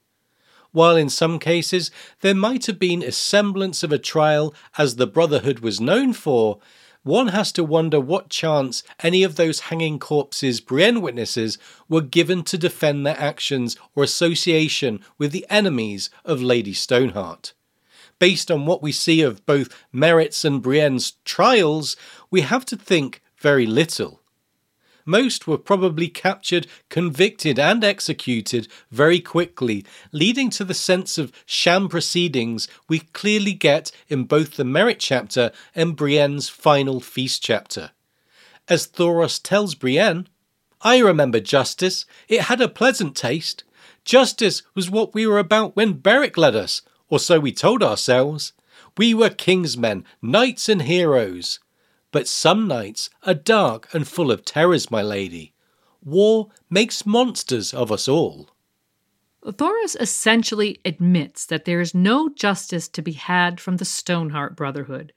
[0.71, 1.91] While in some cases
[2.21, 6.61] there might have been a semblance of a trial as the Brotherhood was known for,
[7.05, 11.59] one has to wonder what chance any of those hanging corpses Brienne witnesses
[11.89, 17.53] were given to defend their actions or association with the enemies of Lady Stoneheart.
[18.19, 21.95] Based on what we see of both Merrett's and Brienne's trials,
[22.31, 24.21] we have to think very little.
[25.05, 31.89] Most were probably captured, convicted, and executed very quickly, leading to the sense of sham
[31.89, 37.91] proceedings we clearly get in both the Merrett chapter and Brienne's final feast chapter.
[38.69, 40.27] As Thoros tells Brienne,
[40.81, 42.07] I remember justice.
[42.29, 43.65] It had a pleasant taste.
[44.05, 48.53] Justice was what we were about when Beric led us, or so we told ourselves.
[48.97, 51.59] We were kingsmen, knights, and heroes.
[52.15, 55.53] But some nights are dark and full of terrors, my lady.
[56.01, 58.51] War makes monsters of us all.
[59.45, 65.12] Thoros essentially admits that there is no justice to be had from the Stoneheart Brotherhood.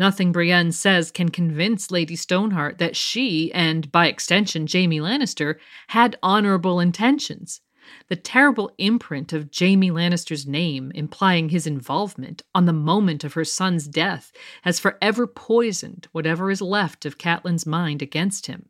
[0.00, 5.60] Nothing Brienne says can convince Lady Stoneheart that she, and by extension Jaime Lannister,
[5.90, 7.60] had honorable intentions.
[8.08, 13.44] The terrible imprint of Jaime Lannister's name, implying his involvement on the moment of her
[13.44, 14.32] son's death,
[14.62, 18.68] has forever poisoned whatever is left of Catelyn's mind against him.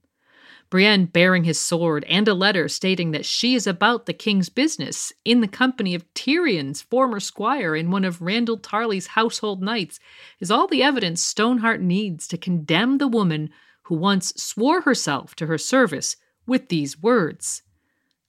[0.70, 5.12] Brienne bearing his sword and a letter stating that she is about the king's business
[5.22, 10.00] in the company of Tyrion's former squire and one of Randyll Tarly's household knights
[10.40, 13.50] is all the evidence Stoneheart needs to condemn the woman
[13.82, 16.16] who once swore herself to her service
[16.46, 17.62] with these words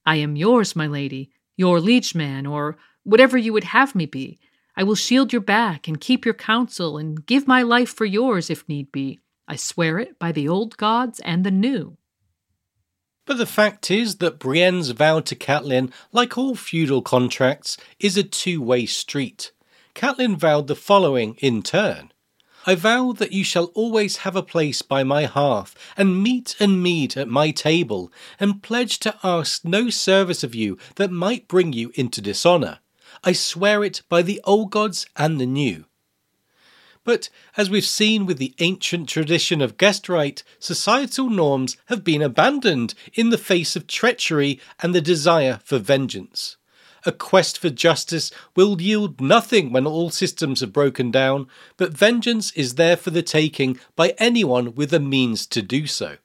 [0.06, 4.38] I am yours, my lady, your liegeman, or whatever you would have me be.
[4.76, 8.50] I will shield your back and keep your counsel and give my life for yours
[8.50, 9.20] if need be.
[9.46, 11.96] I swear it by the old gods and the new.
[13.26, 18.22] But the fact is that Brienne's vow to Catelyn, like all feudal contracts, is a
[18.22, 19.52] two way street.
[19.94, 22.10] Catelyn vowed the following in turn
[22.66, 26.82] I vow that you shall always have a place by my hearth, and meat and
[26.82, 28.10] mead at my table,
[28.40, 32.78] and pledge to ask no service of you that might bring you into dishonour.
[33.22, 35.84] I swear it by the old gods and the new.
[37.04, 42.22] But as we've seen with the ancient tradition of guest right, societal norms have been
[42.22, 46.56] abandoned in the face of treachery and the desire for vengeance.
[47.06, 52.50] A quest for justice will yield nothing when all systems have broken down, but vengeance
[52.52, 56.16] is there for the taking by anyone with the means to do so.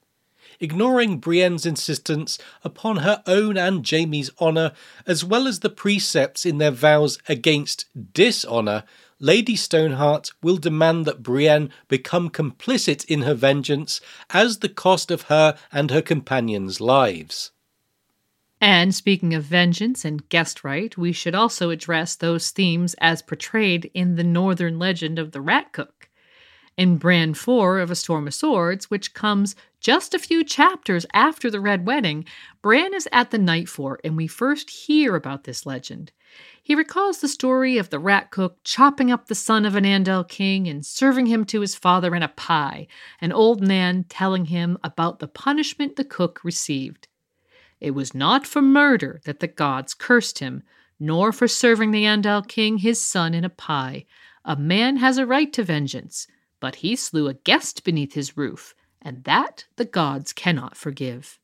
[0.58, 4.72] Ignoring Brienne's insistence upon her own and Jaime's honour,
[5.06, 8.84] as well as the precepts in their vows against dishonour,
[9.18, 14.00] Lady Stoneheart will demand that Brienne become complicit in her vengeance
[14.30, 17.52] as the cost of her and her companions' lives.
[18.60, 23.90] And speaking of vengeance and guest right, we should also address those themes as portrayed
[23.94, 26.10] in the northern legend of the Rat Cook.
[26.76, 31.50] In Bran 4 of A Storm of Swords, which comes just a few chapters after
[31.50, 32.26] the Red Wedding,
[32.60, 36.12] Bran is at the Night Fort, and we first hear about this legend.
[36.62, 40.28] He recalls the story of the rat cook chopping up the son of an Andal
[40.28, 42.86] king and serving him to his father in a pie,
[43.22, 47.08] an old man telling him about the punishment the cook received.
[47.80, 50.62] It was not for murder that the gods cursed him,
[50.98, 54.04] nor for serving the Andal king his son in a pie.
[54.44, 56.26] A man has a right to vengeance,
[56.60, 61.38] but he slew a guest beneath his roof, and that the gods cannot forgive.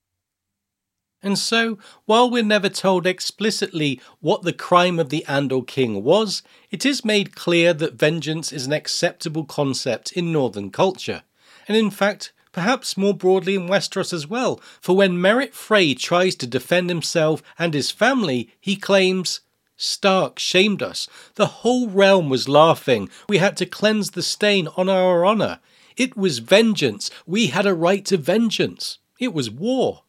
[1.22, 6.42] And so, while we're never told explicitly what the crime of the Andal king was,
[6.70, 11.22] it is made clear that vengeance is an acceptable concept in northern culture,
[11.66, 16.34] and in fact, perhaps more broadly in Westeros as well, for when Merrett Frey tries
[16.36, 19.40] to defend himself and his family, he claims,
[19.76, 21.06] Stark shamed us.
[21.34, 23.10] The whole realm was laughing.
[23.28, 25.60] We had to cleanse the stain on our honour.
[25.98, 27.10] It was vengeance.
[27.26, 29.00] We had a right to vengeance.
[29.20, 30.04] It was war.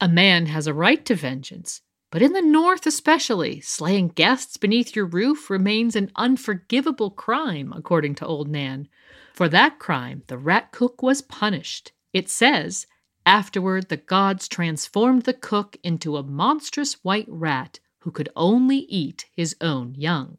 [0.00, 4.96] A man has a right to vengeance, but in the North especially, slaying guests beneath
[4.96, 8.88] your roof remains an unforgivable crime, according to Old Nan.
[9.32, 11.92] For that crime, the rat cook was punished.
[12.12, 12.86] It says,
[13.24, 19.26] Afterward, the gods transformed the cook into a monstrous white rat who could only eat
[19.32, 20.38] his own young.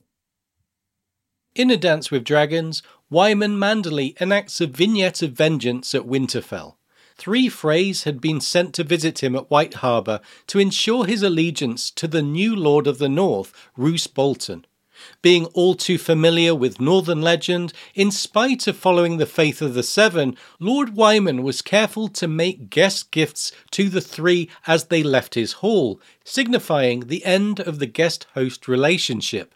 [1.53, 6.77] In A Dance with Dragons, Wyman Manderly enacts a vignette of vengeance at Winterfell.
[7.18, 11.91] Three Freys had been sent to visit him at White Harbour to ensure his allegiance
[11.91, 14.65] to the new Lord of the North, Roose Bolton.
[15.22, 19.84] Being all too familiar with Northern legend, in spite of following the faith of the
[19.84, 25.36] Seven, Lord Wyman was careful to make guest gifts to the three as they left
[25.36, 29.53] his hall, signifying the end of the guest host relationship.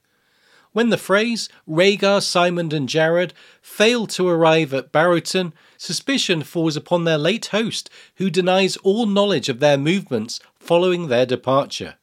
[0.75, 7.05] When the Freys Rhaegar, Symond, and Jared fail to arrive at Barrowton, suspicion falls upon
[7.05, 11.95] their late host, who denies all knowledge of their movements following their departure.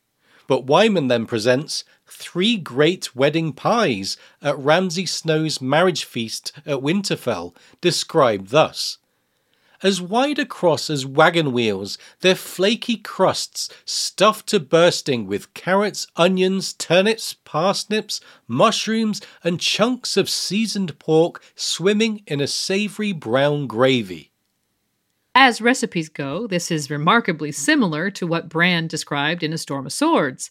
[0.47, 1.85] But Wyman then presents
[2.23, 8.99] three great wedding pies at Ramsay Snow's marriage feast at Winterfell, described thus
[9.83, 16.73] as wide across as wagon wheels, their flaky crusts stuffed to bursting with carrots, onions,
[16.73, 24.31] turnips, parsnips, mushrooms, and chunks of seasoned pork swimming in a savoury brown gravy.
[25.35, 29.93] As recipes go, this is remarkably similar to what Bran described in A Storm of
[29.93, 30.51] Swords.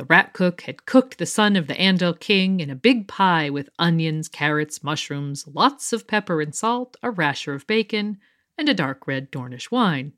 [0.00, 3.50] The rat cook had cooked the son of the Andal king in a big pie
[3.50, 8.16] with onions, carrots, mushrooms, lots of pepper and salt, a rasher of bacon,
[8.56, 10.14] and a dark red Dornish wine.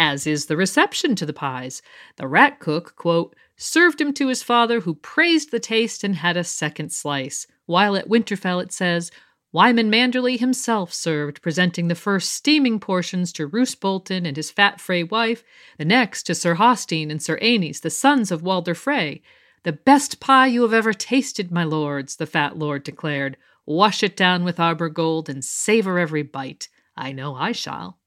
[0.00, 1.82] As is the reception to the pies,
[2.16, 6.36] the rat cook, quote, served him to his father, who praised the taste and had
[6.36, 9.12] a second slice, while at Winterfell it says,
[9.54, 14.80] Wyman Manderly himself served, presenting the first steaming portions to Roose Bolton and his fat
[14.80, 15.44] Frey wife,
[15.78, 19.22] the next to Sir Hosteen and Sir Aenys, the sons of Walder Frey.
[19.62, 23.36] The best pie you have ever tasted, my lords, the fat lord declared.
[23.64, 26.68] Wash it down with arbor gold and savor every bite.
[26.96, 28.00] I know I shall.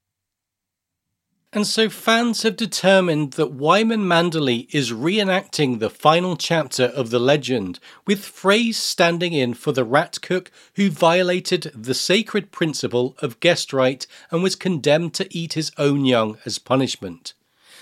[1.57, 7.17] And so fans have determined that Wyman Manderly is reenacting the final chapter of the
[7.17, 13.39] legend, with Freys standing in for the rat cook who violated the sacred principle of
[13.39, 17.33] guest right and was condemned to eat his own young as punishment.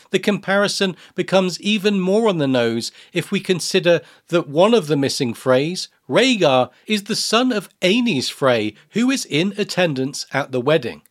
[0.10, 4.00] The comparison becomes even more on the nose if we consider
[4.30, 9.26] that one of the missing Freys, Rhaegar, is the son of Aenys Frey, who is
[9.26, 11.02] in attendance at the wedding.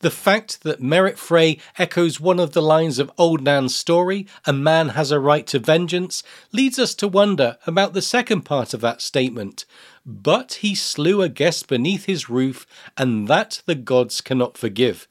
[0.00, 4.52] The fact that Merrett Frey echoes one of the lines of Old Nan's story, a
[4.52, 6.22] man has a right to vengeance,
[6.52, 9.64] leads us to wonder about the second part of that statement.
[10.06, 12.64] But he slew a guest beneath his roof,
[12.96, 15.08] and that the gods cannot forgive.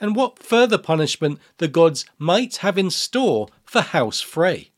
[0.00, 4.70] And what further punishment the gods might have in store for House Frey.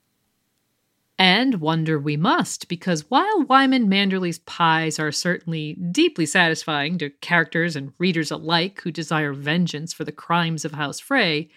[1.20, 7.76] And wonder we must, because while Wyman Manderly's pies are certainly deeply satisfying to characters
[7.76, 11.50] and readers alike who desire vengeance for the crimes of House Frey,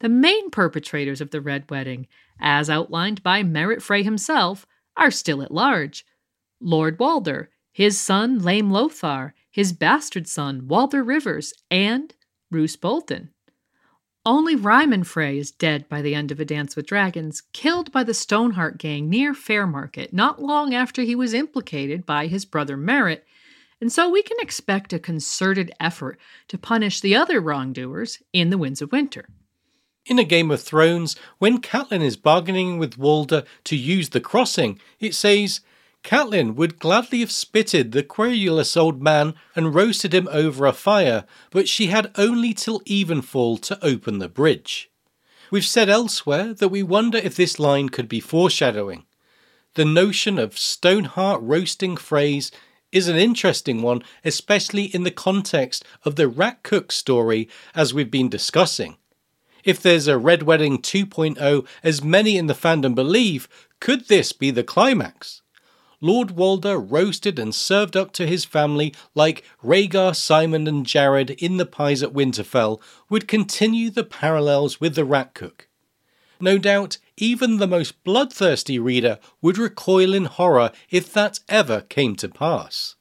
[0.00, 4.66] the main perpetrators of the Red Wedding, as outlined by Merrett Frey himself,
[4.98, 6.04] are still at large.
[6.60, 12.14] Lord Walder, his son Lame Lothar, his bastard son Walder Rivers, and
[12.50, 13.30] Roose Bolton.
[14.26, 18.02] Only Ryman Frey is dead by the end of A Dance with Dragons, killed by
[18.02, 23.22] the Stoneheart gang near Fairmarket not long after he was implicated by his brother Merrett,
[23.80, 28.58] and so we can expect a concerted effort to punish the other wrongdoers in The
[28.58, 29.28] Winds of Winter.
[30.06, 34.80] In A Game of Thrones, when Catelyn is bargaining with Walder to use the crossing,
[34.98, 35.60] it says,
[36.06, 41.24] Catelyn would gladly have spitted the querulous old man and roasted him over a fire,
[41.50, 44.88] but she had only till evenfall to open the bridge.
[45.50, 49.04] We've said elsewhere that we wonder if this line could be foreshadowing.
[49.74, 52.52] The notion of Stoneheart roasting Freys
[52.92, 58.12] is an interesting one, especially in the context of the Rat Cook story as we've
[58.12, 58.96] been discussing.
[59.64, 63.48] If there's a Red Wedding 2.0, as many in the fandom believe,
[63.80, 65.42] could this be the climax?
[66.00, 71.56] Lord Walder roasted and served up to his family like Rhaegar, Symond, and Jared in
[71.56, 75.68] the pies at Winterfell would continue the parallels with the rat cook.
[76.40, 82.14] No doubt, even the most bloodthirsty reader would recoil in horror if that ever came
[82.16, 82.94] to pass.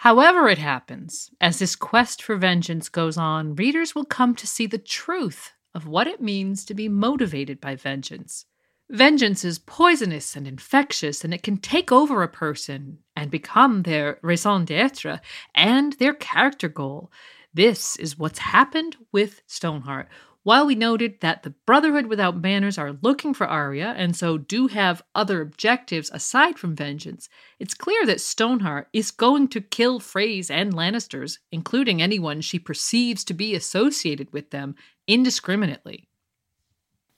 [0.00, 4.66] However, it happens, as this quest for vengeance goes on, readers will come to see
[4.66, 8.46] the truth of what it means to be motivated by vengeance.
[8.90, 14.20] Vengeance is poisonous and infectious, and it can take over a person and become their
[14.22, 15.20] raison d'etre
[15.56, 17.10] and their character goal.
[17.52, 20.08] This is what's happened with Stoneheart.
[20.44, 24.68] While we noted that the Brotherhood without banners are looking for Arya and so do
[24.68, 30.48] have other objectives aside from vengeance, it's clear that Stoneheart is going to kill Freys
[30.48, 34.76] and Lannisters, including anyone she perceives to be associated with them,
[35.08, 36.08] indiscriminately.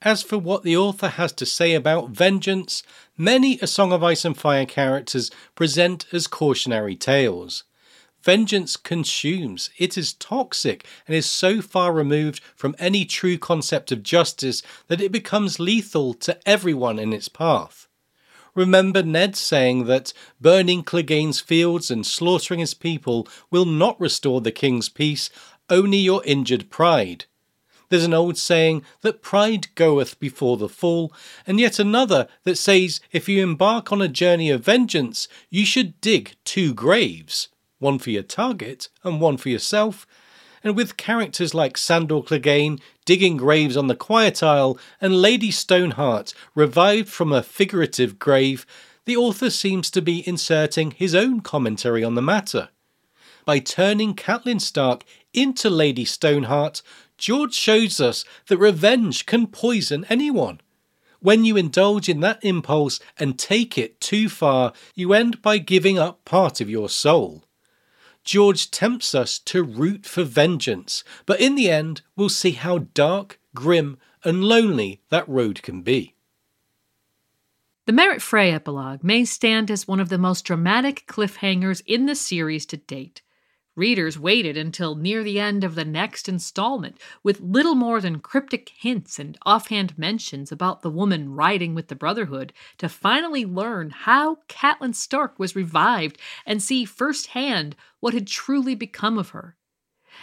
[0.01, 2.83] As for what the author has to say about vengeance,
[3.17, 7.65] many A Song of Ice and Fire characters present as cautionary tales.
[8.23, 14.01] Vengeance consumes, it is toxic, and is so far removed from any true concept of
[14.01, 17.89] justice that it becomes lethal to everyone in its path.
[18.55, 24.51] Remember Ned saying that burning Clegane's fields and slaughtering his people will not restore the
[24.51, 25.29] king's peace,
[25.69, 27.25] only your injured pride.
[27.89, 31.11] There's an old saying that pride goeth before the fall,
[31.47, 35.99] and yet another that says if you embark on a journey of vengeance, you should
[35.99, 37.49] dig two graves,
[37.79, 40.05] one for your target and one for yourself.
[40.63, 46.33] And with characters like Sandor Clegane digging graves on the Quiet Isle and Lady Stoneheart
[46.53, 48.65] revived from a figurative grave,
[49.05, 52.69] the author seems to be inserting his own commentary on the matter.
[53.45, 55.03] By turning Catelyn Stark
[55.33, 56.83] into Lady Stoneheart,
[57.19, 60.61] George shows us that revenge can poison anyone.
[61.19, 65.99] When you indulge in that impulse and take it too far, you end by giving
[65.99, 67.43] up part of your soul.
[68.23, 73.39] George tempts us to root for vengeance, but in the end, we'll see how dark,
[73.53, 76.15] grim, and lonely that road can be.
[77.85, 82.15] The Merrett Frey epilogue may stand as one of the most dramatic cliffhangers in the
[82.15, 83.21] series to date.
[83.79, 88.73] Readers waited until near the end of the next installment with little more than cryptic
[88.77, 94.39] hints and offhand mentions about the woman riding with the Brotherhood to finally learn how
[94.49, 99.55] Catelyn Stark was revived and see firsthand what had truly become of her.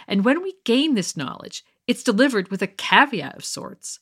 [0.07, 4.01] And when we gain this knowledge, it's delivered with a caveat of sorts.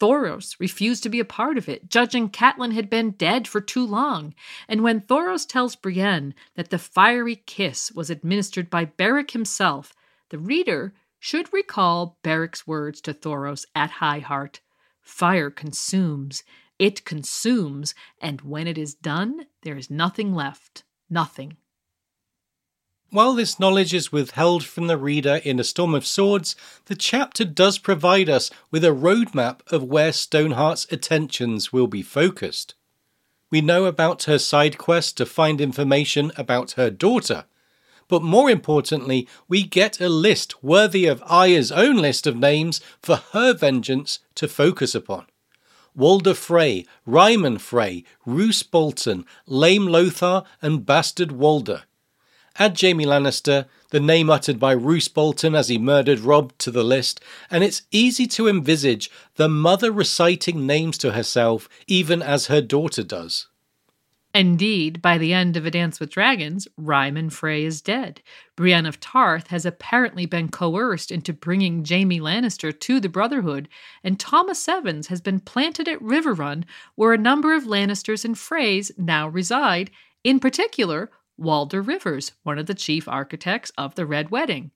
[0.00, 3.84] Thoros refused to be a part of it, judging Catelyn had been dead for too
[3.84, 4.34] long.
[4.68, 9.94] And when Thoros tells Brienne that the fiery kiss was administered by Beric himself,
[10.30, 14.60] the reader should recall Beric's words to Thoros at High Heart
[15.08, 16.44] Fire consumes,
[16.78, 20.84] it consumes, and when it is done, there is nothing left.
[21.08, 21.56] Nothing.
[23.10, 26.54] While this knowledge is withheld from the reader in A Storm of Swords,
[26.86, 32.74] the chapter does provide us with a roadmap of where Stoneheart's attentions will be focused.
[33.50, 37.46] We know about her side quest to find information about her daughter,
[38.08, 43.22] but more importantly, we get a list worthy of Arya's own list of names for
[43.32, 45.24] her vengeance to focus upon.
[45.94, 51.84] Walder Frey, Ryman Frey, Roose Bolton, Lame Lothar, and Bastard Walder.
[52.58, 56.82] Add Jaime Lannister, the name uttered by Roose Bolton as he murdered Rob, to the
[56.82, 57.20] list,
[57.50, 63.04] and it's easy to envisage the mother reciting names to herself even as her daughter
[63.04, 63.46] does.
[64.34, 68.22] Indeed, by the end of A Dance with Dragons, Ryman Frey is dead.
[68.56, 73.68] Brienne of Tarth has apparently been coerced into bringing Jaime Lannister to the Brotherhood,
[74.04, 76.64] and Tom O'Sevens has been planted at Riverrun,
[76.94, 79.90] where a number of Lannisters and Freys now reside,
[80.24, 84.72] in particular, Walder Rivers, one of the chief architects of the Red Wedding.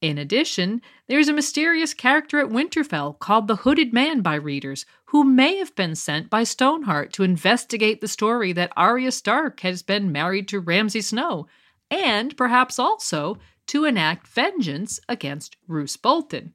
[0.00, 5.24] In addition, there's a mysterious character at Winterfell called the Hooded Man by readers, who
[5.24, 10.12] may have been sent by Stoneheart to investigate the story that Arya Stark has been
[10.12, 11.46] married to Ramsay Snow,
[11.90, 16.52] and perhaps also to enact vengeance against Roose Bolton.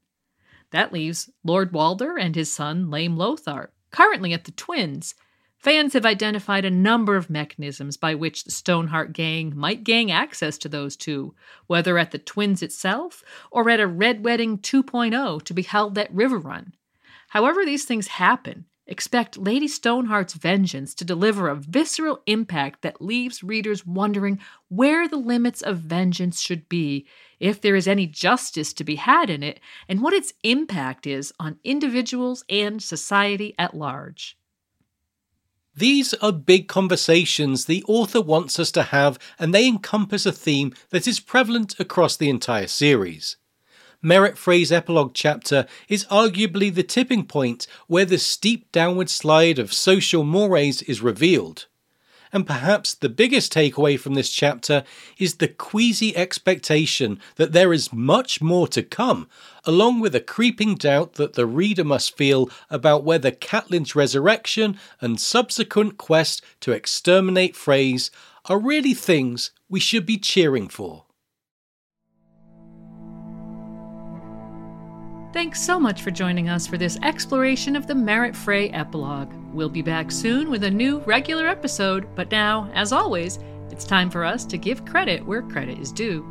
[0.69, 5.15] That leaves Lord Walder and his son Lame Lothar, currently at the Twins,
[5.59, 10.57] Fans have identified a number of mechanisms by which the Stoneheart gang might gain access
[10.57, 11.35] to those two,
[11.67, 16.13] whether at the Twins itself or at a Red Wedding 2.0 to be held at
[16.15, 16.71] Riverrun.
[17.27, 23.43] However, these things happen, expect Lady Stoneheart's vengeance to deliver a visceral impact that leaves
[23.43, 27.05] readers wondering where the limits of vengeance should be,
[27.41, 29.59] if there is any justice to be had in it,
[29.89, 34.37] and what its impact is on individuals and society at large.
[35.75, 40.73] These are big conversations the author wants us to have, and they encompass a theme
[40.89, 43.37] that is prevalent across the entire series.
[44.03, 49.73] Merrett Frey's epilogue chapter is arguably the tipping point where the steep downward slide of
[49.73, 51.67] social mores is revealed.
[52.31, 54.83] And perhaps the biggest takeaway from this chapter
[55.17, 59.27] is the queasy expectation that there is much more to come,
[59.65, 65.19] along with a creeping doubt that the reader must feel about whether Catelyn's resurrection and
[65.19, 68.11] subsequent quest to exterminate Freys
[68.45, 71.05] are really things we should be cheering for.
[75.31, 79.31] Thanks so much for joining us for this exploration of the Merrett Frey epilogue.
[79.53, 83.37] We'll be back soon with a new regular episode, but now, as always,
[83.69, 86.25] it's time for us to give credit where credit is due.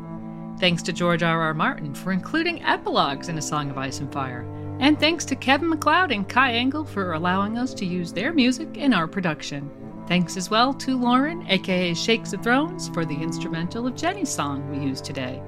[0.59, 1.41] Thanks to George R.
[1.41, 1.55] R.
[1.55, 4.45] Martin for including epilogues in A Song of Ice and Fire.
[4.81, 8.77] And thanks to Kevin MacLeod and Kai Engel for allowing us to use their music
[8.77, 9.71] in our production.
[10.09, 14.69] Thanks as well to Lauren, aka Shakes of Thrones, for the instrumental of Jenny's song
[14.69, 15.41] we used today.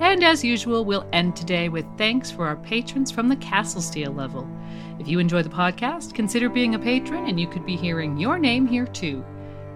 [0.00, 4.12] And as usual, we'll end today with thanks for our patrons from the Castle Steel
[4.12, 4.48] level.
[4.98, 8.38] If you enjoy the podcast, consider being a patron and you could be hearing your
[8.38, 9.24] name here too.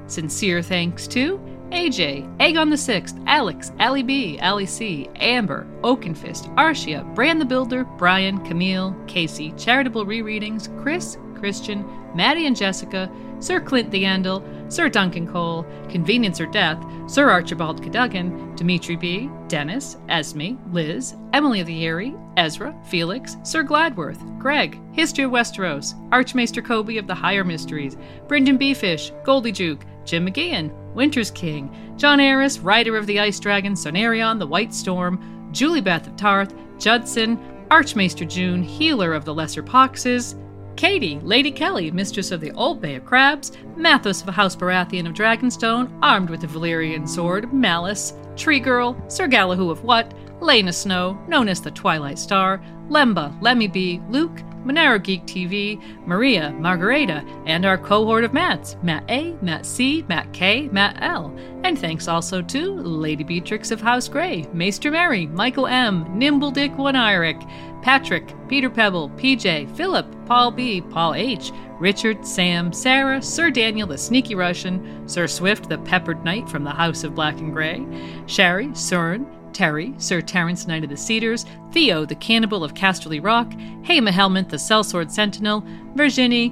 [0.07, 1.39] Sincere thanks to
[1.71, 7.45] AJ, Egg on the Sixth, Alex, Ali B, Ali C, Amber, Oakenfist, Arshia, Brand the
[7.45, 11.85] Builder, Brian, Camille, Casey, Charitable Rereadings, Chris, Christian,
[12.15, 17.83] Maddie and Jessica, Sir Clint the Andal, Sir Duncan Cole, Convenience or Death, Sir Archibald
[17.83, 25.25] Cadogan, Dimitri B., Dennis, Esme, Liz, Emily the Eyrie, Ezra, Felix, Sir Gladworth, Greg, History
[25.25, 27.97] of Westeros, Archmaester Kobe of the Higher Mysteries,
[28.29, 33.75] Brendan Beefish, Goldie Juke, Jim McGeehan, Winter's King, John Aris, Rider of the Ice Dragon,
[33.75, 37.39] Sonarion, the White Storm, Julie Beth of Tarth, Judson,
[37.71, 40.35] Archmaester June, Healer of the Lesser Poxes,
[40.81, 45.13] Katie, Lady Kelly, Mistress of the Old Bay of Crabs, Mathos of House Baratheon of
[45.13, 51.23] Dragonstone, armed with the Valyrian sword, Malice, Tree Girl, Sir Galahoo of What, Lena Snow,
[51.29, 57.65] known as the Twilight Star, Lemba, Lemmy B, Luke, Monero Geek TV, Maria, Margareta, and
[57.65, 61.35] our cohort of Matts Matt A, Matt C, Matt K, Matt L.
[61.65, 66.77] And thanks also to Lady Beatrix of House Grey, Maester Mary, Michael M, Nimble Dick
[66.77, 67.41] One Iric,
[67.83, 73.97] Patrick, Peter Pebble, PJ, Philip, Paul B, Paul H, Richard, Sam, Sarah, Sir Daniel the
[73.97, 77.85] Sneaky Russian, Sir Swift the Peppered Knight from the House of Black and Grey,
[78.27, 83.51] Sherry, Cern, Terry, Sir Terence Knight of the Cedars, Theo, the Cannibal of Casterly Rock,
[83.83, 86.51] Hema Helmet, the Sellsword Sentinel, Virginie,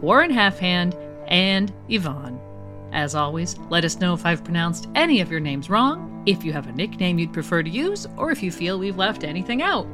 [0.00, 0.94] Warren Halfhand,
[1.28, 2.40] and Yvonne.
[2.92, 6.52] As always, let us know if I've pronounced any of your names wrong, if you
[6.52, 9.86] have a nickname you'd prefer to use, or if you feel we've left anything out.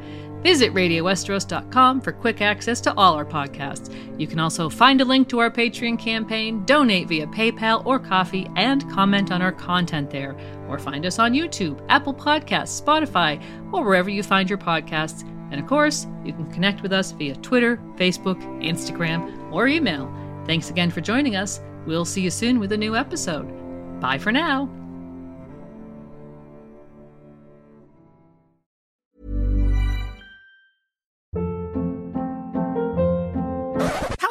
[0.46, 3.92] Visit RadioWesteros.com for quick access to all our podcasts.
[4.16, 8.48] You can also find a link to our Patreon campaign, donate via PayPal or Ko-fi,
[8.54, 10.36] and comment on our content there.
[10.68, 13.42] Or find us on YouTube, Apple Podcasts, Spotify,
[13.72, 15.28] or wherever you find your podcasts.
[15.50, 20.08] And of course, you can connect with us via Twitter, Facebook, Instagram, or email.
[20.46, 21.60] Thanks again for joining us.
[21.86, 23.50] We'll see you soon with a new episode.
[24.00, 24.85] Bye for now.